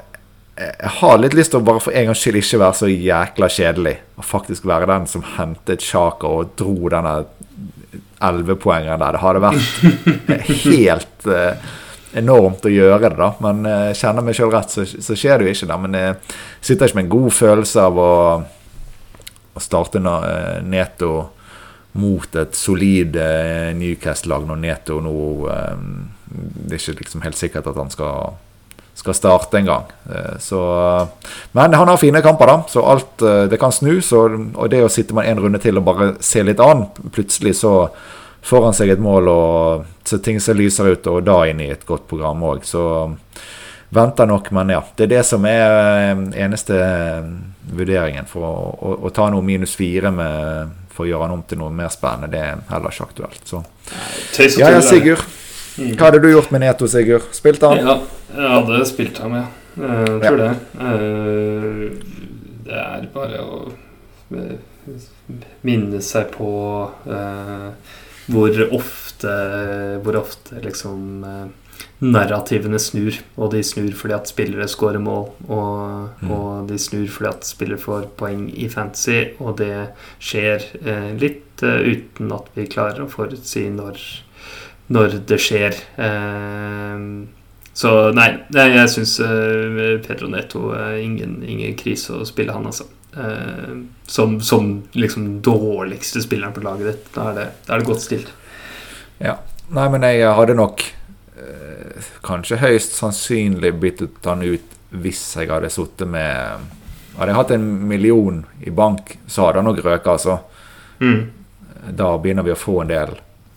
jeg 0.60 0.90
har 1.00 1.14
litt 1.16 1.32
lyst 1.32 1.54
til 1.54 1.62
å 1.62 1.64
bare 1.64 1.80
for 1.80 1.96
en 1.96 2.10
gangs 2.10 2.20
skyld 2.20 2.36
ikke 2.42 2.58
være 2.60 2.76
så 2.76 2.88
jækla 2.90 3.48
kjedelig. 3.48 3.94
Og 4.20 4.26
faktisk 4.28 4.66
være 4.68 4.90
den 4.90 5.06
som 5.08 5.24
hentet 5.38 5.84
Sjaka 5.84 6.28
og 6.28 6.52
dro 6.60 6.76
denne 6.92 7.22
11-poengeren 8.20 9.00
der. 9.00 9.16
Det 9.16 9.22
hadde 9.24 9.42
vært 9.44 10.54
helt 10.66 11.28
uh, 11.30 11.70
enormt 12.20 12.66
å 12.66 12.72
gjøre 12.72 13.08
det, 13.08 13.16
da. 13.18 13.30
Men 13.44 13.64
uh, 13.66 13.90
kjenner 13.96 14.26
meg 14.26 14.36
sjøl 14.38 14.52
rett, 14.54 14.72
så, 14.72 14.86
så, 14.86 15.16
skjer 15.16 15.40
det 15.40 15.48
jo 15.48 15.56
ikke. 15.56 15.70
da 15.70 15.78
Men 15.80 15.98
jeg 15.98 16.16
sitter 16.60 16.90
ikke 16.90 17.00
med 17.00 17.06
en 17.06 17.14
god 17.16 17.36
følelse 17.38 17.86
av 17.88 18.00
å, 18.00 18.14
å 19.54 19.64
starte 19.64 20.02
uh, 20.04 20.60
Neto 20.66 21.14
mot 22.00 22.36
et 22.38 22.54
solid 22.54 23.16
uh, 23.18 23.72
Newcast-lag 23.74 24.46
når 24.46 24.62
Neto 24.62 25.00
nå 25.02 25.16
Det 26.30 26.76
er 26.76 26.78
ikke 26.78 27.00
liksom 27.02 27.24
helt 27.26 27.38
sikkert 27.38 27.66
at 27.72 27.80
han 27.80 27.90
skal 27.90 28.36
skal 29.00 29.16
starte 29.16 29.56
en 29.58 29.68
gang. 29.68 29.90
Så, 30.44 30.60
men 31.56 31.74
han 31.74 31.88
har 31.88 32.00
fine 32.00 32.20
kamper, 32.22 32.50
da, 32.50 32.56
så 32.68 32.84
alt 32.84 33.24
det 33.48 33.56
kan 33.60 33.72
snu. 33.72 33.94
Så, 34.04 34.26
og 34.28 34.68
det 34.72 34.82
å 34.84 34.90
sitte 34.92 35.16
med 35.16 35.30
en 35.30 35.40
runde 35.40 35.60
til 35.62 35.80
og 35.80 35.86
bare 35.86 36.10
se 36.20 36.44
litt 36.44 36.60
an 36.60 36.84
Plutselig 37.14 37.54
så 37.62 37.72
får 38.42 38.64
han 38.64 38.76
seg 38.76 38.92
et 38.92 39.02
mål 39.02 39.28
og 39.32 39.88
så 40.10 40.18
ting 40.18 40.40
ser 40.40 40.58
lysere 40.58 40.96
ut, 40.96 41.08
og 41.10 41.24
da 41.26 41.42
inn 41.48 41.60
i 41.62 41.70
et 41.72 41.86
godt 41.86 42.06
program 42.10 42.42
òg. 42.50 42.64
Så 42.66 42.82
venter 43.94 44.26
nok, 44.26 44.50
men 44.56 44.72
ja. 44.74 44.82
Det 44.96 45.06
er 45.06 45.12
det 45.16 45.24
som 45.28 45.46
er 45.48 45.64
eh, 45.64 46.22
eneste 46.44 46.78
eh, 46.78 47.28
vurderingen. 47.74 48.28
For 48.30 48.46
å, 48.46 48.54
å, 48.70 48.94
å 49.06 49.12
ta 49.14 49.28
noe 49.32 49.44
minus 49.46 49.76
fire 49.78 50.12
med, 50.14 50.72
for 50.94 51.06
å 51.06 51.10
gjøre 51.10 51.28
han 51.28 51.36
om 51.38 51.44
til 51.46 51.60
noe 51.62 51.74
mer 51.74 51.92
spennende, 51.94 52.30
det 52.32 52.42
er 52.46 52.64
heller 52.70 52.94
ikke 52.94 53.10
aktuelt. 53.10 53.42
Så 53.46 53.62
ja, 54.60 54.72
ja, 54.76 54.82
Sigurd. 54.84 55.26
Mm. 55.78 55.94
Hva 55.94 56.08
hadde 56.08 56.22
du 56.24 56.30
gjort 56.32 56.50
med 56.54 56.64
Neto, 56.64 56.88
Sigurd? 56.90 57.28
Spilte 57.36 57.70
han? 57.70 57.80
Ja, 57.84 57.96
jeg 58.34 58.52
hadde 58.56 58.82
spilt 58.90 59.20
ham, 59.22 59.38
ja. 59.38 59.46
Jeg 59.80 60.20
tror 60.24 60.42
ja. 60.42 60.50
det. 60.50 60.54
Det 62.66 62.80
er 62.80 63.06
bare 63.14 63.44
å 63.44 63.70
minne 65.66 66.00
seg 66.04 66.32
på 66.34 66.50
hvor 68.30 68.60
ofte, 68.76 69.32
hvor 70.04 70.18
ofte 70.20 70.60
liksom 70.62 71.24
eh, 71.26 71.46
narrativene 72.04 72.78
snur. 72.80 73.18
Og 73.36 73.52
de 73.54 73.62
snur 73.66 73.92
fordi 73.96 74.16
at 74.16 74.30
spillere 74.30 74.68
scorer 74.70 75.02
mål, 75.02 75.28
og, 75.48 76.22
mm. 76.22 76.32
og, 76.34 76.48
de 76.70 76.78
snur 76.80 77.08
fordi 77.10 77.30
at 77.32 77.48
spillere 77.48 77.82
får 77.82 78.08
poeng 78.20 78.48
i 78.52 78.68
fantasy, 78.72 79.34
og 79.40 79.58
det 79.60 79.90
skjer 80.22 80.66
eh, 80.82 81.12
litt 81.20 81.64
eh, 81.66 81.94
uten 81.94 82.32
at 82.36 82.50
vi 82.56 82.68
klarer 82.70 83.04
å 83.04 83.10
forutsi 83.10 83.66
når, 83.74 84.00
når 84.90 85.20
det 85.30 85.38
skjer. 85.40 85.76
Eh, 85.96 87.04
så 87.80 87.90
nei, 88.12 88.30
jeg 88.52 88.88
syns 88.92 89.18
eh, 89.24 90.00
Pedro 90.04 90.30
Neto 90.30 90.72
er 90.76 90.98
ingen, 91.00 91.38
ingen 91.46 91.76
krise 91.78 92.18
å 92.18 92.26
spille, 92.28 92.52
han, 92.52 92.66
altså. 92.68 92.88
Eh, 93.16 93.76
som, 94.06 94.40
som 94.40 94.82
liksom 94.92 95.40
dårligste 95.42 96.22
spilleren 96.22 96.54
på 96.56 96.64
laget 96.66 96.90
ditt. 96.90 97.06
Da 97.14 97.30
er 97.30 97.38
det, 97.38 97.46
da 97.66 97.74
er 97.74 97.82
det 97.82 97.88
godt 97.88 98.04
stilt. 98.04 98.34
Ja. 99.22 99.38
Nei, 99.70 99.86
men 99.92 100.02
jeg 100.02 100.26
hadde 100.34 100.58
nok 100.58 100.82
eh, 101.38 102.10
kanskje 102.26 102.58
høyst 102.58 102.96
sannsynlig 102.98 103.70
byttet 103.78 104.26
han 104.26 104.42
ut 104.42 104.76
hvis 104.90 105.22
jeg 105.38 105.50
hadde 105.52 105.70
sittet 105.70 106.10
med 106.10 106.70
Hadde 107.14 107.32
jeg 107.34 107.36
hatt 107.36 107.50
en 107.52 107.64
million 107.90 108.36
i 108.64 108.70
bank, 108.72 109.10
så 109.28 109.44
hadde 109.44 109.60
han 109.60 109.66
nok 109.68 109.80
røket, 109.84 110.06
altså. 110.08 110.38
Mm. 111.02 111.26
Da 111.98 112.06
begynner 112.22 112.46
vi 112.46 112.54
å 112.54 112.56
få 112.58 112.78
en 112.80 112.88
del 112.88 113.12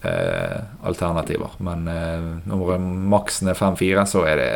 eh, 0.07 0.59
alternativer. 0.83 1.57
Men 1.63 1.87
eh, 1.89 2.29
når 2.49 2.77
maksen 2.81 3.51
er 3.51 3.59
5-4, 3.59 4.05
så 4.09 4.25
er 4.29 4.41
det 4.41 4.51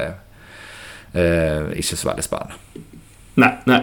eh, 1.18 1.74
ikke 1.82 2.00
så 2.00 2.12
veldig 2.12 2.26
spennende. 2.26 2.86
Nei, 3.38 3.54
nei 3.70 3.82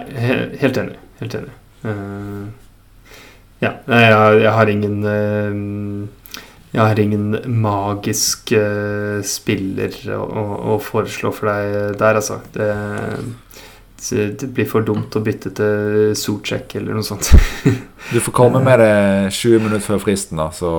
helt 0.60 0.80
enig. 0.82 0.98
Helt 1.20 1.38
enig. 1.38 1.54
Uh, 1.84 2.48
ja, 3.60 3.74
jeg, 3.86 4.12
jeg, 4.40 4.52
har 4.56 4.70
ingen 4.72 4.94
uh, 5.04 6.38
Jeg 6.72 6.80
har 6.80 7.00
ingen 7.02 7.26
magisk 7.60 8.54
uh, 8.56 9.20
spiller 9.24 9.98
å, 10.16 10.44
å, 10.74 10.78
foreslå 10.80 11.32
for 11.36 11.52
deg 11.52 11.98
der, 12.00 12.20
altså. 12.22 12.40
Det, 12.56 12.70
det 14.12 14.50
blir 14.52 14.66
for 14.68 14.84
dumt 14.84 15.14
å 15.16 15.22
bytte 15.24 15.52
til 15.56 16.10
Sortsjekk 16.18 16.76
eller 16.80 16.98
noe 16.98 17.06
sånt. 17.06 17.30
du 18.12 18.18
får 18.20 18.34
komme 18.36 18.60
med 18.64 18.82
det 18.82 18.96
20 19.32 19.64
minutter 19.64 19.86
før 19.86 20.02
fristen, 20.02 20.40
da, 20.40 20.50
så 20.52 20.72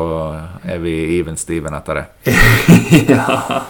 er 0.63 0.83
vi 0.83 0.95
even 1.17 1.39
steven 1.39 1.77
etter 1.77 2.03
det. 2.03 2.35
ja. 3.15 3.63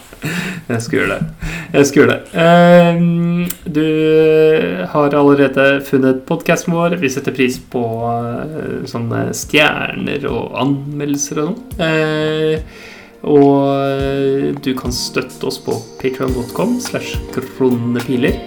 Jeg 0.66 0.82
skulle 0.82 1.04
gjøre 1.04 1.18
det. 1.20 1.50
Jeg 1.76 1.88
skulle 1.88 2.06
gjøre 2.06 2.16
det. 2.18 2.42
Ehm, 2.42 3.46
du 3.76 4.86
har 4.90 5.18
allerede 5.20 5.68
funnet 5.86 6.24
podkasten 6.26 6.74
vår. 6.74 6.98
Vi 7.02 7.12
setter 7.14 7.36
pris 7.36 7.60
på 7.60 7.84
eh, 8.10 8.82
sånne 8.90 9.28
stjerner 9.38 10.26
og 10.32 10.58
anmeldelser 10.66 11.44
og 11.44 11.52
sånn. 11.52 11.86
Eh, 11.86 12.82
og 13.26 13.62
eh, 13.78 14.50
du 14.66 14.74
kan 14.78 14.94
støtte 14.94 15.50
oss 15.50 15.62
på 15.62 15.78
patreon.com 16.02 16.80
slash 16.82 17.14
kronepiler. 17.36 18.42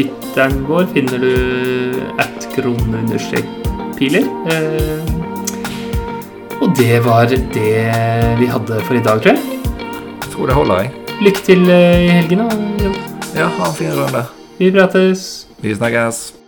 Twitteren 0.00 0.62
vår 0.64 0.86
finner 0.94 1.18
du 1.20 1.98
at 2.22 2.46
krone-piler. 2.54 4.24
Ehm, 4.48 5.10
og 6.60 6.72
det 6.78 7.04
var 7.04 7.28
det 7.28 7.44
vi 8.40 8.48
hadde 8.48 8.80
for 8.88 8.96
i 8.96 9.04
dag, 9.04 9.20
tror 9.20 9.34
jeg. 9.34 9.60
Jeg 10.24 10.32
tror 10.32 10.46
det 10.48 10.56
holder, 10.56 10.80
jeg. 10.80 10.90
Lykke 11.20 11.46
til 11.52 11.68
eh, 11.68 12.06
i 12.06 12.10
helgen, 12.16 12.46
da. 12.48 12.96
Ja, 13.36 13.52
ha 13.60 13.68
en 13.68 13.76
fin 13.76 13.92
runde. 13.92 14.24
Vi 14.56 14.72
prates. 14.72 15.46
Vi 15.60 15.76
snakkes. 15.76 16.39